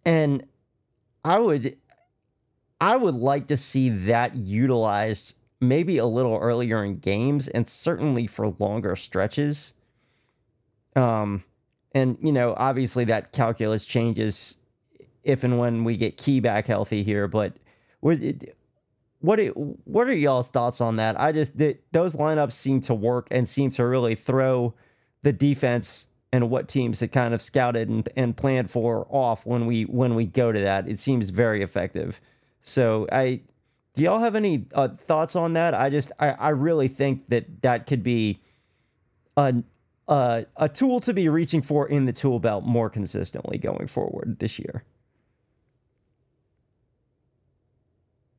And 0.06 0.46
I 1.26 1.40
would 1.40 1.78
I 2.80 2.96
would 2.96 3.16
like 3.16 3.48
to 3.48 3.58
see 3.58 3.90
that 3.90 4.36
utilized 4.36 5.38
maybe 5.60 5.98
a 5.98 6.06
little 6.06 6.38
earlier 6.38 6.84
in 6.84 7.00
games 7.00 7.48
and 7.48 7.68
certainly 7.68 8.28
for 8.28 8.56
longer 8.60 8.96
stretches. 8.96 9.74
Um 10.96 11.44
and 11.94 12.18
you 12.22 12.32
know 12.32 12.54
obviously 12.58 13.04
that 13.06 13.32
calculus 13.32 13.86
changes 13.86 14.58
if 15.24 15.44
and 15.44 15.60
when 15.60 15.84
we 15.84 15.98
get 15.98 16.18
key 16.18 16.40
back 16.40 16.68
healthy 16.68 17.04
here 17.04 17.28
but 17.28 17.54
what 18.00 18.20
what 19.20 19.40
what 19.86 20.08
are 20.08 20.14
y'all's 20.14 20.50
thoughts 20.50 20.80
on 20.80 20.96
that? 20.96 21.20
I 21.20 21.32
just 21.32 21.58
those 21.92 22.16
lineups 22.16 22.54
seem 22.54 22.82
to 22.82 22.94
work 22.94 23.28
and 23.32 23.48
seem 23.48 23.72
to 23.72 23.86
really 23.86 24.16
throw 24.16 24.74
the 25.24 25.34
defense 25.34 26.08
and 26.32 26.50
what 26.50 26.68
teams 26.68 27.00
had 27.00 27.12
kind 27.12 27.34
of 27.34 27.42
scouted 27.42 27.90
and, 27.90 28.08
and 28.16 28.38
planned 28.38 28.72
for 28.72 29.08
off 29.10 29.46
when 29.46 29.66
we 29.66 29.84
when 29.84 30.16
we 30.16 30.26
go 30.26 30.52
to 30.52 30.60
that. 30.60 30.88
It 30.88 31.00
seems 31.00 31.30
very 31.30 31.62
effective. 31.62 32.22
So 32.62 33.08
i 33.12 33.42
do 33.96 34.04
y'all 34.04 34.20
have 34.20 34.36
any 34.36 34.68
uh, 34.74 34.88
thoughts 34.88 35.36
on 35.36 35.54
that? 35.54 35.74
I 35.74 35.90
just 35.90 36.12
I, 36.20 36.30
I 36.30 36.50
really 36.50 36.88
think 36.88 37.28
that 37.28 37.62
that 37.64 37.88
could 37.88 38.04
be 38.04 38.40
a, 39.36 39.56
uh, 40.10 40.42
a 40.58 40.68
tool 40.68 41.00
to 41.02 41.14
be 41.14 41.30
reaching 41.30 41.62
for 41.62 41.88
in 41.88 42.06
the 42.06 42.12
tool 42.12 42.40
belt 42.40 42.66
more 42.66 42.90
consistently 42.90 43.58
going 43.58 43.88
forward 43.88 44.38
this 44.40 44.58
year. 44.58 44.84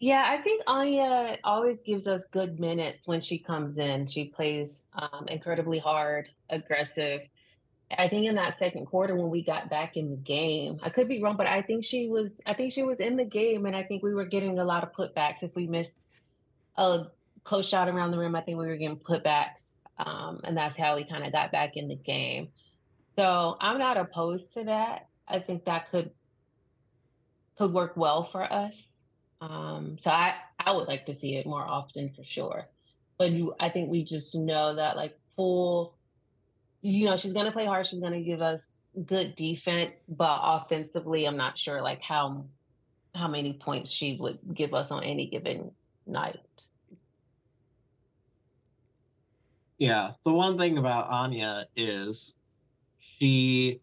Yeah, 0.01 0.25
I 0.27 0.39
think 0.39 0.63
Anya 0.67 1.39
always 1.45 1.83
gives 1.83 2.09
us 2.09 2.27
good 2.27 2.59
minutes 2.59 3.07
when 3.07 3.21
she 3.21 3.39
comes 3.39 3.79
in. 3.79 4.07
She 4.09 4.25
plays 4.25 4.89
um, 4.95 5.29
incredibly 5.29 5.79
hard, 5.79 6.31
aggressive. 6.49 7.29
I 7.97 8.09
think 8.09 8.27
in 8.27 8.35
that 8.37 8.57
second 8.57 8.87
quarter 8.87 9.15
when 9.15 9.31
we 9.31 9.43
got 9.43 9.69
back 9.69 9.97
in 9.97 10.11
the 10.11 10.17
game, 10.17 10.81
I 10.83 10.89
could 10.89 11.07
be 11.07 11.23
wrong, 11.23 11.37
but 11.37 11.47
I 11.47 11.61
think 11.61 11.85
she 11.85 12.09
was. 12.09 12.41
I 12.47 12.55
think 12.55 12.73
she 12.73 12.83
was 12.83 12.99
in 12.99 13.17
the 13.17 13.25
game, 13.25 13.67
and 13.67 13.77
I 13.77 13.83
think 13.83 14.03
we 14.03 14.15
were 14.15 14.25
getting 14.25 14.59
a 14.59 14.65
lot 14.65 14.83
of 14.83 14.93
putbacks. 14.93 15.43
If 15.43 15.55
we 15.55 15.67
missed 15.67 15.99
a 16.77 17.07
close 17.45 17.69
shot 17.69 17.89
around 17.89 18.11
the 18.11 18.19
rim, 18.19 18.35
I 18.35 18.41
think 18.41 18.59
we 18.59 18.67
were 18.67 18.77
getting 18.77 18.97
putbacks. 18.97 19.75
Um, 20.05 20.41
and 20.45 20.57
that's 20.57 20.77
how 20.77 20.97
we 20.97 21.05
kind 21.05 21.25
of 21.25 21.33
got 21.33 21.53
back 21.53 21.77
in 21.77 21.89
the 21.89 21.97
game. 21.97 22.49
So 23.17 23.57
I'm 23.61 23.79
not 23.79 23.97
opposed 23.97 24.55
to 24.55 24.65
that. 24.65 25.09
I 25.29 25.39
think 25.39 25.65
that 25.67 25.91
could 25.91 26.11
could 27.59 27.73
work 27.73 27.93
well 27.97 28.23
for 28.23 28.51
us. 28.51 28.93
Um, 29.41 29.99
so 29.99 30.11
I 30.11 30.35
I 30.59 30.73
would 30.73 30.89
like 30.89 31.07
to 31.07 31.15
see 31.15 31.37
it 31.37 31.47
more 31.47 31.67
often 31.67 32.11
for 32.11 32.25
sure. 32.25 32.69
But 33.19 33.33
you, 33.33 33.55
I 33.61 33.69
think 33.69 33.91
we 33.91 34.03
just 34.03 34.35
know 34.37 34.75
that 34.75 34.97
like 34.97 35.19
full, 35.37 35.97
you 36.81 37.05
know, 37.05 37.17
she's 37.17 37.35
gonna 37.35 37.53
play 37.53 37.67
hard. 37.67 37.87
She's 37.87 38.01
gonna 38.01 38.23
give 38.23 38.41
us 38.41 38.67
good 39.05 39.35
defense, 39.35 40.07
but 40.07 40.41
offensively, 40.43 41.27
I'm 41.27 41.37
not 41.37 41.59
sure 41.59 41.83
like 41.83 42.03
how 42.03 42.47
how 43.15 43.29
many 43.29 43.53
points 43.53 43.91
she 43.91 44.17
would 44.17 44.39
give 44.55 44.73
us 44.73 44.91
on 44.91 45.05
any 45.05 45.27
given 45.27 45.73
night. 46.07 46.41
Yeah, 49.81 50.11
the 50.25 50.33
one 50.33 50.59
thing 50.59 50.77
about 50.77 51.09
Anya 51.09 51.67
is 51.75 52.35
she 52.99 53.81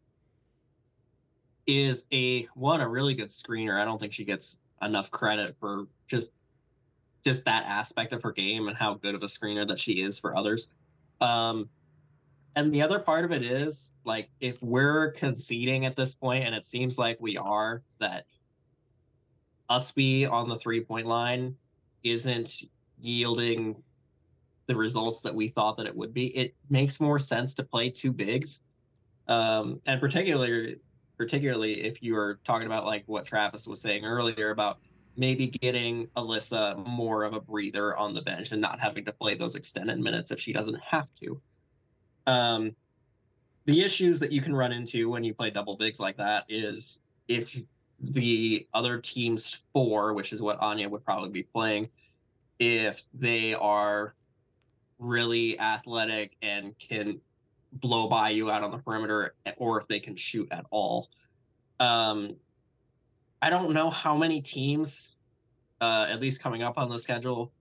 is 1.65 2.05
a 2.13 2.43
one 2.53 2.81
a 2.81 2.87
really 2.87 3.15
good 3.15 3.29
screener. 3.29 3.81
I 3.81 3.83
don't 3.83 3.99
think 3.99 4.13
she 4.13 4.23
gets 4.23 4.59
enough 4.83 5.09
credit 5.09 5.55
for 5.59 5.87
just 6.07 6.33
just 7.25 7.43
that 7.45 7.65
aspect 7.65 8.13
of 8.13 8.21
her 8.21 8.31
game 8.31 8.67
and 8.67 8.77
how 8.77 8.93
good 8.93 9.15
of 9.15 9.23
a 9.23 9.25
screener 9.25 9.67
that 9.67 9.79
she 9.79 10.03
is 10.03 10.19
for 10.19 10.37
others. 10.37 10.67
Um 11.19 11.67
and 12.55 12.71
the 12.71 12.83
other 12.83 12.99
part 12.99 13.25
of 13.25 13.31
it 13.31 13.41
is 13.41 13.93
like 14.05 14.29
if 14.39 14.61
we're 14.61 15.13
conceding 15.13 15.87
at 15.87 15.95
this 15.95 16.13
point 16.13 16.45
and 16.45 16.53
it 16.53 16.67
seems 16.67 16.99
like 16.99 17.17
we 17.19 17.37
are 17.37 17.81
that 17.99 18.25
Ustby 19.71 20.27
on 20.27 20.47
the 20.47 20.59
three 20.59 20.81
point 20.81 21.07
line 21.07 21.55
isn't 22.03 22.65
yielding 23.01 23.75
the 24.67 24.75
results 24.75 25.21
that 25.21 25.33
we 25.33 25.47
thought 25.47 25.77
that 25.77 25.85
it 25.85 25.95
would 25.95 26.13
be. 26.13 26.27
It 26.27 26.53
makes 26.69 26.99
more 26.99 27.19
sense 27.19 27.53
to 27.55 27.63
play 27.63 27.89
two 27.89 28.11
bigs, 28.11 28.61
um, 29.27 29.81
and 29.85 29.99
particularly 29.99 30.77
particularly 31.17 31.83
if 31.83 32.03
you 32.03 32.15
are 32.15 32.39
talking 32.45 32.67
about 32.67 32.85
like 32.85 33.03
what 33.07 33.25
Travis 33.25 33.65
was 33.65 33.81
saying 33.81 34.05
earlier 34.05 34.51
about 34.51 34.77
maybe 35.15 35.47
getting 35.47 36.05
Alyssa 36.15 36.85
more 36.85 37.23
of 37.23 37.33
a 37.33 37.41
breather 37.41 37.97
on 37.97 38.13
the 38.13 38.21
bench 38.21 38.51
and 38.51 38.61
not 38.61 38.79
having 38.79 39.03
to 39.05 39.11
play 39.11 39.33
those 39.33 39.55
extended 39.55 39.99
minutes 39.99 40.29
if 40.29 40.39
she 40.39 40.53
doesn't 40.53 40.79
have 40.79 41.09
to. 41.19 41.41
Um, 42.27 42.75
the 43.65 43.81
issues 43.81 44.19
that 44.19 44.31
you 44.31 44.41
can 44.41 44.55
run 44.55 44.71
into 44.71 45.09
when 45.09 45.23
you 45.23 45.33
play 45.33 45.49
double 45.49 45.75
bigs 45.75 45.99
like 45.99 46.17
that 46.17 46.45
is 46.47 47.01
if 47.27 47.57
the 47.99 48.67
other 48.75 48.99
team's 48.99 49.63
four, 49.73 50.13
which 50.13 50.31
is 50.31 50.41
what 50.41 50.59
Anya 50.59 50.87
would 50.87 51.03
probably 51.03 51.29
be 51.29 51.43
playing, 51.43 51.89
if 52.59 53.01
they 53.13 53.55
are 53.55 54.13
really 54.99 55.59
athletic 55.59 56.35
and 56.41 56.77
can 56.79 57.19
blow 57.73 58.07
by 58.07 58.29
you 58.29 58.49
out 58.49 58.63
on 58.63 58.71
the 58.71 58.77
perimeter, 58.77 59.35
or 59.57 59.79
if 59.79 59.87
they 59.87 59.99
can 59.99 60.15
shoot 60.15 60.47
at 60.51 60.65
all. 60.71 61.09
Um, 61.79 62.35
I 63.41 63.49
don't 63.49 63.71
know 63.71 63.89
how 63.89 64.17
many 64.17 64.41
teams, 64.41 65.17
uh, 65.81 66.07
at 66.09 66.19
least 66.19 66.41
coming 66.41 66.63
up 66.63 66.77
on 66.77 66.89
the 66.89 66.97
schedule, 66.97 67.53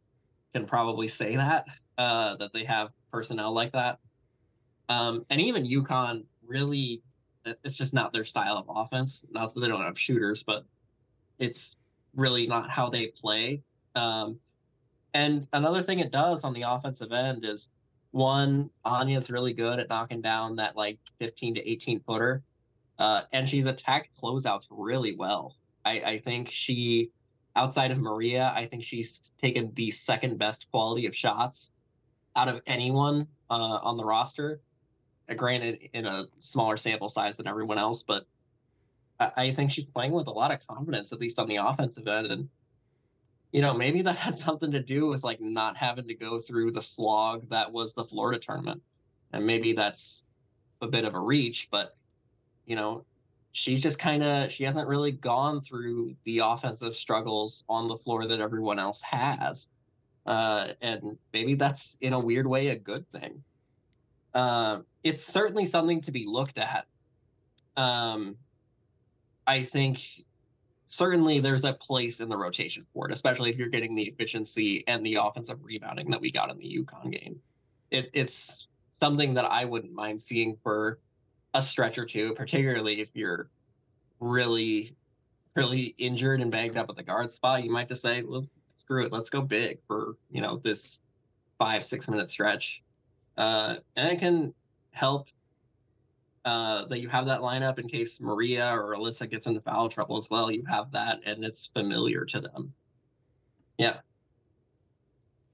can 0.55 0.64
probably 0.64 1.09
say 1.09 1.37
that 1.37 1.66
uh, 1.99 2.37
that 2.37 2.53
they 2.53 2.64
have 2.64 2.91
personnel 3.12 3.53
like 3.53 3.72
that. 3.72 3.99
Um, 4.89 5.26
and 5.30 5.41
even 5.41 5.66
UConn 5.66 6.24
really, 6.47 7.03
it's 7.45 7.76
just 7.76 7.93
not 7.93 8.12
their 8.12 8.24
style 8.24 8.57
of 8.57 8.66
offense. 8.68 9.24
Not 9.30 9.53
that 9.53 9.61
they 9.61 9.68
don't 9.68 9.82
have 9.82 9.99
shooters, 9.99 10.43
but 10.43 10.64
it's 11.39 11.76
really 12.14 12.47
not 12.47 12.70
how 12.70 12.89
they 12.89 13.09
play. 13.09 13.62
Um, 13.95 14.39
and 15.16 15.46
another 15.54 15.82
thing 15.82 16.00
it 16.00 16.12
does 16.12 16.44
on 16.44 16.52
the 16.52 16.60
offensive 16.60 17.10
end 17.10 17.46
is 17.46 17.70
one, 18.10 18.68
Anya's 18.84 19.30
really 19.30 19.54
good 19.54 19.78
at 19.80 19.88
knocking 19.88 20.20
down 20.20 20.56
that 20.56 20.76
like 20.76 20.98
15 21.20 21.54
to 21.54 21.70
18 21.70 22.00
footer. 22.00 22.42
Uh, 22.98 23.22
and 23.32 23.48
she's 23.48 23.64
attacked 23.64 24.10
closeouts 24.20 24.66
really 24.70 25.16
well. 25.16 25.56
I, 25.86 26.00
I 26.00 26.18
think 26.18 26.50
she, 26.50 27.12
outside 27.56 27.92
of 27.92 27.98
Maria, 27.98 28.52
I 28.54 28.66
think 28.66 28.84
she's 28.84 29.32
taken 29.40 29.72
the 29.74 29.90
second 29.90 30.38
best 30.38 30.66
quality 30.70 31.06
of 31.06 31.16
shots 31.16 31.72
out 32.36 32.48
of 32.48 32.60
anyone 32.66 33.26
uh, 33.48 33.78
on 33.82 33.96
the 33.96 34.04
roster. 34.04 34.60
Uh, 35.30 35.34
granted, 35.34 35.78
in 35.94 36.04
a 36.04 36.26
smaller 36.40 36.76
sample 36.76 37.08
size 37.08 37.38
than 37.38 37.46
everyone 37.46 37.78
else, 37.78 38.02
but 38.02 38.26
I, 39.18 39.32
I 39.36 39.52
think 39.52 39.72
she's 39.72 39.86
playing 39.86 40.12
with 40.12 40.26
a 40.26 40.32
lot 40.32 40.52
of 40.52 40.60
confidence, 40.66 41.10
at 41.10 41.20
least 41.20 41.38
on 41.38 41.48
the 41.48 41.56
offensive 41.56 42.06
end. 42.06 42.26
And 42.26 42.48
you 43.57 43.62
know, 43.62 43.72
maybe 43.72 44.02
that 44.02 44.18
had 44.18 44.36
something 44.36 44.70
to 44.70 44.82
do 44.82 45.07
with 45.07 45.24
like 45.24 45.40
not 45.40 45.78
having 45.78 46.07
to 46.07 46.14
go 46.14 46.38
through 46.38 46.72
the 46.72 46.82
slog 46.82 47.48
that 47.48 47.72
was 47.72 47.94
the 47.94 48.04
Florida 48.04 48.38
tournament. 48.38 48.82
And 49.32 49.46
maybe 49.46 49.72
that's 49.72 50.26
a 50.82 50.86
bit 50.86 51.07
of 51.07 51.14
a 51.14 51.18
reach, 51.18 51.68
but 51.70 51.96
you 52.66 52.76
know, 52.76 53.07
she's 53.52 53.82
just 53.82 53.98
kind 53.98 54.22
of 54.22 54.52
she 54.52 54.64
hasn't 54.64 54.86
really 54.86 55.11
gone 55.11 55.62
through 55.62 56.14
the 56.24 56.40
offensive 56.40 56.94
struggles 56.94 57.64
on 57.66 57.88
the 57.88 57.96
floor 57.96 58.28
that 58.28 58.40
everyone 58.40 58.78
else 58.78 59.00
has. 59.00 59.68
Uh, 60.26 60.72
and 60.82 61.16
maybe 61.32 61.54
that's 61.54 61.96
in 62.02 62.12
a 62.12 62.20
weird 62.20 62.46
way 62.46 62.68
a 62.68 62.78
good 62.78 63.11
thing. 63.11 63.42
Uh, 64.34 64.80
it's 65.02 65.24
certainly 65.24 65.64
something 65.64 66.02
to 66.02 66.12
be 66.12 66.26
looked 66.26 66.59
at. 66.59 66.84
Um, 67.78 68.36
I 69.46 69.64
think 69.64 70.25
certainly 70.89 71.41
there's 71.41 71.64
a 71.64 71.72
place 71.74 72.20
in 72.20 72.28
the 72.28 72.37
rotation 72.37 72.87
for 72.93 73.09
it, 73.09 73.12
especially 73.12 73.51
if 73.51 73.57
you're 73.57 73.68
getting 73.68 73.95
the 73.95 74.05
efficiency 74.05 74.84
and 74.87 75.05
the 75.05 75.16
offensive 75.16 75.59
rebounding 75.62 76.11
that 76.11 76.20
we 76.20 76.30
got 76.30 76.51
in 76.51 76.59
the 76.59 76.78
UConn 76.78 77.12
game. 77.12 77.41
It, 77.91 78.11
it's 78.12 78.68
something 78.93 79.34
that 79.34 79.45
I 79.45 79.64
wouldn't 79.64 79.93
mind 79.93 80.22
seeing 80.22 80.57
for 80.62 80.99
a 81.55 81.62
stretch 81.62 81.99
or 81.99 82.05
two, 82.05 82.34
particularly 82.34 83.01
if 83.01 83.09
you're 83.14 83.49
really, 84.20 84.95
really 85.55 85.95
injured 85.99 86.41
and 86.41 86.51
banged 86.51 86.76
up 86.76 86.89
at 86.89 86.97
the 86.97 87.03
guard 87.03 87.32
spot. 87.32 87.64
You 87.64 87.70
might 87.70 87.89
just 87.89 88.03
say, 88.03 88.22
well, 88.22 88.47
screw 88.74 89.05
it, 89.05 89.12
let's 89.12 89.30
go 89.30 89.41
big 89.41 89.78
for, 89.87 90.16
you 90.30 90.41
know, 90.41 90.59
this 90.59 91.01
five, 91.59 91.84
six 91.84 92.09
minute 92.09 92.30
stretch. 92.30 92.82
Uh, 93.37 93.76
and 93.97 94.12
it 94.12 94.18
can 94.18 94.55
help 94.91 95.28
uh, 96.47 96.86
that 96.86 97.01
you 97.01 97.09
have 97.09 97.26
that 97.26 97.40
lineup 97.40 97.78
in 97.78 97.88
case 97.88 98.20
Maria 98.20 98.70
or 98.72 98.97
Alyssa 98.97 99.28
gets 99.28 99.47
into 99.47 99.61
foul 99.61 99.88
trouble 99.88 100.16
as 100.16 100.30
well. 100.30 100.51
You 100.51 100.64
have 100.64 100.92
that, 100.92 101.20
and 101.26 101.44
it's 101.44 101.66
familiar 101.66 102.24
to 102.24 102.40
them. 102.40 102.72
Yeah. 103.76 103.97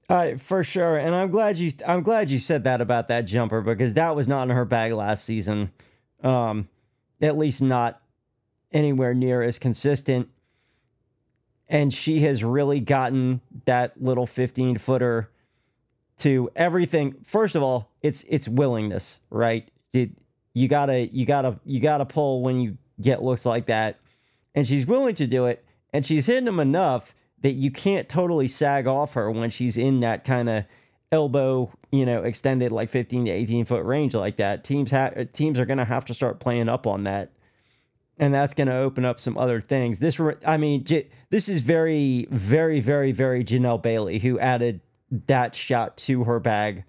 Uh, 0.07 0.37
for 0.37 0.63
sure, 0.63 0.97
and 0.97 1.15
I'm 1.15 1.31
glad 1.31 1.57
you. 1.57 1.71
I'm 1.87 2.03
glad 2.03 2.29
you 2.29 2.37
said 2.37 2.63
that 2.65 2.79
about 2.79 3.07
that 3.07 3.21
jumper 3.21 3.61
because 3.61 3.95
that 3.95 4.15
was 4.15 4.27
not 4.27 4.43
in 4.43 4.55
her 4.55 4.65
bag 4.65 4.93
last 4.93 5.25
season. 5.25 5.71
Um, 6.21 6.69
at 7.21 7.37
least 7.37 7.61
not 7.61 8.01
anywhere 8.71 9.13
near 9.13 9.41
as 9.41 9.57
consistent. 9.57 10.29
And 11.69 11.93
she 11.93 12.19
has 12.21 12.43
really 12.43 12.79
gotten 12.79 13.41
that 13.65 13.99
little 14.01 14.27
15 14.27 14.77
footer 14.77 15.29
to 16.17 16.49
everything. 16.55 17.15
First 17.23 17.55
of 17.55 17.63
all, 17.63 17.89
it's 18.01 18.23
it's 18.25 18.47
willingness, 18.47 19.21
right? 19.29 19.69
It, 19.93 20.11
you 20.53 20.67
gotta 20.67 21.07
you 21.07 21.25
gotta 21.25 21.59
you 21.65 21.79
gotta 21.79 22.05
pull 22.05 22.41
when 22.41 22.59
you 22.59 22.77
get 23.01 23.23
looks 23.23 23.45
like 23.45 23.65
that, 23.65 23.99
and 24.55 24.67
she's 24.67 24.85
willing 24.85 25.15
to 25.15 25.27
do 25.27 25.45
it, 25.45 25.65
and 25.91 26.05
she's 26.05 26.25
hitting 26.25 26.45
them 26.45 26.59
enough 26.59 27.15
that 27.41 27.53
you 27.53 27.71
can't 27.71 28.07
totally 28.07 28.47
sag 28.47 28.87
off 28.87 29.13
her 29.13 29.29
when 29.29 29.49
she's 29.49 29.77
in 29.77 29.99
that 29.99 30.23
kind 30.23 30.49
of 30.49 30.63
elbow, 31.11 31.71
you 31.91 32.05
know, 32.05 32.23
extended 32.23 32.71
like 32.71 32.89
15 32.89 33.25
to 33.25 33.31
18 33.31 33.65
foot 33.65 33.83
range 33.83 34.15
like 34.15 34.37
that. 34.37 34.63
Teams 34.63 34.91
have 34.91 35.31
teams 35.33 35.59
are 35.59 35.65
gonna 35.65 35.85
have 35.85 36.05
to 36.05 36.13
start 36.13 36.39
playing 36.39 36.69
up 36.69 36.87
on 36.87 37.03
that, 37.03 37.31
and 38.17 38.33
that's 38.33 38.53
gonna 38.53 38.77
open 38.77 39.05
up 39.05 39.19
some 39.19 39.37
other 39.37 39.59
things. 39.59 39.99
This, 39.99 40.19
I 40.45 40.57
mean, 40.57 40.83
J- 40.83 41.09
this 41.29 41.49
is 41.49 41.61
very, 41.61 42.27
very, 42.29 42.79
very, 42.79 43.11
very 43.11 43.43
Janelle 43.43 43.81
Bailey 43.81 44.19
who 44.19 44.39
added 44.39 44.81
that 45.27 45.53
shot 45.53 45.97
to 45.97 46.23
her 46.23 46.39
bag 46.39 46.83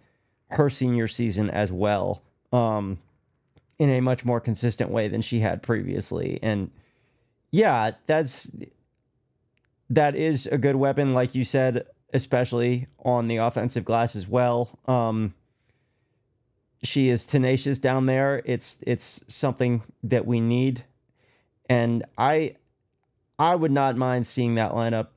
her 0.50 0.68
senior 0.70 1.08
season 1.08 1.50
as 1.50 1.72
well. 1.72 2.22
Um, 2.52 2.98
in 3.78 3.90
a 3.90 4.00
much 4.00 4.24
more 4.24 4.40
consistent 4.40 4.90
way 4.90 5.08
than 5.08 5.20
she 5.20 5.40
had 5.40 5.62
previously. 5.62 6.38
And 6.42 6.70
yeah, 7.50 7.92
that's 8.06 8.54
that 9.90 10.14
is 10.14 10.46
a 10.46 10.58
good 10.58 10.76
weapon, 10.76 11.12
like 11.12 11.34
you 11.34 11.44
said, 11.44 11.86
especially 12.12 12.86
on 12.98 13.28
the 13.28 13.36
offensive 13.36 13.84
glass 13.84 14.16
as 14.16 14.26
well. 14.26 14.78
Um, 14.86 15.34
she 16.82 17.08
is 17.08 17.26
tenacious 17.26 17.78
down 17.78 18.06
there. 18.06 18.42
It's 18.44 18.78
it's 18.86 19.24
something 19.28 19.82
that 20.02 20.26
we 20.26 20.40
need, 20.40 20.84
and 21.68 22.04
I 22.18 22.56
I 23.38 23.54
would 23.54 23.72
not 23.72 23.96
mind 23.96 24.26
seeing 24.26 24.56
that 24.56 24.72
lineup 24.72 25.08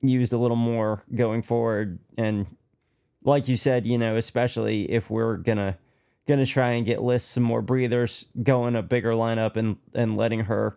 used 0.00 0.32
a 0.32 0.38
little 0.38 0.56
more 0.56 1.02
going 1.14 1.42
forward. 1.42 1.98
And 2.16 2.46
like 3.24 3.48
you 3.48 3.56
said, 3.56 3.86
you 3.86 3.98
know, 3.98 4.16
especially 4.16 4.90
if 4.90 5.10
we're 5.10 5.38
gonna 5.38 5.76
gonna 6.28 6.46
try 6.46 6.72
and 6.72 6.86
get 6.86 7.02
Liz 7.02 7.24
some 7.24 7.42
more 7.42 7.62
breathers, 7.62 8.26
going 8.40 8.76
a 8.76 8.82
bigger 8.82 9.12
lineup 9.12 9.56
and 9.56 9.78
and 9.94 10.16
letting 10.16 10.40
her 10.40 10.76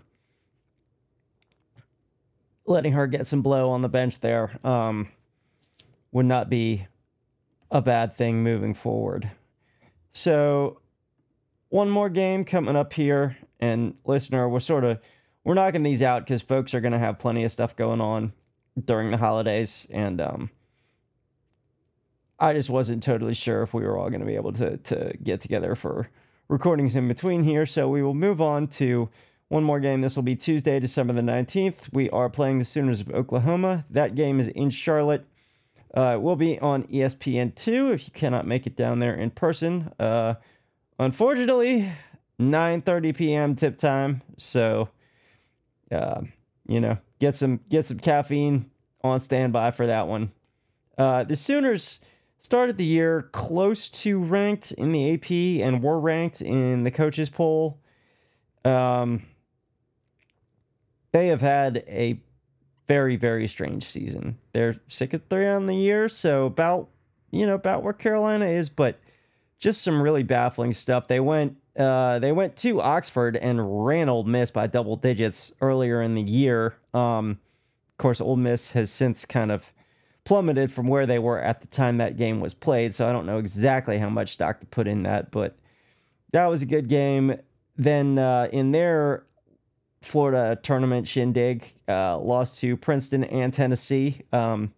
letting 2.66 2.94
her 2.94 3.06
get 3.06 3.28
some 3.28 3.42
blow 3.42 3.70
on 3.70 3.82
the 3.82 3.90
bench 3.90 4.22
there 4.22 4.58
um, 4.66 5.10
would 6.12 6.26
not 6.26 6.50
be 6.50 6.88
a 7.70 7.82
bad 7.82 8.14
thing 8.14 8.44
moving 8.44 8.74
forward. 8.74 9.30
So 10.12 10.80
one 11.70 11.90
more 11.90 12.10
game 12.10 12.46
coming 12.46 12.76
up 12.76 12.94
here, 12.94 13.38
and 13.60 13.96
listener, 14.06 14.48
we're 14.48 14.60
sort 14.60 14.84
of 14.84 15.00
we're 15.44 15.54
knocking 15.54 15.84
these 15.84 16.02
out 16.02 16.26
because 16.26 16.42
folks 16.42 16.74
are 16.74 16.82
gonna 16.82 17.00
have 17.00 17.20
plenty 17.20 17.44
of 17.44 17.52
stuff 17.52 17.76
going 17.76 18.02
on 18.02 18.34
during 18.84 19.12
the 19.12 19.18
holidays, 19.18 19.86
and 19.92 20.22
um, 20.22 20.50
I 22.42 22.54
just 22.54 22.72
wasn't 22.72 23.04
totally 23.04 23.36
sure 23.36 23.62
if 23.62 23.72
we 23.72 23.84
were 23.84 23.98
all 23.98 24.10
going 24.10 24.20
to 24.20 24.26
be 24.26 24.36
able 24.36 24.52
to 24.54 24.78
to 24.78 25.14
get 25.24 25.42
together 25.42 25.76
for 25.76 26.10
recordings 26.50 26.96
in 26.96 27.08
between 27.08 27.44
here. 27.44 27.68
So 27.68 27.88
we 27.88 28.02
will 28.02 28.16
move 28.16 28.42
on 28.42 28.68
to 28.70 29.10
one 29.48 29.64
more 29.64 29.80
game. 29.80 30.02
This 30.02 30.16
will 30.16 30.24
be 30.24 30.36
Tuesday, 30.36 30.80
December 30.80 31.14
the 31.14 31.22
19th. 31.22 31.94
We 31.94 32.10
are 32.10 32.30
playing 32.30 32.58
the 32.58 32.66
Sooners 32.66 33.00
of 33.00 33.12
Oklahoma. 33.12 33.86
That 33.92 34.16
game 34.16 34.40
is 34.40 34.48
in 34.48 34.72
Charlotte. 34.72 35.26
Uh, 35.96 36.14
it 36.16 36.22
will 36.22 36.36
be 36.36 36.58
on 36.60 36.84
ESPN2 36.84 37.94
if 37.94 38.08
you 38.08 38.12
cannot 38.12 38.48
make 38.48 38.66
it 38.66 38.76
down 38.76 39.00
there 39.00 39.14
in 39.14 39.30
person. 39.30 39.92
Uh, 40.00 40.36
unfortunately, 40.98 41.92
9:30 42.40 43.16
p.m. 43.16 43.56
tip 43.56 43.78
time. 43.78 44.24
So, 44.38 44.90
uh, 45.92 46.22
you 46.66 46.80
know, 46.80 46.98
get 47.20 47.36
some 47.36 47.60
get 47.70 47.86
some 47.86 48.00
caffeine 48.00 48.72
on 49.04 49.20
standby 49.20 49.72
for 49.72 49.86
that 49.86 50.08
one. 50.08 50.32
Uh, 50.98 51.24
the 51.24 51.36
Sooners 51.36 52.00
started 52.42 52.76
the 52.78 52.84
year 52.84 53.30
close 53.32 53.88
to 53.88 54.20
ranked 54.20 54.72
in 54.74 54.92
the 54.92 55.14
AP 55.14 55.32
and 55.66 55.82
were 55.82 56.00
ranked 56.00 56.42
in 56.42 56.84
the 56.84 56.92
coaches 56.92 57.30
poll. 57.30 57.80
Um, 58.66 59.24
they 61.14 61.28
have 61.28 61.42
had 61.42 61.84
a 61.88 62.20
very 62.88 63.16
very 63.16 63.48
strange 63.48 63.86
season. 63.86 64.38
They're 64.52 64.76
sick 64.88 65.14
at 65.14 65.30
three 65.30 65.48
on 65.48 65.68
the 65.68 65.76
year, 65.76 66.10
so 66.10 66.48
about 66.48 66.90
you 67.30 67.46
know 67.46 67.56
about 67.56 67.84
where 67.84 67.94
Carolina 67.94 68.48
is, 68.48 68.70
but 68.70 69.00
just 69.60 69.82
some 69.82 70.02
really 70.02 70.24
baffling 70.24 70.74
stuff. 70.74 71.08
They 71.08 71.20
went 71.20 71.58
uh, 71.78 72.20
they 72.20 72.32
went 72.32 72.56
to 72.58 72.82
Oxford 72.82 73.38
and 73.38 73.86
ran 73.86 74.10
Ole 74.10 74.24
Miss 74.24 74.52
by 74.52 74.68
double 74.68 74.96
digits 74.96 75.54
earlier 75.62 76.02
in 76.02 76.16
the 76.16 76.22
year. 76.22 76.76
Um, 76.94 77.40
of 77.92 77.98
course, 77.98 78.20
Ole 78.20 78.36
Miss 78.36 78.72
has 78.72 78.92
since 78.92 79.26
kind 79.26 79.52
of 79.52 79.72
plummeted 80.32 80.72
from 80.72 80.88
where 80.88 81.06
they 81.06 81.20
were 81.20 81.42
at 81.42 81.60
the 81.60 81.68
time 81.68 81.98
that 81.98 82.16
game 82.16 82.40
was 82.40 82.54
played. 82.54 82.94
So 82.94 83.06
I 83.06 83.12
don't 83.12 83.26
know 83.26 83.38
exactly 83.38 83.98
how 83.98 84.08
much 84.08 84.32
stock 84.32 84.62
to 84.62 84.66
put 84.66 84.88
in 84.88 85.04
that, 85.04 85.30
but 85.30 85.58
that 86.32 86.46
was 86.46 86.62
a 86.62 86.66
good 86.66 86.88
game. 86.88 87.36
Then 87.76 88.18
uh, 88.18 88.48
in 88.54 88.72
their 88.72 89.26
Florida 90.02 90.58
tournament 90.64 91.06
shindig, 91.06 91.74
uh, 91.86 92.18
lost 92.18 92.58
to 92.60 92.78
Princeton 92.78 93.26
and 93.26 93.54
Tennessee. 93.54 94.22
Um, 94.32 94.74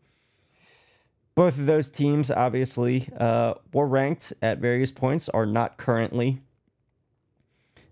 both 1.35 1.59
of 1.59 1.67
those 1.67 1.91
teams 1.91 2.31
obviously 2.31 3.07
uh, 3.19 3.53
were 3.73 3.85
ranked 3.85 4.33
at 4.41 4.57
various 4.57 4.89
points, 4.89 5.29
are 5.29 5.45
not 5.45 5.77
currently. 5.77 6.41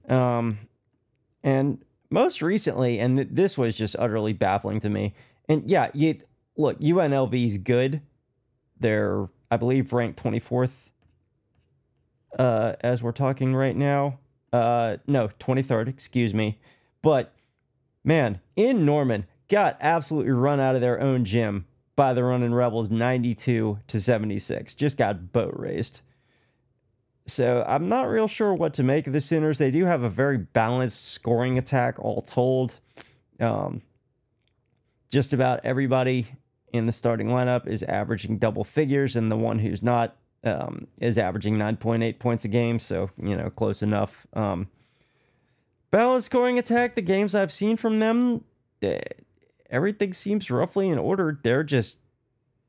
Um, 0.10 0.58
and 1.44 1.86
most 2.10 2.42
recently, 2.42 2.98
and 2.98 3.18
th- 3.18 3.30
this 3.30 3.56
was 3.56 3.78
just 3.78 3.96
utterly 4.00 4.34
baffling 4.34 4.80
to 4.80 4.90
me. 4.90 5.14
And 5.48 5.70
yeah, 5.70 5.92
you 5.94 6.16
look, 6.58 6.80
UNLV 6.80 7.46
is 7.46 7.58
good. 7.58 8.02
They're, 8.80 9.30
I 9.50 9.58
believe, 9.58 9.94
ranked 9.94 10.22
24th 10.22 10.90
uh, 12.38 12.74
as 12.82 13.04
we're 13.04 13.12
talking 13.12 13.56
right 13.56 13.76
now. 13.76 14.20
Uh, 14.52 14.98
no, 15.08 15.30
23rd, 15.40 15.88
excuse 15.88 16.34
me. 16.34 16.60
But 17.02 17.34
man, 18.04 18.42
in 18.56 18.86
Norman, 18.86 19.26
got 19.50 19.78
absolutely 19.80 20.32
run 20.32 20.60
out 20.60 20.76
of 20.76 20.82
their 20.82 21.00
own 21.00 21.26
gym 21.26 21.66
by 21.96 22.14
the 22.14 22.24
Running 22.24 22.54
Rebels 22.54 22.90
92 22.90 23.80
to 23.88 24.00
76. 24.00 24.74
Just 24.74 24.98
got 24.98 25.32
boat 25.32 25.54
raced. 25.56 26.02
So 27.28 27.64
I'm 27.68 27.88
not 27.88 28.10
real 28.10 28.28
sure 28.28 28.54
what 28.54 28.74
to 28.76 28.84
make 28.84 29.08
of 29.08 29.14
the 29.14 29.22
Sooners. 29.22 29.58
They 29.58 29.72
do 29.72 29.86
have 29.86 30.04
a 30.04 30.10
very 30.10 30.38
balanced 30.38 31.12
scoring 31.12 31.58
attack, 31.58 32.00
all 32.00 32.22
told. 32.22 32.80
Um, 33.40 33.84
just 35.10 35.34
about 35.34 35.62
everybody 35.64 36.28
in 36.72 36.86
the 36.86 36.92
starting 36.92 37.28
lineup 37.28 37.68
is 37.68 37.84
averaging 37.84 38.38
double 38.38 38.64
figures, 38.64 39.16
and 39.16 39.32
the 39.32 39.38
one 39.38 39.60
who's 39.60 39.84
not 39.84 40.16
um, 40.44 40.88
is 40.98 41.18
averaging 41.18 41.58
9.8 41.58 42.20
points 42.20 42.46
a 42.46 42.48
game. 42.48 42.80
So, 42.80 43.10
you 43.22 43.36
know, 43.36 43.50
close 43.50 43.82
enough. 43.82 44.26
Um, 44.34 44.70
balanced 45.92 46.28
scoring 46.28 46.58
attack, 46.58 46.96
the 46.96 47.02
games 47.02 47.36
I've 47.36 47.52
seen 47.52 47.78
from 47.78 48.00
them, 48.00 48.44
eh, 48.82 49.02
everything 49.70 50.14
seems 50.14 50.50
roughly 50.50 50.90
in 50.90 50.98
order. 50.98 51.40
They're 51.44 51.64
just, 51.64 51.98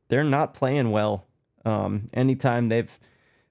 they're 0.09 0.25
not 0.25 0.55
playing 0.55 0.91
well. 0.91 1.27
Um, 1.65 2.11
anytime 2.13 2.69
they've 2.69 2.99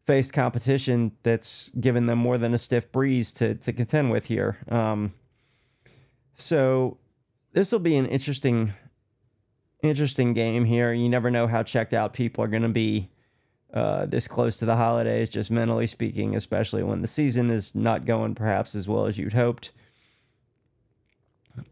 faced 0.06 0.34
competition 0.34 1.14
that's 1.24 1.70
given 1.80 2.06
them 2.06 2.20
more 2.20 2.38
than 2.38 2.54
a 2.54 2.58
stiff 2.58 2.91
breeze 2.91 3.32
to, 3.32 3.56
to 3.56 3.72
contend 3.72 4.12
with 4.12 4.26
here. 4.26 4.58
Um, 4.68 5.14
so 6.34 6.97
this 7.54 7.72
will 7.72 7.80
be 7.80 7.95
an 7.95 8.06
interesting, 8.08 8.74
interesting 9.82 10.34
game 10.34 10.65
here. 10.65 10.93
You 10.93 11.09
never 11.09 11.32
know 11.32 11.47
how 11.47 11.63
checked 11.63 11.93
out 11.93 12.13
people 12.13 12.43
are 12.43 12.47
going 12.47 12.63
to 12.63 12.69
be 12.69 13.09
uh, 13.73 14.05
this 14.05 14.27
close 14.27 14.57
to 14.57 14.65
the 14.65 14.75
holidays, 14.75 15.29
just 15.29 15.49
mentally 15.49 15.88
speaking, 15.88 16.36
especially 16.36 16.84
when 16.84 17.01
the 17.01 17.07
season 17.07 17.49
is 17.49 17.73
not 17.73 18.05
going 18.05 18.36
perhaps 18.36 18.75
as 18.75 18.88
well 18.88 19.05
as 19.05 19.17
you'd 19.17 19.34
hoped. 19.34 19.71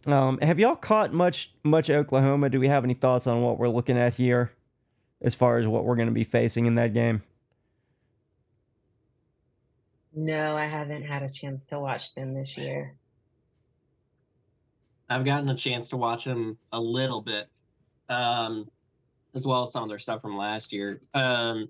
Um, 0.08 0.40
have 0.40 0.60
y'all 0.60 0.76
caught 0.76 1.14
much 1.14 1.54
much 1.64 1.90
Oklahoma? 1.90 2.50
Do 2.50 2.60
we 2.60 2.68
have 2.68 2.84
any 2.84 2.94
thoughts 2.94 3.28
on 3.28 3.42
what 3.42 3.58
we're 3.58 3.70
looking 3.70 3.98
at 3.98 4.16
here, 4.16 4.52
as 5.22 5.36
far 5.36 5.58
as 5.58 5.68
what 5.68 5.86
we're 5.86 5.96
going 5.96 6.08
to 6.08 6.14
be 6.14 6.24
facing 6.24 6.66
in 6.66 6.76
that 6.76 6.94
game? 6.94 7.24
No, 10.14 10.56
I 10.56 10.66
haven't 10.66 11.04
had 11.04 11.24
a 11.24 11.30
chance 11.30 11.66
to 11.68 11.80
watch 11.80 12.14
them 12.16 12.34
this 12.34 12.58
year. 12.58 12.96
I've 15.10 15.26
gotten 15.26 15.50
a 15.50 15.56
chance 15.56 15.90
to 15.90 15.98
watch 15.98 16.26
them 16.26 16.58
a 16.72 16.80
little 16.80 17.22
bit, 17.22 17.48
um, 18.10 18.68
as 19.36 19.46
well 19.46 19.64
as 19.64 19.72
some 19.72 19.84
of 19.84 19.90
their 19.90 20.00
stuff 20.00 20.22
from 20.22 20.36
last 20.36 20.74
year. 20.74 21.00
Um, 21.14 21.70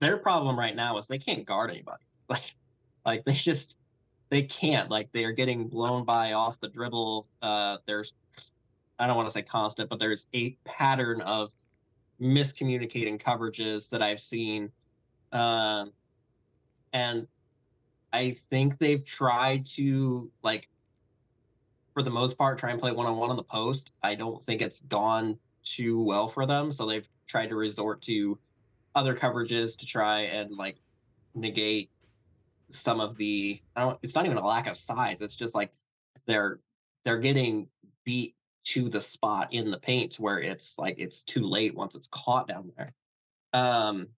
their 0.00 0.16
problem 0.16 0.58
right 0.58 0.76
now 0.76 0.96
is 0.98 1.06
they 1.06 1.18
can't 1.18 1.44
guard 1.44 1.70
anybody. 1.70 2.04
Like, 2.30 2.54
like 3.04 3.24
they 3.24 3.32
just 3.32 3.76
they 4.28 4.44
can't. 4.44 4.88
Like 4.88 5.10
they 5.10 5.24
are 5.24 5.32
getting 5.32 5.66
blown 5.66 6.04
by 6.04 6.34
off 6.34 6.60
the 6.60 6.68
dribble. 6.68 7.26
Uh, 7.42 7.78
there's 7.86 8.14
I 9.00 9.08
don't 9.08 9.16
want 9.16 9.28
to 9.28 9.32
say 9.32 9.42
constant, 9.42 9.90
but 9.90 9.98
there's 9.98 10.28
a 10.32 10.56
pattern 10.64 11.22
of 11.22 11.50
miscommunicating 12.20 13.20
coverages 13.20 13.88
that 13.88 14.00
I've 14.00 14.20
seen, 14.20 14.70
um, 15.32 15.92
and 16.92 17.26
I 18.12 18.36
think 18.50 18.78
they've 18.78 19.04
tried 19.04 19.66
to 19.74 20.30
like 20.44 20.68
for 21.94 22.02
the 22.02 22.10
most 22.10 22.38
part 22.38 22.58
try 22.58 22.70
and 22.70 22.80
play 22.80 22.92
one 22.92 23.06
on 23.06 23.16
one 23.16 23.30
on 23.30 23.36
the 23.36 23.42
post. 23.42 23.90
I 24.04 24.14
don't 24.14 24.40
think 24.40 24.62
it's 24.62 24.80
gone 24.80 25.36
too 25.62 26.02
well 26.02 26.28
for 26.28 26.46
them, 26.46 26.72
so 26.72 26.86
they've 26.86 27.08
tried 27.26 27.48
to 27.48 27.56
resort 27.56 28.02
to 28.02 28.38
other 28.94 29.14
coverages 29.14 29.78
to 29.78 29.86
try 29.86 30.22
and 30.22 30.50
like 30.56 30.76
negate 31.34 31.90
some 32.72 33.00
of 33.00 33.16
the 33.16 33.60
I 33.76 33.82
don't 33.82 33.98
it's 34.02 34.14
not 34.14 34.26
even 34.26 34.36
a 34.36 34.46
lack 34.46 34.66
of 34.66 34.76
size. 34.76 35.20
It's 35.20 35.36
just 35.36 35.54
like 35.54 35.72
they're 36.26 36.60
they're 37.04 37.18
getting 37.18 37.68
beat 38.04 38.34
to 38.62 38.88
the 38.88 39.00
spot 39.00 39.52
in 39.52 39.70
the 39.70 39.78
paint 39.78 40.16
where 40.16 40.38
it's 40.38 40.78
like 40.78 40.96
it's 40.98 41.22
too 41.22 41.40
late 41.40 41.74
once 41.74 41.94
it's 41.94 42.08
caught 42.08 42.48
down 42.48 42.72
there. 42.76 42.94
Um 43.52 44.08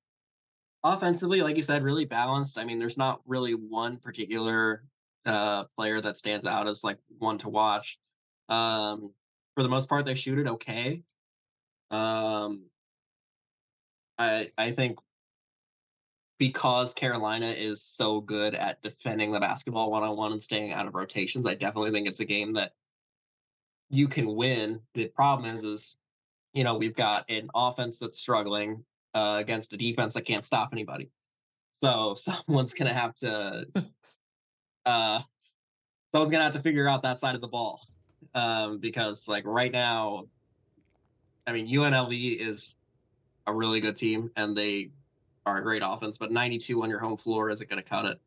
offensively, 0.85 1.43
like 1.43 1.57
you 1.57 1.63
said, 1.63 1.83
really 1.83 2.05
balanced. 2.05 2.59
I 2.59 2.65
mean, 2.65 2.79
there's 2.79 2.99
not 2.99 3.21
really 3.27 3.53
one 3.53 3.99
particular 3.99 4.85
uh 5.27 5.65
player 5.77 6.01
that 6.01 6.19
stands 6.19 6.47
out 6.47 6.67
as 6.67 6.83
like 6.83 6.99
one 7.19 7.39
to 7.39 7.49
watch. 7.49 7.99
Um 8.49 9.13
for 9.55 9.63
the 9.63 9.69
most 9.69 9.89
part 9.89 10.05
they 10.05 10.15
shoot 10.15 10.39
it 10.39 10.49
okay. 10.49 11.03
Um 11.93 12.65
I 14.19 14.51
I 14.59 14.73
think 14.73 14.99
because 16.39 16.93
Carolina 16.93 17.47
is 17.47 17.81
so 17.81 18.21
good 18.21 18.57
at 18.57 18.83
defending 18.83 19.31
the 19.31 19.39
basketball 19.39 19.93
one 19.93 20.03
on 20.03 20.17
one 20.17 20.33
and 20.33 20.43
staying 20.43 20.73
out 20.73 20.89
of 20.89 20.95
rotations, 20.97 21.47
I 21.47 21.55
definitely 21.55 21.93
think 21.93 22.09
it's 22.09 22.19
a 22.19 22.25
game 22.25 22.53
that 22.55 22.73
you 23.91 24.09
can 24.09 24.35
win. 24.35 24.81
The 24.95 25.07
problem 25.07 25.55
is, 25.55 25.63
is 25.63 25.99
you 26.53 26.65
know 26.65 26.77
we've 26.77 26.97
got 26.97 27.31
an 27.31 27.49
offense 27.55 27.99
that's 27.99 28.19
struggling 28.19 28.83
uh, 29.15 29.37
against 29.39 29.73
a 29.73 29.77
defense 29.77 30.15
that 30.15 30.25
can't 30.25 30.45
stop 30.45 30.71
anybody. 30.73 31.11
So 31.71 32.15
someone's 32.17 32.75
gonna 32.75 32.95
have 32.95 33.15
to, 33.17 33.65
uh, 34.87 35.21
someone's 36.13 36.33
gonna 36.33 36.45
have 36.45 36.55
to 36.55 36.63
figure 36.63 36.89
out 36.89 37.03
that 37.03 37.21
side 37.21 37.35
of 37.35 37.41
the 37.41 37.49
ball, 37.49 37.81
um, 38.35 38.79
because 38.79 39.29
like 39.29 39.45
right 39.47 39.71
now, 39.71 40.25
I 41.47 41.53
mean 41.53 41.67
UNLV 41.69 42.41
is 42.41 42.75
a 43.47 43.55
really 43.55 43.81
good 43.81 43.97
team 43.97 44.31
and 44.37 44.57
they 44.57 44.91
are 45.47 45.59
a 45.59 45.63
great 45.63 45.83
offense, 45.85 46.19
but 46.19 46.31
92 46.31 46.83
on 46.83 46.89
your 46.89 47.01
home 47.01 47.17
floor 47.17 47.51
isn't 47.51 47.69
going 47.69 47.83
to 47.83 47.89
cut 47.89 48.05
it. 48.05 48.21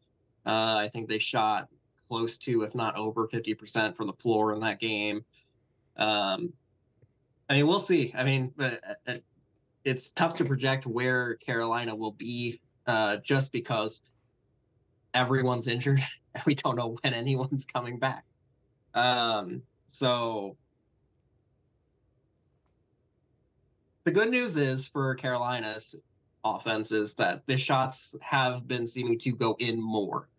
Uh, 0.46 0.76
I 0.78 0.90
think 0.92 1.08
they 1.08 1.18
shot 1.18 1.70
close 2.10 2.38
to, 2.40 2.64
if 2.64 2.76
not 2.76 2.96
over 2.96 3.28
50% 3.28 3.96
from 3.96 4.08
the 4.08 4.14
floor 4.14 4.54
in 4.54 4.60
that 4.60 4.80
game. 4.80 5.24
Um, 5.98 6.52
I 7.50 7.54
mean, 7.54 7.68
we'll 7.68 7.80
see. 7.80 8.14
I 8.16 8.24
mean, 8.24 8.52
but 8.56 8.82
uh, 9.08 9.16
it's 9.86 10.12
tough 10.12 10.36
to 10.36 10.46
project 10.46 10.86
where 10.86 11.36
Carolina 11.36 11.96
will 11.96 12.12
be 12.12 12.60
uh, 12.88 13.18
just 13.18 13.52
because 13.52 14.02
everyone's 15.14 15.68
injured 15.68 16.02
and 16.36 16.44
we 16.46 16.56
don't 16.56 16.76
know 16.76 16.98
when 17.02 17.14
anyone's 17.14 17.66
coming 17.66 17.98
back. 17.98 18.26
Um, 18.94 19.62
so 19.88 20.58
the 24.06 24.12
good 24.12 24.30
news 24.30 24.56
is 24.56 24.88
for 24.88 25.14
Carolina's 25.16 25.96
offense 26.44 26.92
is 26.92 27.16
that 27.16 27.46
the 27.48 27.58
shots 27.58 28.16
have 28.22 28.68
been 28.68 28.86
seeming 28.86 29.18
to 29.18 29.32
go 29.32 29.56
in 29.60 29.82
more. 29.82 30.30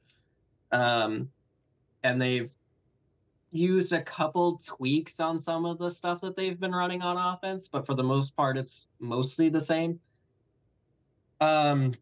Um, 0.71 1.29
and 2.05 2.23
they've 2.23 2.51
used 3.51 3.93
a 3.93 4.03
couple 4.03 4.61
tweaks 4.65 5.19
on 5.19 5.41
some 5.41 5.67
of 5.67 5.79
the 5.79 5.91
stuff 5.91 6.21
that 6.21 6.37
they've 6.37 6.59
been 6.61 6.75
running 6.75 7.03
on 7.03 7.17
offense, 7.17 7.67
but 7.67 7.85
for 7.85 7.95
the 7.95 8.05
most 8.05 8.37
part, 8.37 8.57
it's 8.57 8.87
mostly 9.01 9.49
the 9.49 9.61
same. 9.61 9.99
Um, 11.41 11.95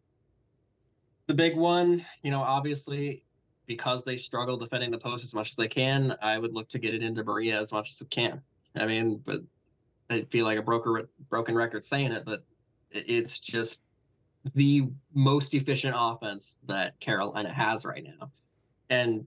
the 1.25 1.33
big 1.33 1.57
one, 1.57 2.05
you 2.21 2.29
know, 2.29 2.41
obviously, 2.41 3.23
because 3.65 4.03
they 4.03 4.17
struggle 4.17 4.57
defending 4.57 4.91
the 4.91 4.99
post 4.99 5.23
as 5.23 5.33
much 5.33 5.49
as 5.49 5.55
they 5.55 5.67
can, 5.67 6.15
I 6.21 6.37
would 6.37 6.53
look 6.53 6.69
to 6.69 6.79
get 6.79 6.93
it 6.93 7.01
into 7.01 7.23
Maria 7.23 7.59
as 7.59 7.71
much 7.71 7.89
as 7.89 8.01
it 8.01 8.11
can. 8.11 8.41
I 8.75 8.85
mean, 8.85 9.19
but 9.25 9.41
I 10.09 10.21
feel 10.29 10.45
like 10.45 10.57
a 10.57 10.61
broker 10.61 11.09
broken 11.29 11.55
record 11.55 11.83
saying 11.83 12.11
it, 12.11 12.23
but 12.25 12.41
it's 12.91 13.39
just 13.39 13.83
the 14.53 14.87
most 15.13 15.53
efficient 15.53 15.95
offense 15.97 16.57
that 16.67 16.99
Carolina 16.99 17.51
has 17.51 17.85
right 17.85 18.03
now. 18.03 18.31
And 18.89 19.25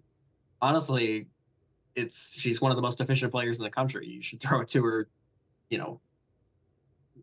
honestly, 0.62 1.26
it's 1.96 2.38
she's 2.38 2.60
one 2.60 2.70
of 2.70 2.76
the 2.76 2.82
most 2.82 3.00
efficient 3.00 3.32
players 3.32 3.58
in 3.58 3.64
the 3.64 3.70
country. 3.70 4.06
You 4.06 4.22
should 4.22 4.40
throw 4.40 4.60
it 4.60 4.68
to 4.68 4.84
her, 4.84 5.08
you 5.70 5.78
know. 5.78 6.00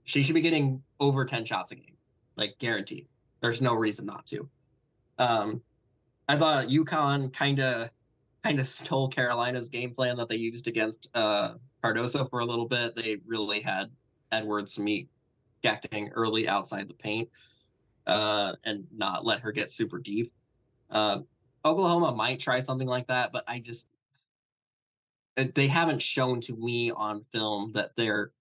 She 0.03 0.21
should 0.21 0.35
be 0.35 0.41
getting 0.41 0.83
over 0.99 1.25
10 1.25 1.45
shots 1.45 1.71
a 1.71 1.75
game, 1.75 1.97
like 2.35 2.59
guaranteed. 2.59 3.07
There's 3.41 3.61
no 3.61 3.73
reason 3.73 4.05
not 4.05 4.27
to. 4.27 4.47
Um, 5.17 5.61
I 6.27 6.37
thought 6.37 6.67
UConn 6.67 7.33
kind 7.33 7.59
of 7.59 7.89
kind 8.43 8.59
of 8.59 8.67
stole 8.67 9.07
Carolina's 9.07 9.69
game 9.69 9.93
plan 9.93 10.17
that 10.17 10.29
they 10.29 10.35
used 10.35 10.67
against 10.67 11.09
uh, 11.15 11.53
Cardoso 11.85 12.29
for 12.29 12.39
a 12.39 12.45
little 12.45 12.67
bit. 12.67 12.95
They 12.95 13.17
really 13.25 13.61
had 13.61 13.91
Edwards 14.31 14.79
meet 14.79 15.09
Gakdeng 15.63 16.09
early 16.13 16.47
outside 16.47 16.87
the 16.87 16.93
paint 16.93 17.29
uh, 18.07 18.53
and 18.63 18.85
not 18.95 19.25
let 19.25 19.39
her 19.41 19.51
get 19.51 19.71
super 19.71 19.99
deep. 19.99 20.31
Uh, 20.89 21.21
Oklahoma 21.63 22.13
might 22.13 22.39
try 22.39 22.59
something 22.59 22.87
like 22.87 23.07
that, 23.07 23.31
but 23.31 23.43
I 23.47 23.59
just 23.59 23.89
uh, 25.37 25.45
they 25.53 25.67
haven't 25.67 26.01
shown 26.01 26.41
to 26.41 26.55
me 26.55 26.91
on 26.91 27.25
film 27.31 27.71
that 27.73 27.95
they're 27.95 28.31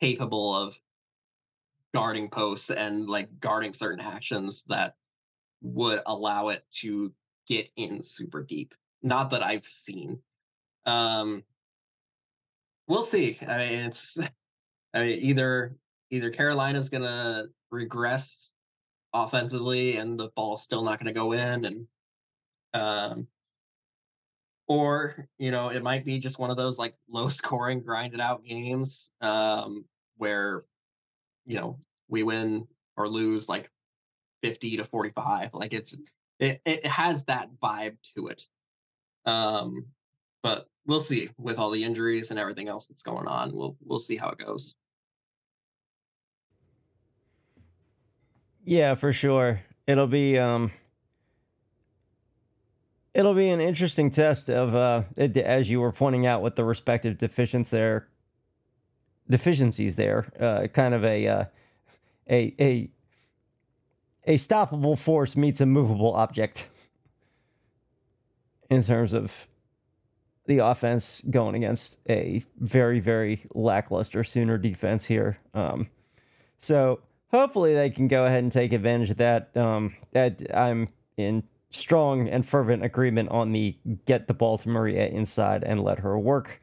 capable 0.00 0.54
of 0.54 0.78
guarding 1.92 2.30
posts 2.30 2.70
and 2.70 3.08
like 3.08 3.28
guarding 3.40 3.74
certain 3.74 4.00
actions 4.00 4.64
that 4.68 4.94
would 5.60 6.00
allow 6.06 6.48
it 6.48 6.64
to 6.72 7.12
get 7.46 7.68
in 7.76 8.02
super 8.02 8.42
deep. 8.42 8.74
Not 9.02 9.30
that 9.30 9.42
I've 9.42 9.66
seen. 9.66 10.20
Um, 10.86 11.42
we'll 12.90 13.04
see. 13.04 13.38
I 13.46 13.58
mean, 13.58 13.78
it's 13.86 14.18
I 14.94 15.04
mean, 15.04 15.18
either 15.22 15.76
either 16.10 16.30
Carolina's 16.30 16.88
gonna 16.88 17.44
regress 17.70 18.52
offensively 19.14 19.96
and 19.96 20.18
the 20.18 20.30
ball's 20.36 20.62
still 20.62 20.82
not 20.82 20.98
gonna 20.98 21.12
go 21.12 21.32
in, 21.32 21.64
and 21.64 21.86
um, 22.74 23.28
or 24.66 25.28
you 25.38 25.52
know, 25.52 25.68
it 25.68 25.82
might 25.82 26.04
be 26.04 26.18
just 26.18 26.38
one 26.38 26.50
of 26.50 26.56
those 26.56 26.78
like 26.78 26.94
low 27.08 27.28
scoring, 27.28 27.80
grinded 27.80 28.20
out 28.20 28.44
games 28.44 29.12
um, 29.20 29.84
where 30.16 30.64
you 31.46 31.54
know 31.56 31.78
we 32.08 32.24
win 32.24 32.66
or 32.96 33.08
lose 33.08 33.48
like 33.48 33.70
50 34.42 34.78
to 34.78 34.84
45 34.84 35.50
like 35.54 35.72
it's 35.72 35.94
it, 36.38 36.60
it 36.64 36.84
has 36.86 37.24
that 37.26 37.48
vibe 37.62 37.96
to 38.16 38.28
it 38.28 38.42
um 39.26 39.86
but 40.42 40.66
we'll 40.90 41.00
see 41.00 41.30
with 41.38 41.58
all 41.58 41.70
the 41.70 41.84
injuries 41.84 42.30
and 42.30 42.38
everything 42.38 42.68
else 42.68 42.86
that's 42.86 43.02
going 43.02 43.26
on 43.28 43.54
we'll 43.54 43.76
we'll 43.86 44.00
see 44.00 44.16
how 44.16 44.28
it 44.28 44.38
goes 44.38 44.74
Yeah, 48.64 48.94
for 48.94 49.12
sure. 49.12 49.62
It'll 49.86 50.06
be 50.06 50.38
um 50.38 50.70
it'll 53.14 53.34
be 53.34 53.48
an 53.48 53.60
interesting 53.60 54.10
test 54.10 54.50
of 54.50 54.74
uh 54.74 55.04
it- 55.16 55.36
as 55.36 55.70
you 55.70 55.80
were 55.80 55.92
pointing 55.92 56.26
out 56.26 56.42
with 56.42 56.56
the 56.56 56.64
respective 56.64 57.18
deficiencies 57.18 57.70
there 57.70 58.08
deficiencies 59.28 59.96
there. 59.96 60.26
Uh 60.38 60.66
kind 60.68 60.94
of 60.94 61.04
a 61.04 61.26
uh 61.26 61.44
a 62.28 62.54
a 62.60 62.90
a 64.26 64.34
stoppable 64.34 64.98
force 64.98 65.36
meets 65.36 65.60
a 65.60 65.66
movable 65.66 66.14
object 66.14 66.68
in 68.68 68.82
terms 68.82 69.14
of 69.14 69.48
the 70.50 70.58
offense 70.58 71.22
going 71.30 71.54
against 71.54 72.00
a 72.10 72.42
very 72.58 73.00
very 73.00 73.46
lackluster 73.54 74.22
Sooner 74.22 74.58
defense 74.58 75.06
here. 75.06 75.38
Um 75.54 75.88
so 76.58 77.00
hopefully 77.30 77.74
they 77.74 77.90
can 77.90 78.08
go 78.08 78.24
ahead 78.24 78.42
and 78.42 78.52
take 78.52 78.72
advantage 78.72 79.10
of 79.10 79.16
that. 79.16 79.56
Um, 79.56 79.94
that 80.12 80.42
I'm 80.54 80.88
in 81.16 81.44
strong 81.70 82.28
and 82.28 82.44
fervent 82.44 82.84
agreement 82.84 83.30
on 83.30 83.52
the 83.52 83.76
get 84.04 84.26
the 84.26 84.34
ball 84.34 84.58
to 84.58 84.68
Maria 84.68 85.06
inside 85.06 85.62
and 85.64 85.82
let 85.82 86.00
her 86.00 86.18
work 86.18 86.60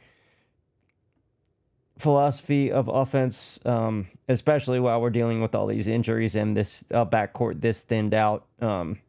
philosophy 1.97 2.71
of 2.71 2.87
offense, 2.87 3.59
um, 3.65 4.07
especially 4.27 4.79
while 4.79 5.01
we're 5.01 5.09
dealing 5.09 5.41
with 5.41 5.55
all 5.55 5.67
these 5.67 5.87
injuries 5.87 6.35
and 6.35 6.55
this 6.55 6.83
uh, 6.91 7.05
backcourt 7.05 7.61
this 7.61 7.81
thinned 7.81 8.13
out. 8.13 8.45
Um, 8.61 8.99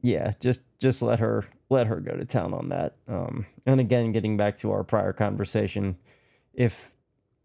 yeah, 0.00 0.32
just 0.40 0.64
just 0.78 1.02
let 1.02 1.18
her 1.18 1.44
let 1.70 1.86
her 1.86 2.00
go 2.00 2.16
to 2.16 2.24
town 2.24 2.54
on 2.54 2.70
that. 2.70 2.96
Um, 3.06 3.46
and 3.66 3.80
again, 3.80 4.12
getting 4.12 4.36
back 4.36 4.56
to 4.58 4.72
our 4.72 4.84
prior 4.84 5.12
conversation, 5.12 5.96
if 6.54 6.90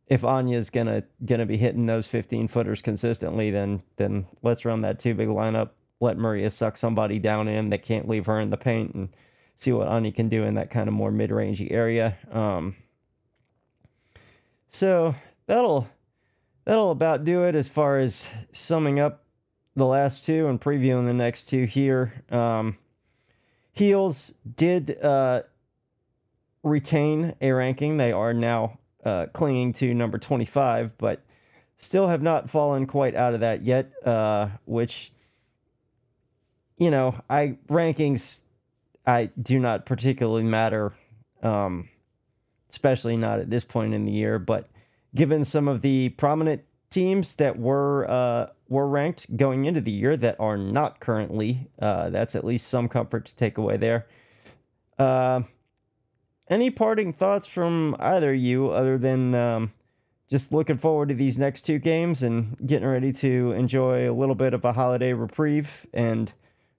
if 0.08 0.24
Anya's 0.24 0.70
gonna 0.70 1.04
gonna 1.26 1.46
be 1.46 1.58
hitting 1.58 1.86
those 1.86 2.08
15 2.08 2.48
footers 2.48 2.82
consistently, 2.82 3.52
then 3.52 3.82
then 3.98 4.26
let's 4.42 4.66
run 4.66 4.82
that 4.82 5.00
two 5.00 5.14
big 5.14 5.30
lineup. 5.30 5.72
Let 6.00 6.18
Maria 6.18 6.50
suck 6.50 6.78
somebody 6.78 7.20
down 7.20 7.48
in 7.48 7.70
that 7.70 7.84
can't 7.84 8.10
leave 8.10 8.26
her 8.26 8.40
in 8.40 8.50
the 8.50 8.58
paint 8.58 8.94
and 8.94 9.10
see 9.56 9.72
what 9.72 9.88
Anya 9.88 10.12
can 10.12 10.30
do 10.30 10.44
in 10.44 10.56
that 10.56 10.70
kind 10.70 10.88
of 10.88 10.94
more 10.94 11.12
mid 11.12 11.30
rangey 11.30 11.72
area. 11.72 12.18
Um, 12.32 12.76
so 14.68 15.16
that'll 15.46 15.88
that'll 16.66 16.92
about 16.92 17.24
do 17.24 17.44
it 17.44 17.56
as 17.56 17.68
far 17.68 18.00
as 18.00 18.30
summing 18.52 19.00
up 19.00 19.24
the 19.76 19.86
last 19.86 20.26
two 20.26 20.48
and 20.48 20.60
previewing 20.60 21.06
the 21.06 21.14
next 21.14 21.46
two 21.46 21.66
here. 21.66 22.14
Um, 22.30 22.78
Heels 23.74 24.36
did 24.56 25.00
uh, 25.04 25.42
retain 26.62 27.36
a 27.42 27.52
ranking. 27.52 27.98
They 27.98 28.12
are 28.12 28.34
now 28.34 28.78
uh, 29.04 29.26
clinging 29.34 29.74
to 29.74 29.94
number 29.94 30.20
25, 30.20 30.98
but 30.98 31.22
still 31.78 32.08
have 32.08 32.22
not 32.22 32.50
fallen 32.50 32.86
quite 32.86 33.16
out 33.16 33.34
of 33.34 33.40
that 33.40 33.64
yet, 33.64 33.92
uh, 34.06 34.50
which, 34.66 35.12
you 36.78 36.92
know, 36.92 37.20
I 37.30 37.58
rankings, 37.68 38.44
I 39.08 39.32
do 39.42 39.60
not 39.60 39.88
particularly 39.88 40.44
matter, 40.44 40.94
um, 41.42 41.90
especially 42.70 43.18
not 43.18 43.40
at 43.40 43.50
this 43.50 43.64
point 43.66 43.96
in 43.96 44.06
the 44.06 44.12
year, 44.12 44.38
but 44.38 44.70
given 45.16 45.44
some 45.44 45.68
of 45.68 45.82
the 45.82 46.10
prominent 46.10 46.64
teams 46.94 47.36
that 47.36 47.58
were 47.60 48.10
uh, 48.10 48.48
were 48.70 48.88
ranked 48.88 49.36
going 49.36 49.66
into 49.66 49.82
the 49.82 49.92
year 49.92 50.16
that 50.18 50.36
are 50.40 50.58
not 50.58 51.00
currently, 51.00 51.68
uh, 51.80 52.10
that's 52.10 52.36
at 52.36 52.46
least 52.46 52.68
some 52.68 52.88
comfort 52.88 53.26
to 53.26 53.36
take 53.36 53.58
away 53.58 53.78
there. 53.78 54.08
Uh, 54.98 55.42
any 56.48 56.70
parting 56.70 57.12
thoughts 57.12 57.48
from 57.48 57.96
either 58.00 58.34
you 58.34 58.70
other 58.70 58.98
than 58.98 59.34
um, 59.34 59.74
just 60.30 60.52
looking 60.52 60.78
forward 60.78 61.10
to 61.10 61.16
these 61.16 61.38
next 61.38 61.64
two 61.64 61.80
games 61.80 62.24
and 62.24 62.56
getting 62.66 62.88
ready 62.88 63.12
to 63.12 63.52
enjoy 63.54 64.10
a 64.10 64.14
little 64.14 64.36
bit 64.36 64.54
of 64.54 64.64
a 64.64 64.74
holiday 64.74 65.14
reprieve 65.14 65.88
and 65.94 66.34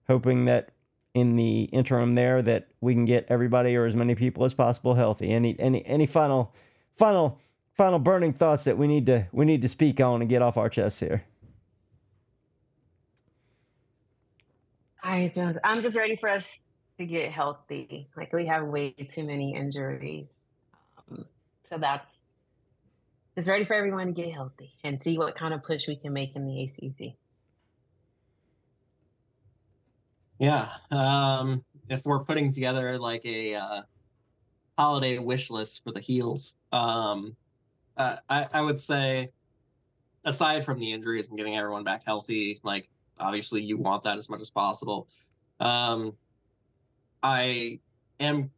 hoping 0.07 0.45
that 0.45 0.71
in 1.15 1.37
the 1.37 1.63
interim 1.65 2.15
there 2.15 2.43
that 2.43 2.69
we 2.81 2.93
can 2.93 3.05
get 3.05 3.27
everybody 3.29 3.77
or 3.77 3.85
as 3.85 3.95
many 3.95 4.15
people 4.15 4.45
as 4.45 4.53
possible 4.53 4.95
healthy 4.95 5.31
any 5.31 5.59
any 5.61 5.87
any 5.87 6.07
final 6.07 6.53
final 6.97 7.39
final 7.75 7.99
burning 7.99 8.33
thoughts 8.33 8.65
that 8.65 8.79
we 8.79 8.87
need 8.87 9.07
to 9.07 9.27
we 9.33 9.45
need 9.45 9.63
to 9.63 9.69
speak 9.69 10.01
on 10.01 10.21
and 10.21 10.31
get 10.31 10.43
off 10.43 10.57
our 10.57 10.69
chests 10.69 11.01
here 11.01 11.25
I 15.05 15.31
just, 15.35 15.59
I'm 15.63 15.83
just 15.83 15.99
ready 15.99 16.17
for 16.17 16.31
us 16.31 16.65
to 16.99 17.05
get 17.05 17.31
healthy. 17.31 18.09
Like 18.17 18.33
we 18.33 18.47
have 18.47 18.65
way 18.65 18.91
too 18.93 19.23
many 19.23 19.55
injuries. 19.55 20.41
Um, 21.11 21.27
so 21.69 21.77
that's 21.77 22.19
just 23.37 23.49
ready 23.49 23.67
for 23.67 23.75
everyone 23.75 24.07
to 24.07 24.13
get 24.13 24.33
healthy 24.33 24.73
and 24.83 25.03
see 25.03 25.19
what 25.19 25.37
kind 25.37 25.53
of 25.53 25.63
push 25.63 25.87
we 25.87 25.97
can 25.97 26.15
make 26.15 26.35
in 26.37 26.47
the 26.47 26.63
ACC. 26.63 27.13
Yeah. 30.39 30.71
Um, 30.91 31.63
if 31.91 32.05
we're 32.07 32.25
putting 32.25 32.51
together 32.51 32.99
like 32.99 33.27
a 33.27 33.57
uh, 33.57 33.83
holiday 34.79 35.19
wish 35.19 35.51
list 35.51 35.85
for 35.85 35.93
the 35.93 36.01
heels, 36.01 36.57
um, 36.73 37.37
uh, 37.97 38.17
I, 38.29 38.47
I 38.53 38.61
would 38.61 38.81
say, 38.81 39.31
aside 40.25 40.65
from 40.65 40.79
the 40.79 40.93
injuries 40.93 41.29
and 41.29 41.37
getting 41.37 41.57
everyone 41.57 41.85
back 41.85 42.03
healthy, 42.05 42.59
like 42.63 42.89
obviously 43.19 43.63
you 43.63 43.77
want 43.77 44.03
that 44.03 44.19
as 44.19 44.29
much 44.29 44.41
as 44.41 44.51
possible. 44.51 45.09
Um, 45.61 46.15
I 47.23 47.79
am 48.21 48.51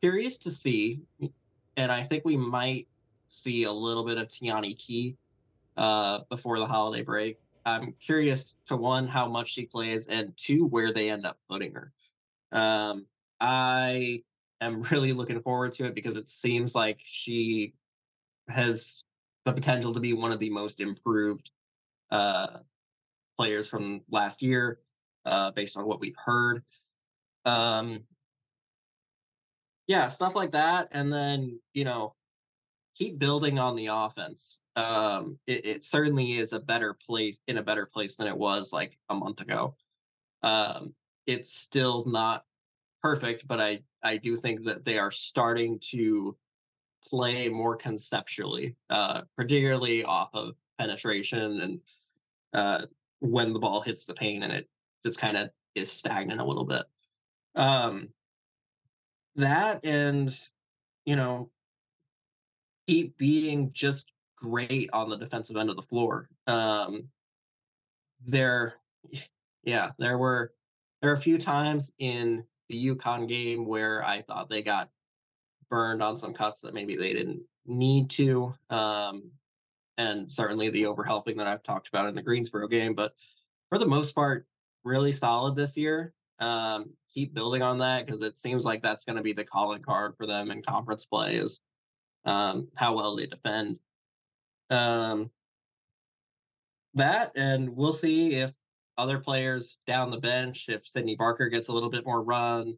curious 0.00 0.38
to 0.38 0.50
see, 0.50 1.00
and 1.76 1.92
I 1.92 2.02
think 2.02 2.24
we 2.24 2.36
might 2.36 2.88
see 3.28 3.64
a 3.64 3.72
little 3.72 4.04
bit 4.04 4.18
of 4.18 4.28
Teonni 4.28 4.78
Key 4.78 5.16
uh, 5.76 6.20
before 6.28 6.58
the 6.58 6.66
holiday 6.66 7.02
break. 7.02 7.38
I'm 7.66 7.94
curious 8.00 8.54
to 8.66 8.76
one 8.76 9.06
how 9.06 9.28
much 9.28 9.52
she 9.52 9.66
plays, 9.66 10.06
and 10.06 10.34
two 10.36 10.66
where 10.66 10.92
they 10.92 11.10
end 11.10 11.26
up 11.26 11.38
putting 11.48 11.74
her. 11.74 11.92
Um, 12.52 13.06
I 13.40 14.22
am 14.60 14.82
really 14.90 15.12
looking 15.12 15.40
forward 15.40 15.72
to 15.74 15.86
it 15.86 15.94
because 15.94 16.16
it 16.16 16.28
seems 16.28 16.74
like 16.74 16.98
she 17.02 17.74
has 18.50 19.04
the 19.44 19.52
potential 19.52 19.94
to 19.94 20.00
be 20.00 20.12
one 20.12 20.32
of 20.32 20.38
the 20.38 20.50
most 20.50 20.80
improved 20.80 21.50
uh, 22.10 22.58
players 23.36 23.68
from 23.68 24.02
last 24.10 24.42
year, 24.42 24.80
uh, 25.24 25.50
based 25.52 25.76
on 25.76 25.86
what 25.86 26.00
we've 26.00 26.16
heard. 26.24 26.62
Um, 27.44 28.04
yeah, 29.86 30.08
stuff 30.08 30.34
like 30.34 30.52
that, 30.52 30.88
and 30.92 31.12
then 31.12 31.58
you 31.72 31.84
know, 31.84 32.14
keep 32.94 33.18
building 33.18 33.58
on 33.58 33.76
the 33.76 33.86
offense. 33.86 34.60
Um, 34.76 35.38
it, 35.46 35.64
it 35.64 35.84
certainly 35.84 36.38
is 36.38 36.52
a 36.52 36.60
better 36.60 36.94
place 37.06 37.38
in 37.48 37.58
a 37.58 37.62
better 37.62 37.86
place 37.86 38.16
than 38.16 38.26
it 38.26 38.36
was 38.36 38.72
like 38.72 38.98
a 39.08 39.14
month 39.14 39.40
ago. 39.40 39.74
Um, 40.42 40.94
it's 41.26 41.54
still 41.54 42.04
not 42.06 42.44
perfect, 43.02 43.48
but 43.48 43.60
I 43.60 43.80
I 44.02 44.16
do 44.16 44.36
think 44.36 44.64
that 44.64 44.84
they 44.84 44.98
are 44.98 45.10
starting 45.10 45.78
to 45.90 46.36
play 47.10 47.48
more 47.48 47.76
conceptually, 47.76 48.76
uh, 48.88 49.22
particularly 49.36 50.04
off 50.04 50.30
of 50.32 50.54
penetration 50.78 51.60
and 51.60 51.82
uh, 52.52 52.86
when 53.18 53.52
the 53.52 53.58
ball 53.58 53.80
hits 53.80 54.04
the 54.04 54.14
paint 54.14 54.44
and 54.44 54.52
it 54.52 54.68
just 55.04 55.20
kind 55.20 55.36
of 55.36 55.50
is 55.74 55.90
stagnant 55.90 56.40
a 56.40 56.44
little 56.44 56.64
bit. 56.64 56.84
Um, 57.54 58.08
that 59.36 59.84
and 59.84 60.36
you 61.04 61.16
know 61.16 61.50
keep 62.86 63.16
being 63.16 63.70
just 63.72 64.12
great 64.36 64.90
on 64.92 65.10
the 65.10 65.16
defensive 65.16 65.56
end 65.56 65.70
of 65.70 65.76
the 65.76 65.82
floor. 65.82 66.28
Um, 66.46 67.08
there, 68.26 68.74
yeah, 69.64 69.90
there 69.98 70.18
were 70.18 70.52
there 71.00 71.10
are 71.10 71.14
a 71.14 71.20
few 71.20 71.38
times 71.38 71.92
in 71.98 72.44
the 72.68 72.88
UConn 72.88 73.28
game 73.28 73.66
where 73.66 74.04
I 74.04 74.22
thought 74.22 74.48
they 74.48 74.62
got 74.62 74.90
burned 75.70 76.02
on 76.02 76.18
some 76.18 76.34
cuts 76.34 76.60
that 76.60 76.74
maybe 76.74 76.96
they 76.96 77.12
didn't 77.12 77.40
need 77.66 78.10
to. 78.10 78.52
Um, 78.68 79.30
and 79.96 80.32
certainly 80.32 80.70
the 80.70 80.84
overhelping 80.84 81.36
that 81.36 81.46
I've 81.46 81.62
talked 81.62 81.88
about 81.88 82.08
in 82.08 82.14
the 82.14 82.22
Greensboro 82.22 82.68
game. 82.68 82.94
But 82.94 83.12
for 83.68 83.78
the 83.78 83.86
most 83.86 84.14
part, 84.14 84.46
really 84.84 85.12
solid 85.12 85.56
this 85.56 85.76
year. 85.76 86.12
Um, 86.38 86.90
keep 87.12 87.34
building 87.34 87.62
on 87.62 87.78
that 87.78 88.06
because 88.06 88.22
it 88.22 88.38
seems 88.38 88.64
like 88.64 88.82
that's 88.82 89.04
going 89.04 89.16
to 89.16 89.22
be 89.22 89.32
the 89.32 89.44
calling 89.44 89.82
card 89.82 90.14
for 90.16 90.26
them 90.26 90.50
in 90.50 90.62
conference 90.62 91.04
play 91.04 91.36
is 91.36 91.60
um, 92.24 92.68
how 92.76 92.94
well 92.94 93.16
they 93.16 93.26
defend. 93.26 93.78
Um, 94.70 95.30
that, 96.94 97.32
and 97.36 97.76
we'll 97.76 97.92
see 97.92 98.34
if 98.34 98.52
other 98.96 99.18
players 99.18 99.78
down 99.86 100.10
the 100.10 100.18
bench, 100.18 100.68
if 100.68 100.86
Sydney 100.86 101.16
Barker 101.16 101.48
gets 101.48 101.68
a 101.68 101.72
little 101.72 101.90
bit 101.90 102.06
more 102.06 102.22
run, 102.22 102.76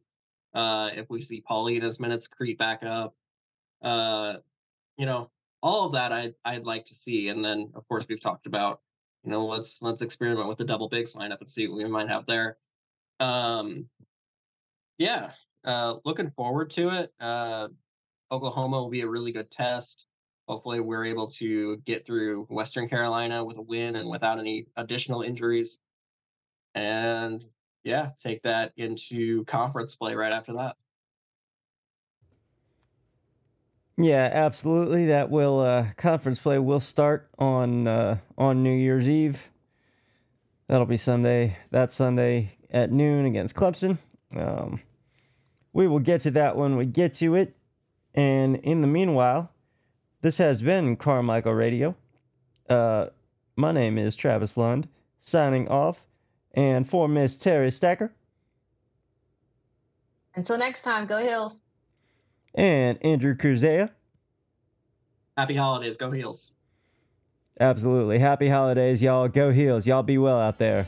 uh, 0.55 0.91
if 0.95 1.09
we 1.11 1.23
see 1.23 1.41
Paulina's 1.41 2.01
minutes 2.01 2.29
creep 2.29 2.59
back 2.59 2.83
up, 2.85 3.15
uh, 3.83 4.37
you 4.97 5.07
know, 5.07 5.31
all 5.63 5.87
of 5.87 5.93
that 5.93 6.13
I'd 6.13 6.35
I'd 6.45 6.65
like 6.65 6.87
to 6.87 6.95
see. 6.95 7.29
And 7.29 7.45
then 7.45 7.71
of 7.75 7.87
course 7.89 8.07
we've 8.09 8.21
talked 8.21 8.47
about, 8.47 8.81
you 9.25 9.31
know, 9.31 9.47
let's 9.47 9.81
let's 9.83 10.03
experiment 10.03 10.49
with 10.49 10.59
the 10.59 10.65
double 10.65 10.89
bigs 10.89 11.15
lineup 11.15 11.41
and 11.41 11.51
see 11.51 11.69
what 11.69 11.79
we 11.79 11.85
might 11.85 12.09
have 12.09 12.27
there. 12.27 12.59
Um, 13.21 13.87
yeah, 14.99 15.33
uh, 15.65 15.97
looking 16.05 16.31
forward 16.31 16.71
to 16.71 16.91
it. 16.91 17.13
Uh, 17.21 17.69
Oklahoma 18.31 18.79
will 18.81 18.91
be 18.91 19.03
a 19.03 19.09
really 19.09 19.33
good 19.33 19.51
test. 19.51 20.07
Hopefully, 20.49 20.81
we're 20.81 21.05
able 21.05 21.29
to 21.29 21.77
get 21.79 22.05
through 22.05 22.45
Western 22.51 22.89
Carolina 22.89 23.45
with 23.45 23.59
a 23.59 23.63
win 23.63 23.97
and 23.97 24.09
without 24.09 24.39
any 24.39 24.67
additional 24.77 25.23
injuries. 25.23 25.79
And 26.75 27.45
yeah, 27.85 28.11
take 28.19 28.43
that 28.43 28.73
into 28.77 29.45
conference 29.45 29.95
play 29.95 30.15
right 30.15 30.33
after 30.33 30.55
that. 30.55 30.77
Yeah, 33.99 34.29
absolutely. 34.33 35.07
That 35.07 35.31
will 35.31 35.61
uh, 35.61 35.87
conference 35.97 36.39
play 36.39 36.59
will 36.59 36.81
start 36.81 37.29
on 37.39 37.87
uh, 37.87 38.19
on 38.39 38.63
New 38.63 38.75
Year's 38.75 39.09
Eve. 39.09 39.49
That'll 40.67 40.87
be 40.87 40.97
Sunday. 40.97 41.59
That 41.71 41.93
Sunday 41.93 42.53
at 42.71 42.91
noon 42.91 43.27
against 43.27 43.55
Clemson. 43.55 43.99
Um, 44.35 44.81
we 45.73 45.87
will 45.87 45.99
get 45.99 46.23
to 46.23 46.31
that 46.33 46.57
when 46.57 46.77
we 46.77 46.87
get 46.87 47.15
to 47.17 47.35
it. 47.35 47.55
And 48.15 48.57
in 48.57 48.81
the 48.81 48.87
meanwhile, 48.87 49.53
this 50.23 50.39
has 50.39 50.63
been 50.63 50.97
Carmichael 50.97 51.55
Radio. 51.55 51.95
Uh, 52.69 53.07
my 53.57 53.73
name 53.73 53.99
is 53.99 54.17
Travis 54.17 54.57
Lund, 54.57 54.89
signing 55.19 55.69
off. 55.69 56.07
And 56.55 56.89
for 56.89 57.09
Miss 57.09 57.37
Terry 57.37 57.71
Stacker. 57.71 58.13
Until 60.35 60.59
next 60.59 60.83
time, 60.83 61.07
go 61.07 61.19
Heels. 61.19 61.63
And 62.55 62.99
Andrew 63.05 63.35
Cruzea. 63.35 63.91
Happy 65.37 65.57
holidays. 65.57 65.97
Go 65.97 66.11
Heels. 66.11 66.53
Absolutely. 67.61 68.19
Happy 68.19 68.49
holidays, 68.49 69.03
y'all. 69.03 69.29
Go 69.29 69.51
Heels. 69.53 69.87
Y'all 69.87 70.03
be 70.03 70.19
well 70.19 70.39
out 70.39 70.59
there. 70.59 70.87